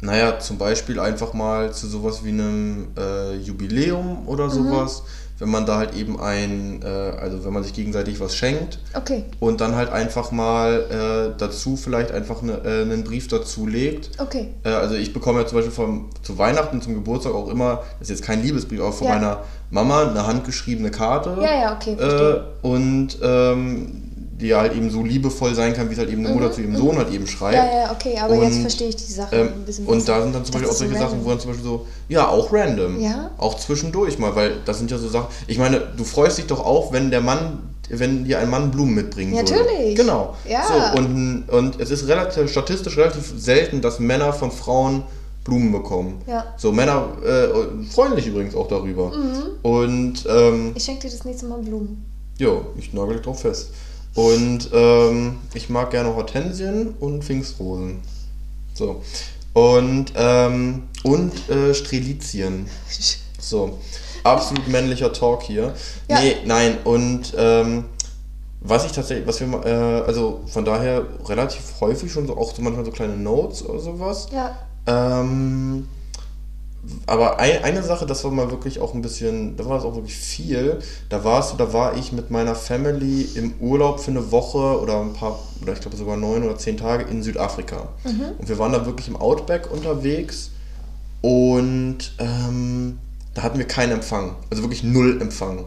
Naja, 0.00 0.38
zum 0.38 0.58
Beispiel 0.58 1.00
einfach 1.00 1.32
mal 1.32 1.72
zu 1.72 1.88
sowas 1.88 2.22
wie 2.22 2.28
einem 2.28 2.88
äh, 2.96 3.36
Jubiläum 3.36 4.28
oder 4.28 4.50
sowas, 4.50 5.02
wenn 5.38 5.48
man 5.50 5.66
da 5.66 5.78
halt 5.78 5.94
eben 5.96 6.20
ein, 6.20 6.80
äh, 6.82 6.86
also 6.86 7.44
wenn 7.44 7.52
man 7.52 7.62
sich 7.64 7.72
gegenseitig 7.72 8.20
was 8.20 8.36
schenkt 8.36 8.78
Okay, 8.94 9.24
und 9.40 9.60
dann 9.60 9.74
halt 9.74 9.90
einfach 9.90 10.30
mal 10.30 11.32
äh, 11.34 11.38
dazu 11.38 11.76
vielleicht 11.76 12.12
einfach 12.12 12.40
ne, 12.42 12.60
äh, 12.64 12.82
einen 12.82 13.02
Brief 13.04 13.26
dazu 13.28 13.66
legt. 13.66 14.10
okay. 14.20 14.48
Äh, 14.64 14.68
also 14.70 14.94
ich 14.94 15.12
bekomme 15.12 15.40
ja 15.40 15.46
zum 15.46 15.58
Beispiel 15.58 15.72
vom, 15.74 16.10
zu 16.22 16.38
Weihnachten, 16.38 16.80
zum 16.80 16.94
Geburtstag 16.94 17.34
auch 17.34 17.48
immer, 17.48 17.82
das 17.98 18.08
ist 18.10 18.18
jetzt 18.20 18.26
kein 18.26 18.42
Liebesbrief, 18.42 18.80
aber 18.80 18.92
von 18.92 19.06
Ja. 19.08 19.14
meiner 19.14 19.40
Mama 19.70 20.08
eine 20.08 20.24
handgeschriebene 20.26 20.90
Karte. 20.92 21.36
Ja, 21.40 21.54
ja, 21.60 21.74
okay. 21.76 21.94
Äh, 21.94 22.40
und 22.66 23.18
ähm, 23.22 24.03
die 24.40 24.54
halt 24.54 24.74
eben 24.74 24.90
so 24.90 25.02
liebevoll 25.04 25.54
sein 25.54 25.74
kann, 25.74 25.88
wie 25.88 25.92
es 25.92 25.98
halt 25.98 26.10
eben 26.10 26.24
eine 26.26 26.34
Mutter 26.34 26.50
zu 26.52 26.60
ihrem 26.60 26.76
Sohn 26.76 26.96
halt 26.96 27.12
eben 27.12 27.26
schreibt. 27.26 27.54
Mhm, 27.56 27.68
Ja, 27.70 27.80
ja, 27.84 27.92
okay, 27.92 28.18
aber 28.20 28.34
jetzt 28.42 28.56
Und, 28.56 28.60
verstehe 28.62 28.88
ich 28.88 28.96
die 28.96 29.12
Sache 29.12 29.36
Ähm, 29.36 29.48
ein 29.54 29.64
bisschen 29.64 29.86
und 29.86 30.08
da 30.08 30.12
besser. 30.14 30.22
sind 30.24 30.34
dann 30.34 30.44
zum 30.44 30.52
Beispiel 30.54 30.68
auch 30.68 30.72
ist 30.72 30.78
so 30.78 30.84
solche 30.86 30.98
Sachen, 31.00 31.24
wo 31.24 31.28
dann 31.30 31.40
zum 31.40 31.50
Beispiel 31.50 31.64
so, 31.66 31.86
ja, 32.08 32.28
auch 32.28 32.52
random. 32.52 33.00
Ja? 33.00 33.30
Auch 33.38 33.56
zwischendurch 33.56 34.18
mal, 34.18 34.34
weil 34.34 34.56
das 34.64 34.78
sind 34.78 34.90
ja 34.90 34.98
so 34.98 35.08
Sachen. 35.08 35.28
Ich 35.46 35.58
meine, 35.58 35.80
du 35.96 36.04
freust 36.04 36.38
dich 36.38 36.46
doch 36.46 36.64
auch, 36.64 36.92
wenn 36.92 37.10
der 37.10 37.20
Mann, 37.20 37.60
wenn 37.88 38.24
dir 38.24 38.38
ein 38.40 38.50
Mann 38.50 38.70
Blumen 38.70 38.94
mitbringen 38.94 39.34
Ja, 39.34 39.40
würde. 39.42 39.52
natürlich. 39.62 39.94
Genau. 39.96 40.34
Ja. 40.48 40.62
So, 40.66 40.98
und, 40.98 41.44
und 41.50 41.80
es 41.80 41.90
ist 41.90 42.08
relativ, 42.08 42.50
statistisch 42.50 42.96
relativ 42.96 43.32
selten, 43.36 43.80
dass 43.82 44.00
Männer 44.00 44.32
von 44.32 44.50
Frauen 44.50 45.02
Blumen 45.44 45.70
bekommen. 45.72 46.22
Ja. 46.26 46.44
So, 46.56 46.72
Männer, 46.72 47.08
äh, 47.22 47.48
freuen 47.92 48.14
sich 48.16 48.26
übrigens 48.26 48.54
auch 48.56 48.66
darüber. 48.66 49.10
Mhm. 49.14 49.42
Und, 49.62 50.24
ähm, 50.28 50.72
Ich 50.74 50.84
schenke 50.84 51.02
dir 51.02 51.10
das 51.10 51.24
nächste 51.24 51.46
Mal 51.46 51.58
Blumen. 51.60 52.04
jo, 52.38 52.62
ich 52.78 52.92
nagel 52.94 53.20
drauf 53.20 53.40
fest. 53.42 53.68
Und 54.14 54.70
ähm, 54.72 55.38
ich 55.54 55.68
mag 55.68 55.90
gerne 55.90 56.14
Hortensien 56.14 56.94
und 57.00 57.24
Pfingstrosen. 57.24 58.00
So. 58.74 59.02
Und, 59.52 60.12
ähm, 60.16 60.84
und 61.02 61.48
äh, 61.48 61.74
Strelizien. 61.74 62.68
So. 63.38 63.78
Absolut 64.22 64.68
männlicher 64.68 65.12
Talk 65.12 65.42
hier. 65.42 65.74
Ja. 66.08 66.20
Nee, 66.20 66.36
nein. 66.46 66.78
Und 66.84 67.34
ähm, 67.36 67.84
was 68.60 68.86
ich 68.86 68.92
tatsächlich, 68.92 69.26
was 69.26 69.40
wir 69.40 69.66
äh, 69.66 70.06
also 70.06 70.40
von 70.46 70.64
daher 70.64 71.04
relativ 71.26 71.60
häufig 71.80 72.10
schon 72.10 72.26
so, 72.26 72.36
auch 72.36 72.54
so 72.54 72.62
manchmal 72.62 72.86
so 72.86 72.90
kleine 72.90 73.16
Notes 73.16 73.62
oder 73.62 73.78
sowas. 73.78 74.28
Ja. 74.32 74.56
Ähm, 74.86 75.86
aber 77.06 77.38
ein, 77.38 77.62
eine 77.62 77.82
Sache, 77.82 78.06
das 78.06 78.24
war 78.24 78.30
mal 78.30 78.50
wirklich 78.50 78.80
auch 78.80 78.94
ein 78.94 79.02
bisschen, 79.02 79.56
da 79.56 79.66
war 79.66 79.78
es 79.78 79.84
auch 79.84 79.94
wirklich 79.94 80.16
viel. 80.16 80.78
Da 81.08 81.24
war 81.24 81.40
es, 81.40 81.50
so, 81.50 81.56
da 81.56 81.72
war 81.72 81.96
ich 81.96 82.12
mit 82.12 82.30
meiner 82.30 82.54
Family 82.54 83.28
im 83.34 83.54
Urlaub 83.60 84.00
für 84.00 84.10
eine 84.10 84.30
Woche 84.30 84.80
oder 84.80 85.00
ein 85.00 85.12
paar, 85.12 85.38
oder 85.62 85.72
ich 85.72 85.80
glaube 85.80 85.96
sogar 85.96 86.16
neun 86.16 86.42
oder 86.44 86.56
zehn 86.56 86.76
Tage 86.76 87.04
in 87.04 87.22
Südafrika. 87.22 87.88
Und 88.38 88.48
wir 88.48 88.58
waren 88.58 88.72
da 88.72 88.86
wirklich 88.86 89.08
im 89.08 89.16
Outback 89.16 89.70
unterwegs 89.70 90.50
und 91.20 91.98
ähm, 92.18 92.98
da 93.34 93.42
hatten 93.42 93.58
wir 93.58 93.66
keinen 93.66 93.92
Empfang. 93.92 94.36
Also 94.50 94.62
wirklich 94.62 94.82
null 94.82 95.20
Empfang. 95.20 95.64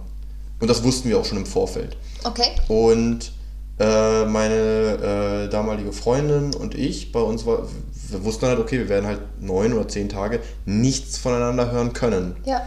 Und 0.60 0.70
das 0.70 0.84
wussten 0.84 1.10
wir 1.10 1.20
auch 1.20 1.26
schon 1.26 1.38
im 1.38 1.46
Vorfeld. 1.46 1.98
Okay. 2.24 2.50
Und 2.68 3.32
äh, 3.80 4.26
meine 4.26 5.46
äh, 5.46 5.50
damalige 5.50 5.92
Freundin 5.94 6.54
und 6.56 6.74
ich, 6.76 7.12
bei 7.12 7.20
uns 7.20 7.46
war, 7.46 7.68
wir 8.10 8.24
wussten 8.24 8.46
halt, 8.48 8.60
okay, 8.60 8.80
wir 8.80 8.90
werden 8.90 9.06
halt 9.06 9.20
neun 9.40 9.74
oder 9.74 9.88
zehn 9.88 10.10
Tage 10.10 10.40
nichts 10.66 11.18
voneinander 11.18 11.72
hören 11.72 11.94
können. 11.94 12.36
Ja. 12.46 12.66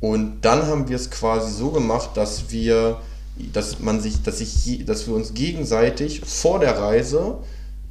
Und 0.00 0.42
dann 0.42 0.66
haben 0.66 0.88
wir 0.88 0.96
es 0.96 1.10
quasi 1.10 1.50
so 1.52 1.70
gemacht, 1.70 2.10
dass 2.14 2.50
wir, 2.50 2.98
dass 3.52 3.80
man 3.80 4.00
sich, 4.00 4.22
dass 4.22 4.40
ich, 4.40 4.84
dass 4.84 5.06
wir 5.06 5.14
uns 5.14 5.34
gegenseitig 5.34 6.20
vor 6.24 6.60
der 6.60 6.78
Reise 6.78 7.38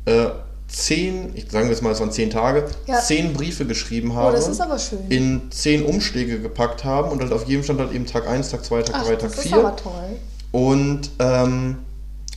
äh, 0.06 0.28
zehn, 0.68 1.32
ich 1.36 1.52
sagen 1.52 1.66
wir 1.66 1.72
jetzt 1.74 1.82
mal, 1.82 1.92
es 1.92 2.00
waren 2.00 2.12
zehn 2.12 2.30
Tage, 2.30 2.66
Ja. 2.88 3.00
zehn 3.02 3.34
Briefe 3.34 3.66
geschrieben 3.66 4.12
Oh, 4.12 4.16
haben 4.16 4.36
das 4.36 4.48
ist 4.48 4.62
aber 4.62 4.80
schön. 4.80 5.00
in 5.10 5.42
zehn 5.52 5.84
Umschläge 5.86 6.40
gepackt 6.40 6.84
haben 6.84 7.12
und 7.12 7.22
halt 7.22 7.32
auf 7.34 7.46
jedem 7.46 7.64
stand 7.64 7.80
halt 7.80 7.92
eben 7.94 8.06
Tag 8.06 8.28
1, 8.28 8.50
Tag 8.50 8.64
2, 8.64 8.84
Tag 8.84 8.96
Ach, 9.00 9.04
3, 9.06 9.16
Tag 9.16 9.30
das 9.32 9.38
ist 9.40 9.48
4. 9.48 9.58
aber 9.58 9.76
toll. 9.76 10.18
Und 10.52 11.10
ähm, 11.20 11.78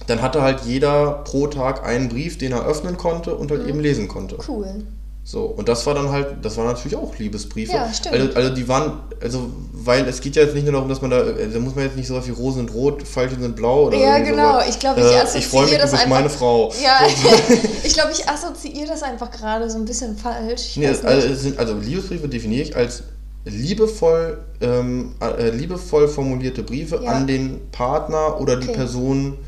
dann 0.07 0.23
hatte 0.23 0.43
halt 0.43 0.61
jeder 0.65 1.23
pro 1.25 1.47
Tag 1.47 1.85
einen 1.85 2.09
Brief, 2.09 2.39
den 2.39 2.53
er 2.53 2.65
öffnen 2.67 2.97
konnte 2.97 3.35
und 3.35 3.51
halt 3.51 3.67
eben 3.67 3.81
lesen 3.81 4.09
konnte. 4.09 4.37
Cool. 4.49 4.85
So, 5.25 5.43
und 5.47 5.69
das 5.69 5.85
war 5.87 5.95
dann 5.95 6.11
halt, 6.11 6.37
das 6.43 6.57
waren 6.57 6.67
natürlich 6.67 6.97
auch 6.97 7.19
Liebesbriefe. 7.19 7.73
Ja, 7.73 7.93
stimmt. 7.93 8.15
Also, 8.15 8.35
also 8.37 8.55
die 8.55 8.69
waren, 8.69 9.01
also, 9.21 9.51
weil 9.73 10.07
es 10.07 10.21
geht 10.21 10.37
ja 10.37 10.43
jetzt 10.43 10.55
nicht 10.55 10.63
nur 10.63 10.75
darum, 10.75 10.89
dass 10.89 11.03
man 11.03 11.11
da, 11.11 11.21
äh, 11.21 11.49
da 11.53 11.59
muss 11.59 11.75
man 11.75 11.83
jetzt 11.85 11.97
nicht 11.97 12.07
so 12.07 12.21
viel 12.21 12.35
Rosen 12.35 12.59
sind 12.59 12.75
rot, 12.75 13.03
Pfeilchen 13.03 13.43
sind 13.43 13.57
blau 13.57 13.87
oder 13.89 13.99
Ja, 13.99 14.19
genau. 14.21 14.53
sowas. 14.53 14.69
Ich 14.69 14.79
glaube, 14.79 15.01
ich 15.01 15.07
äh, 15.07 15.17
assoziiere 15.17 15.39
Ich 15.41 15.47
freue 15.49 15.65
mich, 15.67 15.79
das 15.79 15.93
einfach- 15.95 16.07
meine 16.07 16.31
Frau. 16.31 16.73
Ja, 16.81 17.01
So. 17.09 17.29
ich 17.83 17.93
glaube, 17.95 18.13
ich 18.13 18.29
assoziiere 18.29 18.87
das 18.87 19.03
einfach 19.03 19.33
gerade 19.33 19.69
so 19.69 19.79
ein 19.79 19.85
bisschen 19.85 20.17
falsch. 20.17 20.63
Ich 20.69 20.77
Nee, 20.77 20.87
also, 20.87 21.35
sind, 21.35 21.59
also 21.59 21.75
Liebesbriefe 21.75 22.29
definiere 22.29 22.63
ich 22.63 22.77
als 22.77 23.03
liebevoll, 23.45 24.39
ähm, 24.61 25.15
äh, 25.21 25.51
liebevoll 25.51 26.07
formulierte 26.09 26.63
Briefe 26.63 27.01
Ja. 27.03 27.11
an 27.11 27.27
den 27.27 27.61
Partner 27.73 28.41
oder 28.41 28.57
die 28.57 28.69
Okay. 28.69 28.77
Person, 28.77 29.39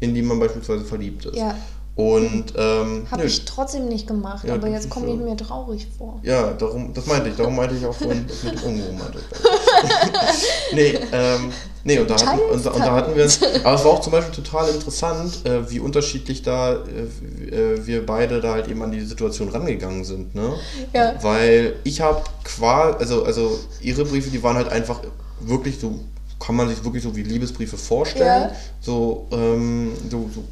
in 0.00 0.14
die 0.14 0.22
man 0.22 0.38
beispielsweise 0.38 0.84
verliebt 0.84 1.26
ist. 1.26 1.36
Ja. 1.36 1.54
Und 1.98 2.54
ähm, 2.56 3.08
Habe 3.10 3.24
ich 3.24 3.44
trotzdem 3.44 3.88
nicht 3.88 4.06
gemacht, 4.06 4.46
Ja, 4.46 4.54
aber 4.54 4.68
jetzt 4.68 4.88
komme 4.88 5.08
ich 5.08 5.16
mir 5.18 5.36
traurig 5.36 5.88
vor. 5.98 6.20
ja, 6.22 6.52
darum, 6.52 6.94
das 6.94 7.06
meinte 7.06 7.28
ich, 7.28 7.34
darum 7.34 7.56
meinte 7.56 7.74
ich 7.74 7.84
auch 7.84 7.92
vorhin 7.92 8.24
das 8.28 8.44
mit 8.44 8.62
dem 8.62 8.68
Unruhe 8.68 8.92
meinte 8.92 9.18
ich. 9.18 10.72
nee, 10.76 10.98
ähm, 11.10 11.50
nee, 11.82 11.98
und 11.98 12.08
da, 12.08 12.14
hatten, 12.24 12.38
und, 12.38 12.64
und 12.64 12.78
da 12.78 12.92
hatten 12.92 13.16
wir, 13.16 13.24
aber 13.64 13.74
es 13.74 13.84
war 13.84 13.86
auch 13.86 14.00
zum 14.00 14.12
Beispiel 14.12 14.44
total 14.44 14.68
interessant, 14.68 15.44
äh, 15.44 15.68
wie 15.68 15.80
unterschiedlich 15.80 16.42
da 16.42 16.74
äh, 16.74 17.52
äh, 17.52 17.84
wir 17.84 18.06
beide 18.06 18.40
da 18.40 18.52
halt 18.52 18.68
eben 18.68 18.80
an 18.84 18.92
die 18.92 19.00
Situation 19.00 19.48
rangegangen 19.48 20.04
sind, 20.04 20.36
ne? 20.36 20.54
Ja. 20.94 21.14
Weil 21.20 21.74
ich 21.82 22.00
habe 22.00 22.22
quasi, 22.44 22.96
also, 23.00 23.24
also 23.24 23.58
ihre 23.80 24.04
Briefe, 24.04 24.30
die 24.30 24.40
waren 24.44 24.54
halt 24.54 24.68
einfach 24.68 25.00
wirklich 25.40 25.80
so, 25.80 25.98
kann 26.38 26.54
man 26.54 26.68
sich 26.68 26.84
wirklich 26.84 27.02
so 27.02 27.16
wie 27.16 27.22
Liebesbriefe 27.22 27.76
vorstellen. 27.76 28.50
Ja. 28.50 28.56
So, 28.80 29.26
ähm, 29.32 29.92
so, 30.08 30.30
so 30.32 30.44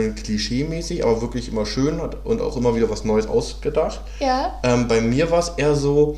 ja, 0.00 0.08
klischee-mäßig, 0.10 1.02
aber 1.02 1.20
wirklich 1.22 1.48
immer 1.48 1.64
schön 1.66 2.00
hat 2.00 2.24
und 2.24 2.40
auch 2.40 2.56
immer 2.56 2.74
wieder 2.76 2.90
was 2.90 3.04
Neues 3.04 3.26
ausgedacht. 3.26 4.00
Ja. 4.18 4.58
Ähm, 4.62 4.86
bei 4.88 5.00
mir 5.00 5.30
war 5.30 5.38
es 5.38 5.48
eher 5.56 5.74
so, 5.74 6.16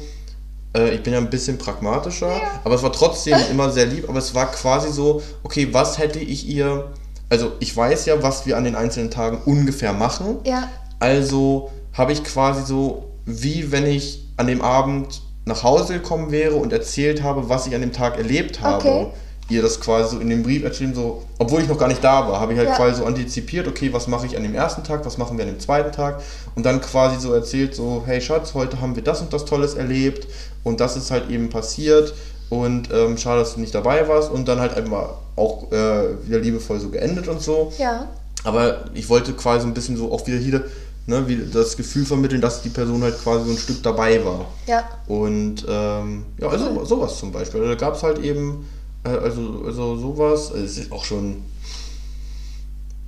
äh, 0.77 0.95
ich 0.95 1.03
bin 1.03 1.12
ja 1.12 1.18
ein 1.20 1.31
bisschen 1.31 1.59
pragmatischer, 1.59 2.31
Ja. 2.31 2.61
aber 2.64 2.75
es 2.75 2.83
war 2.83 2.93
trotzdem 2.93 3.39
immer 3.51 3.70
sehr 3.70 3.87
lieb, 3.87 4.09
aber 4.09 4.18
es 4.18 4.35
war 4.35 4.51
quasi 4.51 4.91
so, 4.93 5.23
okay, 5.45 5.68
was 5.73 5.99
hätte 5.99 6.18
ich 6.18 6.49
ihr, 6.49 6.91
also 7.29 7.53
ich 7.61 7.77
weiß 7.77 8.07
ja, 8.07 8.23
was 8.23 8.45
wir 8.47 8.57
an 8.57 8.64
den 8.64 8.75
einzelnen 8.75 9.11
Tagen 9.11 9.39
ungefähr 9.45 9.93
machen. 9.93 10.39
Ja. 10.45 10.68
Also 10.99 11.70
habe 11.93 12.12
ich 12.12 12.25
quasi 12.25 12.64
so, 12.64 13.05
wie 13.25 13.70
wenn 13.70 13.87
ich 13.87 14.27
an 14.37 14.47
dem 14.49 14.62
Abend 14.62 15.23
nach 15.45 15.62
Hause 15.62 15.95
gekommen 15.95 16.30
wäre 16.30 16.55
und 16.57 16.72
erzählt 16.72 17.22
habe, 17.22 17.49
was 17.49 17.66
ich 17.66 17.74
an 17.74 17.80
dem 17.80 17.93
Tag 17.93 18.16
erlebt 18.16 18.61
habe. 18.61 18.88
Okay. 18.88 19.07
Ihr 19.49 19.61
das 19.61 19.80
quasi 19.80 20.14
so 20.14 20.20
in 20.20 20.30
dem 20.30 20.45
Brief 20.45 20.62
erzählen, 20.62 20.95
so, 20.95 21.24
obwohl 21.38 21.61
ich 21.61 21.68
noch 21.68 21.76
gar 21.76 21.88
nicht 21.88 22.03
da 22.03 22.26
war, 22.28 22.40
habe 22.40 22.53
ich 22.53 22.59
halt 22.59 22.70
Ja. 22.70 22.76
quasi 22.76 22.97
so 23.01 23.05
antizipiert, 23.05 23.66
okay, 23.66 23.93
was 23.93 24.07
mache 24.07 24.24
ich 24.24 24.36
an 24.36 24.45
dem 24.45 24.55
ersten 24.55 24.82
Tag, 24.84 25.05
was 25.05 25.18
machen 25.18 25.36
wir 25.36 25.45
an 25.45 25.51
dem 25.51 25.61
zweiten 25.61 25.93
Tag 25.93 26.22
und 26.55 26.64
dann 26.64 26.80
quasi 26.80 27.18
so 27.20 27.32
erzählt, 27.34 27.74
so, 27.74 28.03
hey 28.07 28.20
Schatz, 28.20 28.55
heute 28.55 28.80
haben 28.80 28.95
wir 28.97 29.03
das 29.03 29.20
und 29.20 29.32
das 29.32 29.45
Tolles 29.45 29.74
erlebt 29.74 30.26
und 30.62 30.80
das 30.80 30.97
ist 30.97 31.11
halt 31.11 31.28
eben 31.28 31.51
passiert 31.51 32.14
und 32.49 32.88
ähm, 32.95 33.18
schade, 33.18 33.40
dass 33.40 33.55
du 33.55 33.61
nicht 33.61 33.74
dabei 33.74 34.09
warst 34.09 34.30
und 34.30 34.47
dann 34.47 34.61
halt 34.61 34.74
einfach 34.74 35.14
auch 35.36 35.70
äh, 35.72 36.24
wieder 36.26 36.38
liebevoll 36.38 36.78
so 36.80 36.88
geendet 36.88 37.26
und 37.28 37.43
so. 37.43 37.72
Ja. 37.78 38.07
Aber 38.45 38.84
ich 38.95 39.09
wollte 39.09 39.32
quasi 39.32 39.66
ein 39.66 39.74
bisschen 39.74 39.97
so 39.97 40.12
auch 40.12 40.26
wieder 40.26 40.38
hier 40.38 40.62
ne, 41.07 41.26
wie 41.28 41.38
das 41.53 41.76
Gefühl 41.76 42.05
vermitteln, 42.07 42.40
dass 42.40 42.62
die 42.62 42.68
Person 42.68 43.03
halt 43.03 43.20
quasi 43.22 43.44
so 43.46 43.50
ein 43.53 43.59
Stück 43.59 43.82
dabei 43.82 44.24
war. 44.24 44.46
Ja. 44.66 44.88
Und 45.07 45.64
ähm, 45.68 46.24
ja, 46.38 46.48
also 46.48 46.84
sowas 46.84 47.18
zum 47.18 47.32
Beispiel. 47.32 47.61
Also, 47.61 47.72
da 47.72 47.78
gab 47.78 47.94
es 47.96 48.03
halt 48.03 48.18
eben, 48.18 48.66
äh, 49.05 49.09
also, 49.11 49.62
also 49.66 49.96
sowas, 49.96 50.50
es 50.50 50.78
ist 50.78 50.92
auch 50.92 51.05
schon 51.05 51.42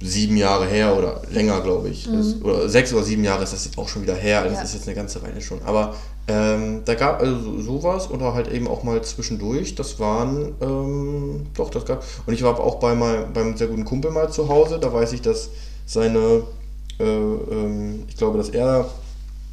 sieben 0.02 0.36
Jahre 0.36 0.66
her 0.66 0.96
oder 0.96 1.22
länger, 1.30 1.60
glaube 1.62 1.88
ich. 1.88 2.06
Ist, 2.12 2.42
oder 2.44 2.68
sechs 2.68 2.92
oder 2.92 3.04
sieben 3.04 3.24
Jahre 3.24 3.44
ist 3.44 3.52
das 3.52 3.64
jetzt 3.64 3.78
auch 3.78 3.88
schon 3.88 4.02
wieder 4.02 4.14
her. 4.14 4.42
Das 4.42 4.50
Mhm. 4.52 4.56
Ja. 4.58 4.62
ist 4.64 4.74
jetzt 4.74 4.86
eine 4.86 4.96
ganze 4.96 5.22
Weile 5.22 5.40
schon. 5.40 5.62
Aber 5.64 5.94
ähm, 6.26 6.82
da 6.84 6.94
gab 6.94 7.20
also 7.20 7.38
so- 7.40 7.60
sowas 7.62 8.10
oder 8.10 8.34
halt 8.34 8.50
eben 8.52 8.66
auch 8.68 8.82
mal 8.82 9.00
zwischendurch. 9.02 9.74
Das 9.76 9.98
waren, 10.00 10.54
ähm, 10.60 11.46
doch, 11.54 11.70
das 11.70 11.84
gab. 11.86 12.04
Und 12.26 12.34
ich 12.34 12.42
war 12.42 12.58
auch 12.60 12.76
bei 12.80 12.94
mein, 12.94 13.32
beim 13.32 13.56
sehr 13.56 13.68
guten 13.68 13.84
Kumpel 13.84 14.10
mal 14.10 14.30
zu 14.30 14.48
Hause. 14.48 14.78
Da 14.78 14.92
weiß 14.92 15.12
ich, 15.14 15.22
dass 15.22 15.48
seine, 15.86 16.42
äh, 16.98 17.04
ähm, 17.04 18.04
ich 18.08 18.16
glaube, 18.16 18.38
dass 18.38 18.50
er 18.50 18.86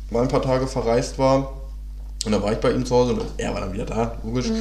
mal 0.10 0.24
ein 0.24 0.28
paar 0.28 0.42
Tage 0.42 0.68
verreist 0.68 1.18
war. 1.18 1.54
Und 2.24 2.34
dann 2.34 2.44
war 2.44 2.52
ich 2.52 2.60
bei 2.60 2.72
ihm 2.72 2.86
zu 2.86 2.96
Hause 2.96 3.14
und 3.14 3.24
er 3.38 3.52
war 3.54 3.62
dann 3.62 3.74
wieder 3.74 3.86
da, 3.86 4.16
logisch. 4.24 4.52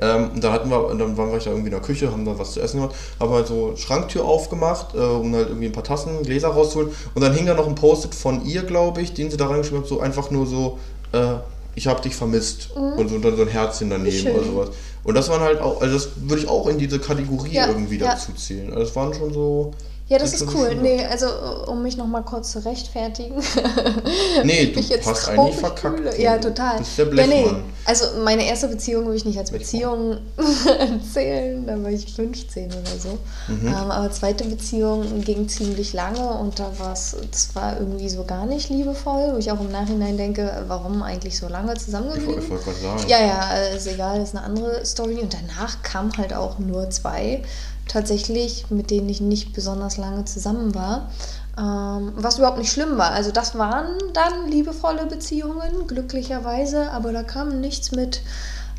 Ähm, 0.00 0.30
und 0.34 0.42
da 0.42 0.52
hatten 0.52 0.70
wir, 0.70 0.94
dann 0.94 1.18
waren 1.18 1.30
wir 1.30 1.38
da 1.38 1.50
irgendwie 1.50 1.66
in 1.66 1.72
der 1.72 1.80
Küche, 1.80 2.10
haben 2.10 2.24
da 2.24 2.38
was 2.38 2.52
zu 2.52 2.60
essen 2.60 2.80
gemacht, 2.80 2.96
haben 3.18 3.30
halt 3.30 3.46
so 3.46 3.76
Schranktür 3.76 4.24
aufgemacht, 4.24 4.94
äh, 4.94 4.98
um 4.98 5.34
halt 5.34 5.48
irgendwie 5.48 5.66
ein 5.66 5.72
paar 5.72 5.84
Tassen, 5.84 6.22
Gläser 6.22 6.48
rauszuholen. 6.48 6.90
Und 7.14 7.20
dann 7.20 7.34
hing 7.34 7.44
da 7.44 7.52
noch 7.52 7.68
ein 7.68 7.74
Post-it 7.74 8.14
von 8.14 8.46
ihr, 8.46 8.62
glaube 8.62 9.02
ich, 9.02 9.12
den 9.12 9.30
sie 9.30 9.36
da 9.36 9.48
reingeschrieben 9.48 9.82
hat, 9.82 9.88
so 9.88 10.00
einfach 10.00 10.30
nur 10.30 10.46
so, 10.46 10.78
äh, 11.12 11.34
ich 11.74 11.86
habe 11.86 12.00
dich 12.00 12.16
vermisst. 12.16 12.70
Und 12.74 13.08
so, 13.10 13.18
dann 13.18 13.36
so 13.36 13.42
ein 13.42 13.48
Herzchen 13.48 13.90
daneben 13.90 14.16
Schön. 14.16 14.34
oder 14.34 14.44
sowas. 14.44 14.68
Und 15.04 15.14
das 15.14 15.28
waren 15.28 15.40
halt 15.40 15.60
auch, 15.60 15.82
also 15.82 15.94
das 15.94 16.08
würde 16.16 16.42
ich 16.42 16.48
auch 16.48 16.66
in 16.68 16.78
diese 16.78 16.98
Kategorie 16.98 17.52
Ja, 17.52 17.68
irgendwie 17.68 17.98
ja. 17.98 18.12
dazu 18.12 18.32
zählen. 18.32 18.68
Also 18.68 18.84
das 18.84 18.96
waren 18.96 19.12
schon 19.12 19.32
so. 19.32 19.72
Ja, 20.10 20.18
das 20.18 20.34
ist 20.34 20.52
cool. 20.54 20.74
Nee, 20.74 21.06
also 21.06 21.26
um 21.68 21.84
mich 21.84 21.96
nochmal 21.96 22.24
kurz 22.24 22.50
zu 22.50 22.64
rechtfertigen. 22.64 23.36
Nee, 24.42 24.66
du 24.66 24.80
mich 24.80 24.88
jetzt 24.88 25.06
hast 25.06 25.28
eigentlich 25.28 25.56
verkackt. 25.56 25.98
fühle. 25.98 26.20
Ja, 26.20 26.38
total. 26.38 26.78
bist 26.78 26.98
der 26.98 27.06
ja, 27.14 27.26
nee. 27.26 27.46
Also 27.84 28.04
meine 28.24 28.44
erste 28.46 28.68
Beziehung 28.68 29.04
würde 29.04 29.16
ich 29.16 29.24
nicht 29.24 29.38
als 29.38 29.50
Beziehung 29.50 30.18
zählen. 31.12 31.66
Da 31.66 31.80
war 31.82 31.90
ich 31.90 32.12
15 32.12 32.66
oder 32.72 32.98
so. 32.98 33.18
Mhm. 33.48 33.68
Ähm, 33.68 33.74
aber 33.90 34.10
zweite 34.10 34.44
Beziehung 34.44 35.20
ging 35.20 35.48
ziemlich 35.48 35.92
lange 35.92 36.28
und 36.38 36.58
da 36.58 36.70
war 36.78 36.92
es, 36.92 37.16
das 37.30 37.54
war 37.54 37.78
irgendwie 37.78 38.08
so 38.08 38.24
gar 38.24 38.46
nicht 38.46 38.68
liebevoll, 38.70 39.32
wo 39.34 39.38
ich 39.38 39.50
auch 39.52 39.60
im 39.60 39.70
Nachhinein 39.70 40.16
denke, 40.16 40.64
warum 40.66 41.02
eigentlich 41.02 41.38
so 41.38 41.48
lange 41.48 41.74
Ich 41.74 41.80
zusammengeblieben? 41.80 42.42
ich 42.42 42.50
wollte 42.50 42.64
gerade 42.64 42.78
sagen. 42.78 43.04
Ja, 43.08 43.20
ja, 43.20 43.52
ist 43.76 43.86
egal, 43.86 44.20
ist 44.20 44.34
eine 44.34 44.44
andere 44.44 44.84
Story. 44.84 45.18
Und 45.20 45.32
danach 45.34 45.82
kamen 45.82 46.12
halt 46.16 46.32
auch 46.34 46.58
nur 46.58 46.90
zwei, 46.90 47.42
tatsächlich, 47.90 48.70
mit 48.70 48.90
denen 48.90 49.08
ich 49.08 49.20
nicht 49.20 49.52
besonders 49.52 49.96
lange 49.96 50.24
zusammen 50.24 50.74
war. 50.74 51.10
Ähm, 51.58 52.12
was 52.16 52.38
überhaupt 52.38 52.58
nicht 52.58 52.72
schlimm 52.72 52.96
war. 52.96 53.10
Also 53.10 53.32
das 53.32 53.58
waren 53.58 53.88
dann 54.14 54.48
liebevolle 54.48 55.06
Beziehungen, 55.06 55.86
glücklicherweise, 55.88 56.90
aber 56.92 57.12
da 57.12 57.22
kam 57.22 57.60
nichts 57.60 57.90
mit 57.92 58.22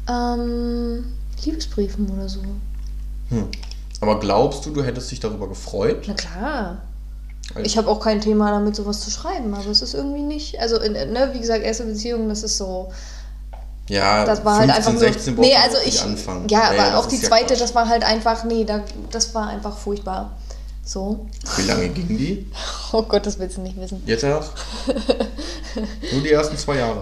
ähm, 0.09 1.05
Liebesbriefen 1.43 2.09
oder 2.09 2.29
so. 2.29 2.39
Hm. 3.29 3.47
Aber 3.99 4.19
glaubst 4.19 4.65
du, 4.65 4.71
du 4.71 4.83
hättest 4.83 5.11
dich 5.11 5.19
darüber 5.19 5.47
gefreut? 5.47 6.05
Na 6.07 6.13
klar. 6.13 6.77
Also- 7.53 7.65
Ich 7.65 7.77
habe 7.77 7.89
auch 7.89 7.99
kein 7.99 8.21
Thema 8.21 8.49
damit, 8.51 8.75
sowas 8.75 9.01
zu 9.01 9.11
schreiben, 9.11 9.53
aber 9.53 9.69
es 9.69 9.81
ist 9.81 9.93
irgendwie 9.93 10.21
nicht. 10.23 10.59
Also, 10.59 10.79
in, 10.79 10.93
ne, 10.93 11.29
wie 11.33 11.39
gesagt, 11.39 11.63
erste 11.63 11.83
Beziehung, 11.85 12.29
das 12.29 12.43
ist 12.43 12.57
so. 12.57 12.91
Ja, 13.91 14.23
Das 14.25 14.45
war 14.45 14.59
halt 14.59 14.69
einfach 14.69 14.91
nur. 14.93 15.01
16 15.01 15.35
braucht 15.35 15.45
nee, 15.45 15.55
also 15.55 15.77
ich. 15.85 16.01
anfangen. 16.01 16.47
Ja, 16.47 16.63
aber 16.69 16.77
das 16.77 16.93
auch 16.95 17.05
die 17.07 17.17
ja 17.17 17.23
zweite, 17.23 17.47
Quatsch. 17.47 17.61
das 17.61 17.75
war 17.75 17.89
halt 17.89 18.03
einfach. 18.05 18.43
Nee, 18.45 18.63
da, 18.63 18.81
das 19.11 19.35
war 19.35 19.47
einfach 19.49 19.77
furchtbar. 19.77 20.31
So. 20.83 21.27
Wie 21.57 21.61
lange 21.63 21.89
ging 21.89 22.07
die? 22.17 22.47
Oh 22.93 23.03
Gott, 23.03 23.25
das 23.25 23.39
willst 23.39 23.55
du 23.55 23.61
nicht 23.61 23.79
wissen. 23.79 24.03
Jetzt 24.05 24.23
erst? 24.25 24.51
Nur 26.11 26.21
die 26.21 26.31
ersten 26.31 26.57
zwei 26.57 26.75
Jahre. 26.77 27.01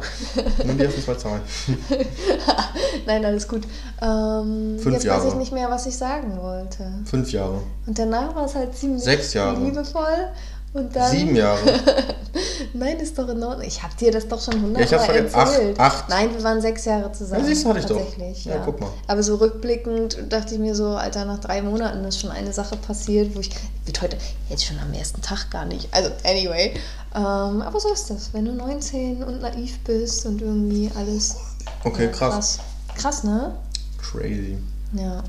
Nur 0.63 0.75
die 0.75 0.83
ersten 0.83 1.01
zwei 1.01 1.15
Zahlen. 1.15 1.41
Nein, 3.07 3.25
alles 3.25 3.47
gut. 3.47 3.63
Ähm, 4.01 4.77
Fünf 4.79 4.93
jetzt 4.95 5.05
Jahre. 5.05 5.23
weiß 5.25 5.31
ich 5.33 5.39
nicht 5.39 5.51
mehr, 5.51 5.69
was 5.71 5.87
ich 5.87 5.97
sagen 5.97 6.37
wollte. 6.39 6.91
Fünf 7.05 7.31
Jahre. 7.31 7.61
Und 7.87 7.97
danach 7.97 8.35
war 8.35 8.45
es 8.45 8.53
halt 8.53 8.75
ziemlich 8.77 9.03
Sechs 9.03 9.33
Jahre. 9.33 9.59
liebevoll. 9.63 10.29
Und 10.73 10.95
dann. 10.95 11.11
Sieben 11.11 11.35
Jahre. 11.35 11.59
Nein, 12.73 12.97
ist 12.99 13.17
doch 13.17 13.27
in 13.27 13.41
Ordnung. 13.43 13.65
Ich 13.67 13.81
habe 13.81 13.95
dir 13.95 14.11
das 14.11 14.27
doch 14.27 14.39
schon 14.41 14.53
Ja, 14.55 14.61
hundertmal 14.61 14.83
ich 14.85 14.93
hab's 14.93 15.05
vergessen. 15.05 15.35
Acht, 15.35 15.51
erzählt. 15.53 15.79
acht. 15.79 16.09
Nein, 16.09 16.33
wir 16.35 16.43
waren 16.43 16.61
sechs 16.61 16.85
Jahre 16.85 17.11
zusammen. 17.11 17.41
Ja, 17.41 17.47
siehst 17.47 17.65
du, 17.65 17.69
hatte 17.69 17.79
ich 17.79 17.85
doch. 17.85 17.97
tatsächlich, 17.97 18.45
Ja, 18.45 18.57
guck 18.63 18.79
mal. 18.79 18.89
Aber 19.07 19.23
so 19.23 19.35
rückblickend 19.35 20.17
dachte 20.29 20.53
ich 20.53 20.59
mir 20.59 20.75
so, 20.75 20.89
Alter, 20.89 21.25
nach 21.25 21.39
drei 21.39 21.61
Monaten 21.63 22.03
ist 22.05 22.19
schon 22.19 22.29
eine 22.29 22.53
Sache 22.53 22.75
passiert, 22.77 23.35
wo 23.35 23.39
ich, 23.39 23.49
wird 23.85 24.01
heute, 24.01 24.17
jetzt 24.49 24.63
schon 24.65 24.77
am 24.79 24.93
ersten 24.93 25.21
Tag 25.21 25.49
gar 25.49 25.65
nicht. 25.65 25.87
Also, 25.91 26.11
anyway. 26.23 26.73
Ähm, 27.15 27.61
aber 27.63 27.79
so 27.79 27.91
ist 27.91 28.09
das. 28.11 28.29
Wenn 28.33 28.45
du 28.45 28.53
19 28.53 29.23
und 29.23 29.41
naiv 29.41 29.79
bist 29.79 30.25
und 30.27 30.41
irgendwie 30.41 30.91
alles. 30.95 31.35
Okay, 31.83 32.05
Ja, 32.05 32.11
krass. 32.11 32.33
krass. 32.33 32.59
Krass, 32.95 33.23
ne? 33.23 33.55
Crazy. 33.99 34.57
Ja. 34.93 35.23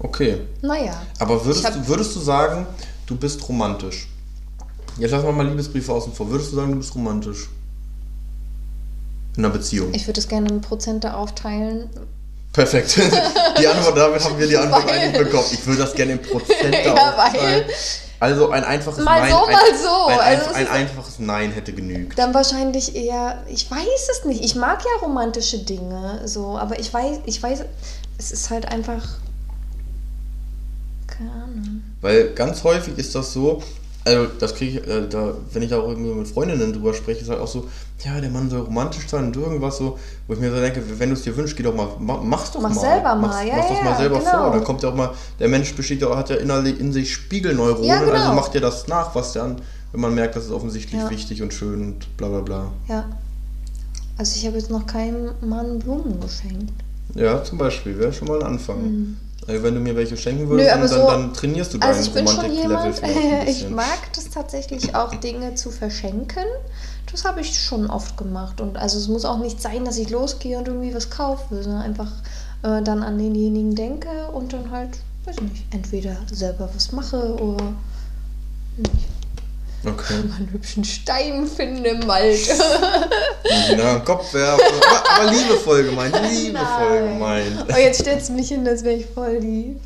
Okay. 0.00 0.40
Naja. 0.62 0.94
Aber 1.18 1.44
würdest, 1.44 1.66
hab- 1.66 1.86
würdest 1.86 2.14
du 2.16 2.20
sagen, 2.20 2.66
du 3.06 3.16
bist 3.16 3.46
romantisch? 3.48 4.08
Jetzt 4.98 5.10
lassen 5.10 5.26
wir 5.26 5.32
mal 5.32 5.46
Liebesbriefe 5.46 5.92
außen 5.92 6.12
vor. 6.12 6.28
Würdest 6.30 6.52
du 6.52 6.56
sagen, 6.56 6.72
du 6.72 6.78
bist 6.78 6.94
romantisch? 6.94 7.48
In 9.36 9.44
einer 9.44 9.52
Beziehung. 9.52 9.92
Ich 9.92 10.06
würde 10.06 10.20
es 10.20 10.28
gerne 10.28 10.48
in 10.48 10.60
Prozente 10.62 11.14
aufteilen. 11.14 11.90
Perfekt. 12.52 12.96
Die 13.60 13.66
Antwort, 13.66 13.96
damit 13.98 14.24
haben 14.24 14.38
wir 14.38 14.46
die 14.46 14.56
Antwort 14.56 14.86
Weil- 14.88 14.98
eigentlich 14.98 15.24
bekommen. 15.24 15.46
Ich 15.52 15.66
würde 15.66 15.80
das 15.82 15.92
gerne 15.94 16.12
in 16.12 16.22
Prozente 16.22 16.78
Ja, 16.84 16.92
aufteilen. 16.94 17.64
weil- 17.66 17.74
Also 18.18 18.48
ein 18.50 18.64
einfaches 18.64 19.04
Mal 19.04 19.20
Nein. 19.20 19.30
so, 19.32 19.44
ein, 19.44 19.52
mal 19.52 19.60
so. 19.82 20.06
Ein, 20.06 20.18
Also 20.20 20.44
ein, 20.46 20.50
es 20.50 20.56
ein 20.56 20.68
einfaches 20.68 21.18
Nein 21.18 21.52
hätte 21.52 21.74
genügt. 21.74 22.18
Dann 22.18 22.32
wahrscheinlich 22.32 22.96
eher, 22.96 23.42
ich 23.46 23.70
weiß 23.70 24.08
es 24.10 24.24
nicht. 24.24 24.42
Ich 24.42 24.54
mag 24.54 24.80
ja 24.82 25.06
romantische 25.06 25.58
Dinge, 25.58 26.22
so, 26.24 26.56
aber 26.56 26.78
ich 26.80 26.92
weiß, 26.94 27.18
ich 27.26 27.42
weiß, 27.42 27.60
es 28.16 28.32
ist 28.32 28.48
halt 28.48 28.68
einfach. 28.68 29.02
Keine 31.06 31.30
Ahnung. 31.32 31.82
Weil 32.00 32.30
ganz 32.34 32.64
häufig 32.64 32.96
ist 32.96 33.14
das 33.14 33.34
so, 33.34 33.62
Also, 34.06 34.28
das 34.38 34.54
kriege 34.54 34.78
ich, 34.78 34.86
äh, 34.86 35.08
da, 35.08 35.34
wenn 35.52 35.62
ich 35.62 35.70
da 35.70 35.80
auch 35.80 35.88
irgendwie 35.88 36.12
mit 36.14 36.28
Freundinnen 36.28 36.72
drüber 36.72 36.94
spreche, 36.94 37.22
ist 37.22 37.28
halt 37.28 37.40
auch 37.40 37.48
so, 37.48 37.66
ja, 38.04 38.20
der 38.20 38.30
Mann 38.30 38.48
soll 38.48 38.60
romantisch 38.60 39.08
sein 39.08 39.24
und 39.26 39.36
irgendwas 39.36 39.78
so, 39.78 39.98
wo 40.28 40.34
ich 40.34 40.38
mir 40.38 40.50
so 40.52 40.60
denke, 40.60 40.80
wenn 40.98 41.08
du 41.08 41.16
es 41.16 41.22
dir 41.22 41.36
wünschst, 41.36 41.56
geh 41.56 41.64
doch 41.64 41.74
mal, 41.74 41.88
mach, 41.98 42.22
mach's 42.22 42.52
doch 42.52 42.60
Mach's 42.60 42.76
mal. 42.76 42.82
selber 42.82 43.14
mal, 43.16 43.26
mach's, 43.26 43.44
ja, 43.44 43.56
mach's 43.56 43.68
doch 43.68 43.76
ja, 43.78 43.84
mal 43.84 43.96
selber 43.96 44.18
genau. 44.20 44.30
vor. 44.30 44.50
Dann 44.52 44.62
kommt 44.64 44.82
ja 44.84 44.90
auch 44.90 44.94
mal, 44.94 45.10
der 45.40 45.48
Mensch 45.48 45.74
besteht 45.74 46.02
ja, 46.02 46.16
hat 46.16 46.30
ja 46.30 46.36
innerlich 46.36 46.78
in 46.78 46.92
sich 46.92 47.12
Spiegelneuronen, 47.12 47.84
Ja, 47.84 47.98
genau. 47.98 48.12
also 48.12 48.32
macht 48.32 48.54
dir 48.54 48.60
das 48.60 48.86
nach, 48.86 49.12
was 49.16 49.32
dann, 49.32 49.60
wenn 49.90 50.00
man 50.00 50.14
merkt, 50.14 50.36
das 50.36 50.44
ist 50.44 50.52
offensichtlich 50.52 51.00
Ja. 51.00 51.10
wichtig 51.10 51.42
und 51.42 51.52
schön 51.52 51.80
und 51.82 52.16
bla 52.16 52.28
bla 52.28 52.40
bla. 52.42 52.72
Ja. 52.88 53.06
Also 54.18 54.36
ich 54.36 54.46
habe 54.46 54.56
jetzt 54.56 54.70
noch 54.70 54.86
keinem 54.86 55.30
Mann 55.40 55.80
Blumen 55.80 56.20
geschenkt. 56.20 56.72
Ja, 57.16 57.42
zum 57.42 57.58
Beispiel, 57.58 57.98
wäre 57.98 58.12
schon 58.12 58.28
mal 58.28 58.38
ein 58.40 58.46
Anfang. 58.46 58.82
Mhm. 58.82 59.16
Also 59.48 59.62
wenn 59.62 59.74
du 59.74 59.80
mir 59.80 59.94
welche 59.94 60.16
schenken 60.16 60.44
Nö, 60.44 60.50
würdest, 60.50 60.72
aber 60.72 60.88
dann, 60.88 61.00
so- 61.00 61.06
dann 61.06 61.32
trainierst 61.34 61.74
du 61.74 61.78
Also 61.80 62.00
ich 62.02 62.12
bin 62.12 62.26
schon 62.26 62.36
Romantik-Level 62.38 62.76
jemand, 62.78 62.98
vielleicht 62.98 63.48
ich 63.62 63.70
mag 63.70 64.12
das 64.14 64.30
tatsächlich 64.30 64.94
auch, 64.94 65.14
Dinge 65.14 65.54
zu 65.54 65.70
verschenken. 65.70 66.44
Das 67.10 67.24
habe 67.24 67.40
ich 67.40 67.56
schon 67.60 67.88
oft 67.88 68.16
gemacht. 68.16 68.60
Und 68.60 68.76
also 68.76 68.98
es 68.98 69.06
muss 69.06 69.24
auch 69.24 69.38
nicht 69.38 69.62
sein, 69.62 69.84
dass 69.84 69.98
ich 69.98 70.10
losgehe 70.10 70.58
und 70.58 70.66
irgendwie 70.66 70.92
was 70.94 71.10
kaufe, 71.10 71.62
sondern 71.62 71.82
einfach 71.82 72.10
äh, 72.64 72.82
dann 72.82 73.02
an 73.04 73.18
denjenigen 73.18 73.74
denke 73.76 74.08
und 74.32 74.52
dann 74.52 74.70
halt, 74.72 74.90
weiß 75.24 75.36
ich 75.36 75.42
nicht, 75.42 75.64
entweder 75.72 76.16
selber 76.32 76.68
was 76.74 76.90
mache 76.90 77.34
oder 77.36 77.64
nicht. 78.76 78.90
Okay. 79.86 80.14
mal 80.28 80.36
einen 80.38 80.52
hübschen 80.52 80.84
Stein 80.84 81.46
finden 81.46 81.84
im 81.84 82.06
Wald. 82.08 82.48
Den 83.70 84.04
Kopf 84.04 84.34
werfen. 84.34 84.64
Aber, 84.64 85.22
aber 85.22 85.32
liebevoll 85.32 85.84
gemeint, 85.84 86.14
liebevoll 86.30 87.02
Nein. 87.02 87.12
gemeint. 87.12 87.66
Oh, 87.72 87.78
jetzt 87.78 88.00
stellst 88.00 88.28
du 88.28 88.32
mich 88.32 88.48
hin, 88.48 88.66
als 88.66 88.82
wäre 88.82 88.96
ich 88.96 89.06
voll 89.06 89.40
die 89.40 89.76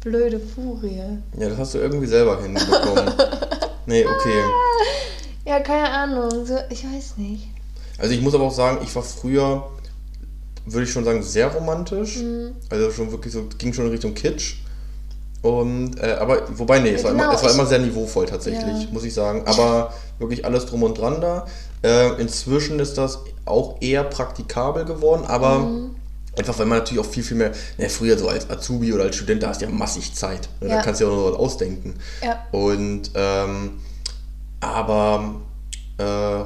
blöde 0.00 0.40
Furie. 0.40 1.02
Ja, 1.38 1.48
das 1.48 1.58
hast 1.58 1.74
du 1.74 1.78
irgendwie 1.78 2.06
selber 2.06 2.40
hinbekommen. 2.42 3.12
Nee, 3.86 4.06
okay. 4.06 4.42
Ja, 5.44 5.60
keine 5.60 5.90
Ahnung. 5.90 6.46
So, 6.46 6.56
ich 6.70 6.84
weiß 6.84 7.18
nicht. 7.18 7.48
Also 7.98 8.14
ich 8.14 8.20
muss 8.20 8.34
aber 8.34 8.44
auch 8.44 8.54
sagen, 8.54 8.78
ich 8.82 8.94
war 8.94 9.02
früher, 9.02 9.70
würde 10.64 10.84
ich 10.84 10.92
schon 10.92 11.04
sagen, 11.04 11.22
sehr 11.22 11.48
romantisch. 11.48 12.16
Mhm. 12.16 12.52
Also 12.70 12.90
schon 12.90 13.10
wirklich 13.12 13.32
so, 13.32 13.48
ging 13.58 13.72
schon 13.72 13.86
in 13.86 13.90
Richtung 13.90 14.14
Kitsch. 14.14 14.56
Und, 15.42 15.98
äh, 16.00 16.12
aber, 16.20 16.42
wobei, 16.56 16.78
nee, 16.78 16.90
es 16.94 17.02
war, 17.04 17.10
Genau, 17.12 17.24
immer, 17.24 17.34
es 17.34 17.42
war 17.42 17.50
immer 17.52 17.66
sehr 17.66 17.80
niveauvoll 17.80 18.26
tatsächlich, 18.26 18.84
Ja. 18.84 18.88
muss 18.92 19.02
ich 19.04 19.12
sagen. 19.12 19.42
Aber 19.46 19.92
wirklich 20.18 20.44
alles 20.44 20.66
drum 20.66 20.84
und 20.84 20.96
dran 20.98 21.20
da. 21.20 21.46
Äh, 21.82 22.20
inzwischen 22.20 22.78
ist 22.78 22.96
das 22.96 23.18
auch 23.44 23.76
eher 23.80 24.04
praktikabel 24.04 24.84
geworden, 24.84 25.24
aber 25.26 25.58
Mhm. 25.58 25.96
einfach, 26.38 26.56
weil 26.60 26.66
man 26.66 26.78
natürlich 26.78 27.04
auch 27.04 27.10
viel, 27.10 27.24
viel 27.24 27.36
mehr, 27.36 27.50
ja, 27.76 27.88
früher 27.88 28.16
so 28.16 28.28
als 28.28 28.48
Azubi 28.48 28.92
oder 28.92 29.02
als 29.02 29.16
Student, 29.16 29.42
da 29.42 29.48
hast 29.48 29.60
du 29.60 29.64
ja 29.66 29.70
massig 29.72 30.14
Zeit. 30.14 30.48
Ne? 30.60 30.68
Da 30.68 30.74
Ja. 30.76 30.82
kannst 30.82 31.00
du 31.00 31.06
ja 31.06 31.10
auch 31.10 31.16
noch 31.16 31.32
was 31.32 31.38
ausdenken. 31.40 31.94
Ja. 32.22 32.38
Und 32.52 33.10
ähm, 33.16 33.80
aber 34.60 35.34
äh, 35.98 36.04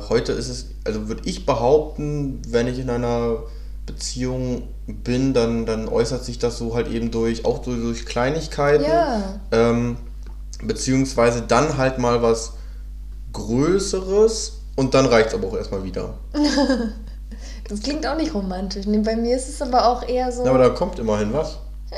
heute 0.08 0.32
ist 0.32 0.48
es, 0.48 0.66
also 0.84 1.08
würde 1.08 1.22
ich 1.26 1.44
behaupten, 1.44 2.40
wenn 2.48 2.66
ich 2.66 2.78
in 2.78 2.88
einer 2.88 3.40
Beziehung 3.86 4.68
bin, 4.86 5.32
dann, 5.32 5.64
dann 5.64 5.88
äußert 5.88 6.24
sich 6.24 6.38
das 6.38 6.58
so 6.58 6.74
halt 6.74 6.88
eben 6.88 7.10
durch, 7.10 7.44
auch 7.44 7.64
so 7.64 7.74
durch 7.74 8.04
Kleinigkeiten. 8.04 8.84
Ja. 8.84 9.40
Ähm, 9.52 9.96
beziehungsweise 10.62 11.42
dann 11.42 11.76
halt 11.76 11.98
mal 11.98 12.22
was 12.22 12.54
Größeres 13.32 14.60
und 14.76 14.94
dann 14.94 15.06
reicht 15.06 15.28
es 15.28 15.34
aber 15.34 15.48
auch 15.48 15.56
erstmal 15.56 15.84
wieder. 15.84 16.14
Das 17.68 17.82
klingt 17.82 18.06
auch 18.06 18.16
nicht 18.16 18.32
romantisch. 18.32 18.86
Nee, 18.86 18.98
bei 18.98 19.16
mir 19.16 19.36
ist 19.36 19.48
es 19.48 19.60
aber 19.60 19.88
auch 19.88 20.08
eher 20.08 20.30
so. 20.30 20.44
Ja, 20.44 20.50
aber 20.50 20.60
da 20.60 20.68
kommt 20.68 20.98
immerhin 20.98 21.32
was. 21.32 21.58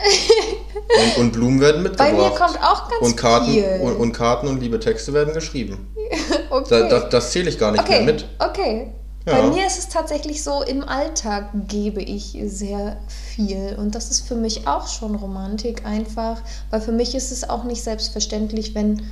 und, 1.16 1.18
und 1.18 1.32
Blumen 1.32 1.60
werden 1.60 1.82
mitgebracht. 1.82 2.10
bei 2.10 2.16
mir 2.16 2.30
kommt 2.30 2.58
auch 2.62 2.88
ganz 2.88 3.02
und 3.02 3.16
Karten 3.16 3.52
viel. 3.52 3.80
und, 3.82 3.96
und 3.96 4.12
Karten 4.12 4.48
und 4.48 4.60
liebe 4.60 4.78
Texte 4.80 5.12
werden 5.12 5.34
geschrieben. 5.34 5.94
okay. 6.50 6.66
Da, 6.68 6.88
das, 6.88 7.08
das 7.10 7.32
zähle 7.32 7.48
ich 7.48 7.58
gar 7.58 7.72
nicht 7.72 7.82
okay. 7.82 8.04
mehr 8.04 8.14
mit. 8.14 8.26
Okay. 8.38 8.92
Ja. 9.28 9.42
Bei 9.42 9.48
mir 9.48 9.66
ist 9.66 9.78
es 9.78 9.88
tatsächlich 9.88 10.42
so, 10.42 10.62
im 10.62 10.82
Alltag 10.82 11.50
gebe 11.68 12.00
ich 12.00 12.38
sehr 12.46 12.96
viel. 13.08 13.76
Und 13.78 13.94
das 13.94 14.10
ist 14.10 14.26
für 14.26 14.36
mich 14.36 14.66
auch 14.66 14.88
schon 14.88 15.14
Romantik 15.14 15.84
einfach, 15.84 16.40
weil 16.70 16.80
für 16.80 16.92
mich 16.92 17.14
ist 17.14 17.30
es 17.30 17.48
auch 17.48 17.64
nicht 17.64 17.82
selbstverständlich, 17.82 18.74
wenn 18.74 19.02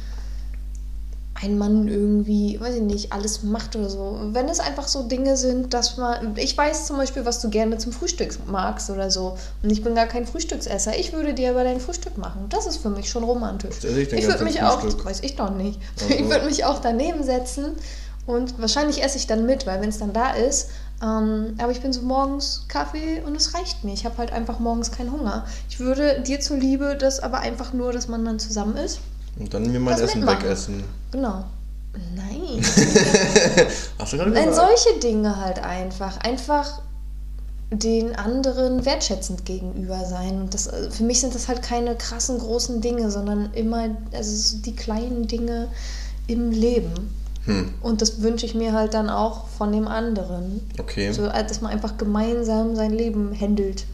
ein 1.43 1.59
Mann 1.59 1.87
irgendwie, 1.87 2.59
weiß 2.59 2.77
ich 2.77 2.81
nicht, 2.81 3.12
alles 3.12 3.43
macht 3.43 3.77
oder 3.77 3.91
so. 3.91 4.19
Wenn 4.33 4.49
es 4.49 4.59
einfach 4.59 4.89
so 4.89 5.03
Dinge 5.03 5.37
sind, 5.37 5.75
dass 5.75 5.99
man. 5.99 6.35
Ich 6.37 6.57
weiß 6.57 6.87
zum 6.87 6.97
Beispiel, 6.97 7.27
was 7.27 7.43
du 7.43 7.51
gerne 7.51 7.77
zum 7.77 7.93
Frühstück 7.93 8.39
magst 8.47 8.89
oder 8.89 9.11
so. 9.11 9.37
Und 9.62 9.71
ich 9.71 9.85
bin 9.85 9.95
gar 9.95 10.07
kein 10.07 10.27
Frühstücksesser. 10.27 10.99
Ich 10.99 11.12
würde 11.12 11.35
dir 11.35 11.51
aber 11.51 11.64
dein 11.64 11.79
Frühstück 11.79 12.17
machen. 12.17 12.47
Das 12.49 12.67
ist 12.67 12.79
für 12.79 12.89
mich 12.89 13.11
schon 13.11 13.23
romantisch. 13.23 13.85
Ich 13.85 14.12
Ich 14.12 14.27
würde 14.27 14.45
mich 14.45 14.62
auch, 14.62 14.81
Frühstück? 14.81 15.05
weiß 15.05 15.21
ich 15.21 15.37
doch 15.37 15.51
nicht. 15.51 15.79
Ach 15.97 16.03
so. 16.09 16.14
Ich 16.14 16.25
würde 16.27 16.47
mich 16.47 16.64
auch 16.64 16.79
daneben 16.79 17.23
setzen 17.23 17.73
und 18.27 18.59
wahrscheinlich 18.61 19.03
esse 19.03 19.18
ich 19.18 19.27
dann 19.27 19.47
mit, 19.47 19.66
weil 19.66 19.81
wenn 19.81 19.89
es 19.89 19.99
dann 19.99 20.12
da 20.12 20.31
ist. 20.33 20.70
Ähm, 21.03 21.55
aber 21.59 21.72
ich 21.72 21.81
bin 21.81 21.93
so 21.93 22.03
morgens 22.03 22.64
Kaffee 22.68 23.22
und 23.24 23.37
es 23.37 23.55
reicht 23.55 23.85
mir. 23.85 23.93
Ich 23.93 24.05
habe 24.05 24.16
halt 24.18 24.33
einfach 24.33 24.59
morgens 24.59 24.91
keinen 24.91 25.12
Hunger. 25.12 25.45
Ich 25.68 25.79
würde 25.79 26.22
dir 26.22 26.41
zuliebe 26.41 26.97
das 26.97 27.20
aber 27.20 27.41
einfach 27.41 27.72
nur, 27.72 27.93
dass 27.93 28.09
man 28.09 28.24
dann 28.24 28.39
zusammen 28.39 28.77
ist. 28.77 29.01
Und 29.39 29.53
dann 29.53 29.70
mir 29.70 29.79
mein 29.79 30.01
Essen 30.01 30.20
mitmachen. 30.20 30.43
wegessen. 30.43 30.85
Genau. 31.12 31.45
Nein. 32.14 32.62
Hast 33.99 34.12
du 34.12 34.16
gerade 34.16 34.31
Nein, 34.31 34.53
solche 34.53 34.99
Dinge 35.01 35.37
halt 35.37 35.62
einfach. 35.62 36.18
Einfach 36.18 36.81
den 37.70 38.14
anderen 38.14 38.85
wertschätzend 38.85 39.45
gegenüber 39.45 40.05
sein. 40.05 40.41
Und 40.41 40.55
das, 40.55 40.66
äh, 40.66 40.91
für 40.91 41.05
mich 41.05 41.20
sind 41.20 41.35
das 41.35 41.49
halt 41.49 41.62
keine 41.62 41.95
krassen 41.97 42.39
großen 42.39 42.81
Dinge, 42.81 43.11
sondern 43.11 43.53
immer 43.53 43.89
also 44.12 44.35
so 44.35 44.62
die 44.62 44.74
kleinen 44.74 45.27
Dinge 45.27 45.68
im 46.27 46.51
Leben. 46.51 47.11
Hm, 47.47 47.72
Und 47.80 48.03
das 48.03 48.22
wünsche 48.22 48.44
ich 48.47 48.55
mir 48.55 48.72
halt 48.72 48.92
dann 48.94 49.09
auch 49.09 49.47
von 49.57 49.72
dem 49.72 49.88
anderen. 49.88 50.68
okay. 50.78 51.12
So, 51.12 51.26
dass 51.28 51.61
man 51.61 51.70
einfach 51.72 51.97
gemeinsam 51.97 52.76
sein 52.76 52.92
Leben 52.92 53.32
händelt. 53.32 53.84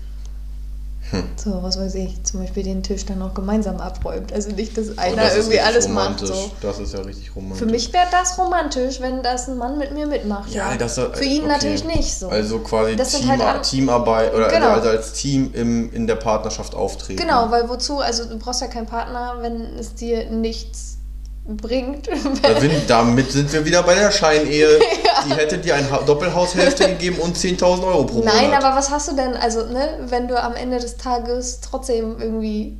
Hm. 1.11 1.25
So, 1.37 1.63
was 1.63 1.79
weiß 1.79 1.97
ich, 1.97 2.23
zum 2.23 2.41
Beispiel 2.41 2.63
den 2.63 2.83
Tisch 2.83 3.05
dann 3.05 3.21
auch 3.21 3.35
gemeinsam 3.35 3.79
abräumt. 3.79 4.33
Also 4.33 4.51
nicht, 4.53 4.79
dass 4.79 4.91
Oh, 4.91 4.93
einer 5.01 5.17
das 5.17 5.33
ist 5.33 5.39
irgendwie 5.41 5.61
alles 5.61 5.89
macht. 5.89 6.07
romantisch. 6.23 6.29
So. 6.31 6.51
Das 6.63 6.79
ist 6.79 6.95
ja 6.95 7.01
richtig 7.01 7.35
romantisch. 7.37 7.59
Für 7.59 7.67
mich 7.67 7.93
wäre 7.93 8.07
das 8.11 8.39
romantisch, 8.39 9.01
wenn 9.01 9.23
das 9.23 9.49
ein 9.49 9.59
Mann 9.59 9.77
mit 9.77 9.93
mir 9.93 10.07
mitmacht. 10.07 10.51
Ja, 10.55 10.75
das 10.77 10.95
Für 10.95 11.25
ihn 11.25 11.41
okay. 11.43 11.49
natürlich 11.49 11.85
nicht 11.85 12.15
so. 12.15 12.29
Also 12.29 12.61
quasi 12.61 12.97
Das 12.97 13.11
Team, 13.13 13.29
halt 13.29 13.63
Teamarbeit 13.65 14.33
oder 14.33 14.49
Genau. 14.49 14.69
also 14.71 14.89
als 14.89 15.13
Team 15.13 15.51
im, 15.53 15.93
in 15.93 16.07
der 16.07 16.17
Partnerschaft 16.17 16.75
auftreten. 16.75 17.21
Genau, 17.21 17.51
weil 17.51 17.69
wozu? 17.69 17.99
Also 17.99 18.25
du 18.25 18.39
brauchst 18.39 18.61
ja 18.63 18.69
keinen 18.69 18.87
Partner, 18.87 19.35
wenn 19.41 19.61
es 19.79 19.95
dir 19.95 20.31
nichts 20.31 20.97
bringt. 21.45 22.09
Da 22.43 22.53
bin, 22.61 22.71
damit 22.87 23.31
sind 23.33 23.53
wir 23.53 23.65
wieder 23.65 23.83
bei 23.83 23.95
der 23.95 24.11
Scheinehe. 24.11 24.79
Die 25.27 25.35
hätte 25.35 25.59
dir 25.59 25.75
ein 25.75 25.91
Ha- 25.91 26.03
Doppelhaushälfte 26.03 26.89
gegeben 26.89 27.19
und 27.19 27.37
10.000 27.37 27.85
Euro 27.85 28.05
pro 28.05 28.19
Monat. 28.19 28.35
Nein, 28.35 28.53
aber 28.55 28.77
was 28.77 28.91
hast 28.91 29.09
du 29.11 29.17
denn, 29.17 29.35
also, 29.35 29.67
ne, 29.67 29.99
wenn 30.09 30.29
du 30.29 30.41
am 30.41 30.55
Ende 30.55 30.79
des 30.79 30.97
Tages 30.97 31.61
trotzdem 31.61 32.21
irgendwie 32.21 32.79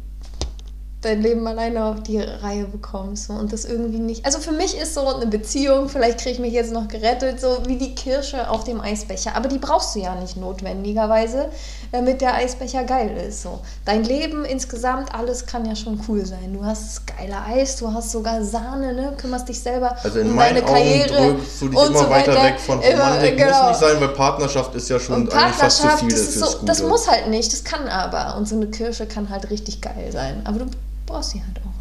dein 1.03 1.21
Leben 1.21 1.45
alleine 1.49 1.85
auf 1.85 2.03
die 2.05 2.21
Reihe 2.21 2.65
bekommst 2.65 3.27
so, 3.27 3.33
und 3.33 3.53
das 3.53 3.65
irgendwie 3.65 3.99
nicht. 3.99 4.25
Also 4.25 4.39
für 4.39 4.53
mich 4.53 4.79
ist 4.79 4.95
so 4.95 5.05
eine 5.07 5.27
Beziehung, 5.27 5.89
vielleicht 5.89 6.19
kriege 6.21 6.35
ich 6.35 6.39
mich 6.39 6.53
jetzt 6.53 6.73
noch 6.73 6.87
gerettet, 6.87 7.41
so 7.41 7.59
wie 7.67 7.77
die 7.77 7.97
Kirsche 7.97 8.49
auf 8.49 8.63
dem 8.63 8.81
Eisbecher. 8.81 9.35
Aber 9.35 9.49
die 9.49 9.59
brauchst 9.59 9.97
du 9.97 9.99
ja 10.01 10.15
nicht 10.15 10.37
notwendigerweise, 10.37 11.51
damit 11.93 12.23
der 12.23 12.35
Eisbecher 12.35 12.85
geil 12.85 13.17
ist. 13.29 13.43
So. 13.43 13.61
Dein 13.85 14.03
Leben 14.05 14.45
insgesamt, 14.45 15.15
alles 15.15 15.47
kann 15.47 15.67
ja 15.67 15.77
schon 15.77 16.01
cool 16.09 16.25
sein. 16.25 16.55
Du 16.55 16.65
hast 16.65 16.97
das 16.97 17.17
geile 17.17 17.37
Eis, 17.45 17.77
du 17.77 17.93
hast 17.93 18.11
sogar 18.11 18.43
Sahne, 18.43 18.95
ne? 18.95 19.13
kümmerst 19.17 19.49
dich 19.49 19.61
selber 19.61 19.95
Also 20.03 20.21
in 20.21 20.31
um 20.31 20.37
deine 20.37 20.61
Augen 20.63 20.73
Karriere 20.73 21.37
du 21.61 21.69
dich 21.69 21.79
und 21.79 21.87
immer 21.91 21.99
so 21.99 22.11
weiter 22.11 22.33
weiter. 22.33 22.45
weg 22.45 22.59
von 22.59 22.81
Immer, 22.83 23.05
Romantik. 23.05 23.37
genau. 23.37 23.69
Muss 23.69 23.81
nicht 23.81 23.91
sein, 23.91 24.01
weil 24.01 24.09
Partnerschaft 24.09 24.75
ist 24.75 24.89
ja 24.89 24.99
schon 24.99 25.23
Und 25.23 25.33
eigentlich 25.35 25.55
fast 25.57 25.83
zu 25.83 25.89
viel 25.89 26.09
das, 26.11 26.21
ist 26.21 26.39
so, 26.39 26.59
das 26.65 26.83
muss 26.83 27.09
halt 27.09 27.29
nicht, 27.29 27.53
das 27.53 27.63
kann 27.63 27.87
aber. 27.89 28.37
Und 28.37 28.49
so 28.49 28.57
eine 28.57 28.67
Kirsche 28.69 29.07
kann 29.07 29.29
halt 29.29 29.51
richtig 29.51 29.81
geil 29.83 30.11
sein. 30.11 30.41
Aber 30.45 30.61
du 30.61 30.67
brauchst 31.07 31.31
sie 31.31 31.43
halt 31.47 31.59
auch 31.65 31.72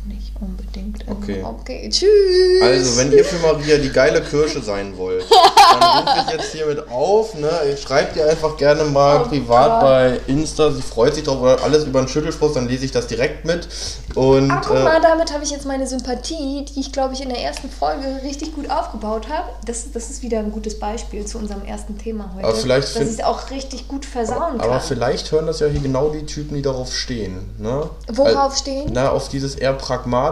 unbedingt. 0.42 1.04
immer. 1.04 1.12
Okay. 1.12 1.44
Okay, 1.44 1.90
tschüss. 1.90 2.62
Also, 2.62 2.98
wenn 2.98 3.12
ihr 3.12 3.24
für 3.24 3.38
Maria 3.40 3.78
die 3.78 3.90
geile 3.92 4.22
Kirsche 4.22 4.62
sein 4.62 4.98
wollt, 4.98 5.24
dann 5.30 6.00
rufe 6.08 6.26
ich 6.28 6.34
jetzt 6.34 6.52
hiermit 6.54 6.88
auf. 6.90 7.36
Ne? 7.36 7.50
Schreibt 7.82 8.16
ihr 8.18 8.28
einfach 8.30 8.58
gerne 8.58 8.84
mal 8.86 9.22
Oh 9.24 9.28
privat 9.30 9.70
Gott. 9.70 9.82
bei 9.82 10.20
Insta. 10.28 10.72
Sie 10.72 10.82
freut 10.82 11.16
sich 11.16 11.24
drauf 11.24 11.40
oder 11.42 11.64
alles 11.64 11.86
über 11.86 12.00
einen 12.00 12.08
Schüttelfrost, 12.08 12.56
dann 12.56 12.68
lese 12.68 12.86
ich 12.86 12.92
das 12.92 13.08
direkt 13.08 13.46
mit. 13.46 13.68
Und 14.16 14.52
Aber 14.52 14.62
guck 14.68 14.78
äh, 14.78 14.84
mal, 14.84 15.02
damit 15.02 15.32
habe 15.34 15.44
ich 15.44 15.52
jetzt 15.52 15.66
meine 15.66 15.88
Sympathie, 15.88 16.66
die 16.66 16.80
ich 16.80 16.92
glaube 16.92 17.14
ich 17.14 17.22
in 17.22 17.30
der 17.30 17.40
ersten 17.42 17.70
Folge 17.70 18.22
richtig 18.24 18.54
gut 18.56 18.70
aufgebaut 18.70 19.28
habe. 19.30 19.50
Das, 19.66 19.92
das 19.94 20.10
ist 20.10 20.22
wieder 20.22 20.40
ein 20.40 20.52
gutes 20.52 20.80
Beispiel 20.80 21.26
zu 21.26 21.38
unserem 21.38 21.64
ersten 21.66 21.98
Thema 21.98 22.32
heute. 22.36 22.48
Aber 22.48 22.56
vielleicht 22.56 22.96
dass 22.96 23.04
ich 23.04 23.20
es 23.20 23.24
auch 23.24 23.50
richtig 23.52 23.88
gut 23.88 24.06
versauen 24.06 24.60
aber 24.60 24.70
kann. 24.78 24.82
vielleicht 24.82 25.32
hören 25.32 25.48
das 25.48 25.60
ja 25.60 25.68
hier 25.68 25.80
genau 25.82 26.10
die 26.10 26.26
Typen, 26.26 26.56
die 26.56 26.62
darauf 26.62 26.94
stehen. 26.94 27.50
Ne? 27.58 27.90
Worauf 28.12 28.52
Al- 28.52 28.58
stehen? 28.58 28.90
Na, 28.94 29.12
auf 29.12 29.30
dieses 29.30 29.56
eher 29.56 29.74
pragmatische, 29.74 30.31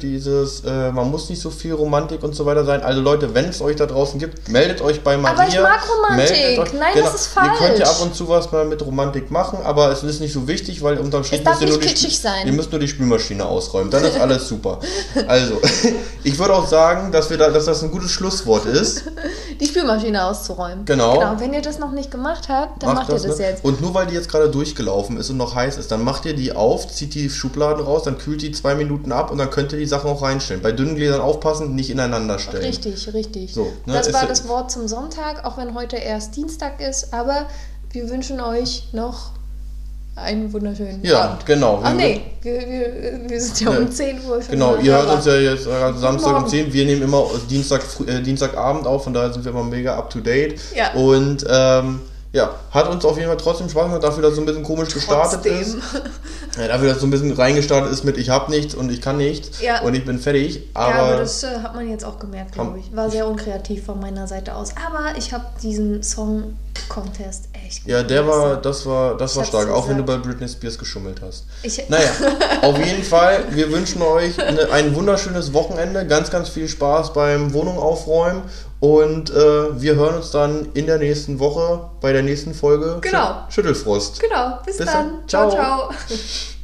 dieses, 0.00 0.64
äh, 0.64 0.90
man 0.92 1.10
muss 1.10 1.28
nicht 1.28 1.40
so 1.40 1.50
viel 1.50 1.74
Romantik 1.74 2.22
und 2.22 2.34
so 2.34 2.46
weiter 2.46 2.64
sein. 2.64 2.82
Also 2.82 3.00
Leute, 3.00 3.34
wenn 3.34 3.46
es 3.46 3.60
euch 3.60 3.76
da 3.76 3.86
draußen 3.86 4.18
gibt, 4.18 4.48
meldet 4.48 4.80
euch 4.80 5.02
bei 5.02 5.16
Maria. 5.16 5.38
Aber 5.38 5.48
ich 5.48 5.60
mag 5.60 5.80
Romantik. 5.88 6.58
Euch- 6.58 6.72
Nein, 6.72 6.94
genau. 6.94 7.06
das 7.06 7.14
ist 7.22 7.36
Ihr 7.36 7.42
könnt 7.42 7.78
ja 7.78 7.86
falsch. 7.86 8.00
ab 8.00 8.02
und 8.02 8.14
zu 8.14 8.28
was 8.28 8.50
mal 8.52 8.64
mit 8.64 8.84
Romantik 8.84 9.30
machen, 9.30 9.58
aber 9.64 9.90
es 9.90 10.02
ist 10.02 10.20
nicht 10.20 10.32
so 10.32 10.46
wichtig, 10.48 10.82
weil 10.82 10.98
unterm 10.98 11.24
Strich 11.24 11.44
müsst 11.44 11.60
ihr 11.60 11.68
nur 11.68 11.78
die, 11.78 11.86
kitschig 11.86 12.18
sein. 12.18 12.46
Ihr 12.46 12.52
müsst 12.52 12.70
nur 12.70 12.80
die 12.80 12.88
Spülmaschine 12.88 13.44
ausräumt. 13.44 13.92
Dann 13.92 14.04
ist 14.04 14.18
alles 14.18 14.48
super. 14.48 14.80
Also, 15.26 15.60
ich 16.24 16.38
würde 16.38 16.54
auch 16.54 16.66
sagen, 16.66 17.12
dass, 17.12 17.30
wir 17.30 17.38
da, 17.38 17.50
dass 17.50 17.66
das 17.66 17.82
ein 17.82 17.90
gutes 17.90 18.10
Schlusswort 18.10 18.66
ist. 18.66 19.04
Die 19.60 19.66
Spülmaschine 19.66 20.24
auszuräumen. 20.24 20.84
Genau. 20.84 21.14
Genau, 21.14 21.34
wenn 21.38 21.52
ihr 21.52 21.62
das 21.62 21.78
noch 21.78 21.90
nicht 21.90 22.10
gemacht 22.10 22.48
habt, 22.48 22.82
dann 22.82 22.94
macht, 22.94 23.08
ihr 23.08 23.16
das 23.16 23.38
ne? 23.38 23.44
jetzt. 23.44 23.64
Und 23.64 23.80
nur 23.80 23.92
weil 23.94 24.06
die 24.06 24.14
jetzt 24.14 24.28
gerade 24.30 24.48
durchgelaufen 24.48 25.16
ist 25.16 25.30
und 25.30 25.36
noch 25.36 25.54
heiß 25.54 25.78
ist, 25.78 25.90
dann 25.90 26.02
macht 26.04 26.26
ihr 26.26 26.34
die 26.34 26.52
auf, 26.52 26.86
zieht 26.88 27.14
die 27.14 27.28
Schubladen 27.28 27.84
raus, 27.84 28.04
dann 28.04 28.18
kühlt 28.18 28.42
die 28.42 28.52
zwei 28.52 28.74
Minuten 28.74 29.10
ab 29.10 29.27
und 29.30 29.38
dann 29.38 29.50
könnt 29.50 29.72
ihr 29.72 29.78
die 29.78 29.86
Sachen 29.86 30.10
auch 30.10 30.22
reinstellen. 30.22 30.62
Bei 30.62 30.72
dünnen 30.72 30.96
Gläsern 30.96 31.20
aufpassen, 31.20 31.74
nicht 31.74 31.90
ineinander 31.90 32.38
stellen. 32.38 32.64
Richtig, 32.64 33.12
richtig. 33.14 33.52
So, 33.54 33.64
ne, 33.86 33.94
das 33.94 34.12
war 34.12 34.22
ja- 34.22 34.28
das 34.28 34.46
Wort 34.48 34.70
zum 34.70 34.88
Sonntag, 34.88 35.44
auch 35.44 35.56
wenn 35.58 35.74
heute 35.74 35.96
erst 35.96 36.36
Dienstag 36.36 36.80
ist, 36.80 37.12
aber 37.12 37.46
wir 37.90 38.08
wünschen 38.10 38.40
euch 38.40 38.88
noch 38.92 39.30
einen 40.16 40.52
wunderschönen 40.52 41.04
Ja, 41.04 41.20
Abend. 41.30 41.46
genau. 41.46 41.80
Ach 41.82 41.90
Wir- 41.92 41.96
nee, 41.96 42.20
wir, 42.42 42.52
wir, 42.60 43.30
wir 43.30 43.40
sind 43.40 43.60
ja 43.60 43.72
Ja. 43.72 43.78
um 43.78 43.90
10 43.90 44.16
Uhr 44.28 44.42
schon 44.42 44.50
Genau, 44.50 44.76
ihr 44.76 44.92
hört 44.92 45.08
uns 45.14 45.24
ja 45.26 45.36
jetzt 45.36 45.66
äh, 45.66 45.92
Samstag 45.96 46.26
um 46.28 46.32
Morgen. 46.40 46.48
10. 46.48 46.72
Wir 46.72 46.86
nehmen 46.86 47.02
immer 47.02 47.24
Dienstag, 47.48 47.82
äh, 48.06 48.20
Dienstagabend 48.20 48.86
auf, 48.86 49.04
von 49.04 49.14
daher 49.14 49.32
sind 49.32 49.44
wir 49.44 49.52
immer 49.52 49.62
mega 49.62 49.96
up 49.96 50.10
to 50.10 50.18
date. 50.18 50.58
Ja. 50.74 50.92
Und 50.94 51.46
ähm, 51.48 52.00
ja, 52.38 52.54
hat 52.70 52.88
uns 52.88 53.04
auf 53.04 53.16
jeden 53.16 53.28
Fall 53.28 53.36
trotzdem 53.36 53.68
Spaß 53.68 53.84
gemacht, 53.86 54.02
dafür, 54.02 54.22
dass 54.22 54.30
es 54.30 54.36
so 54.36 54.42
ein 54.42 54.46
bisschen 54.46 54.62
komisch 54.62 54.94
gestartet 54.94 55.44
ist. 55.44 55.76
Trotzdem. 55.90 56.12
Ja, 56.56 56.68
dafür, 56.68 56.86
dass 56.88 56.96
es 56.96 57.00
so 57.00 57.06
ein 57.06 57.10
bisschen 57.10 57.32
reingestartet 57.32 57.92
ist 57.92 58.04
mit 58.04 58.16
ich 58.16 58.30
hab 58.30 58.48
nichts 58.48 58.74
und 58.74 58.90
ich 58.90 59.00
kann 59.00 59.16
nichts 59.16 59.60
Ja. 59.60 59.80
und 59.82 59.94
ich 59.94 60.04
bin 60.04 60.18
fertig. 60.18 60.62
Aber, 60.74 60.90
ja, 60.90 61.02
aber 61.02 61.16
das 61.16 61.42
äh, 61.42 61.48
hat 61.62 61.74
man 61.74 61.88
jetzt 61.90 62.04
auch 62.04 62.18
gemerkt, 62.18 62.52
glaube 62.52 62.78
ich. 62.78 62.94
War 62.94 63.10
sehr 63.10 63.26
unkreativ 63.26 63.84
von 63.84 64.00
meiner 64.00 64.28
Seite 64.28 64.54
aus. 64.54 64.70
Aber 64.76 65.18
ich 65.18 65.32
habe 65.32 65.44
diesen 65.62 66.02
Song 66.02 66.56
Contest 66.88 67.48
echt 67.66 67.86
ja, 67.86 68.02
der 68.02 68.26
war, 68.26 68.56
das 68.56 68.86
war, 68.86 69.16
das 69.16 69.36
war 69.36 69.44
stark, 69.44 69.68
auch 69.68 69.88
wenn 69.88 69.98
du 69.98 70.04
bei. 70.04 70.16
Britney 70.16 70.48
Spears 70.48 70.78
geschummelt 70.78 71.20
hast. 71.22 71.44
Ich, 71.62 71.82
Naja, 71.88 72.10
auf 72.62 72.78
jeden 72.78 73.02
Fall, 73.02 73.44
wir 73.50 73.70
wünschen 73.70 74.00
euch 74.02 74.40
eine, 74.42 74.70
ein 74.70 74.94
wunderschönes 74.94 75.52
Wochenende, 75.52 76.06
ganz, 76.06 76.30
ganz 76.30 76.48
viel 76.48 76.68
Spaß 76.68 77.12
beim 77.12 77.52
Wohnung 77.52 77.78
aufräumen 77.78 78.42
und 78.80 79.30
äh, 79.30 79.80
wir 79.80 79.96
hören 79.96 80.16
uns 80.16 80.30
dann 80.30 80.68
in 80.74 80.86
der 80.86 80.98
nächsten 80.98 81.38
Woche 81.38 81.90
bei 82.00 82.12
der 82.12 82.22
nächsten 82.22 82.54
Folge 82.54 82.98
Genau. 83.00 83.18
Schü- 83.48 83.50
Schüttelfrost. 83.52 84.20
Genau, 84.20 84.58
bis, 84.64 84.76
Bis 84.76 84.86
dann. 84.86 85.08
dann. 85.18 85.28
Ciao. 85.28 85.50
ciao. 85.50 85.88
ciao. 85.90 85.90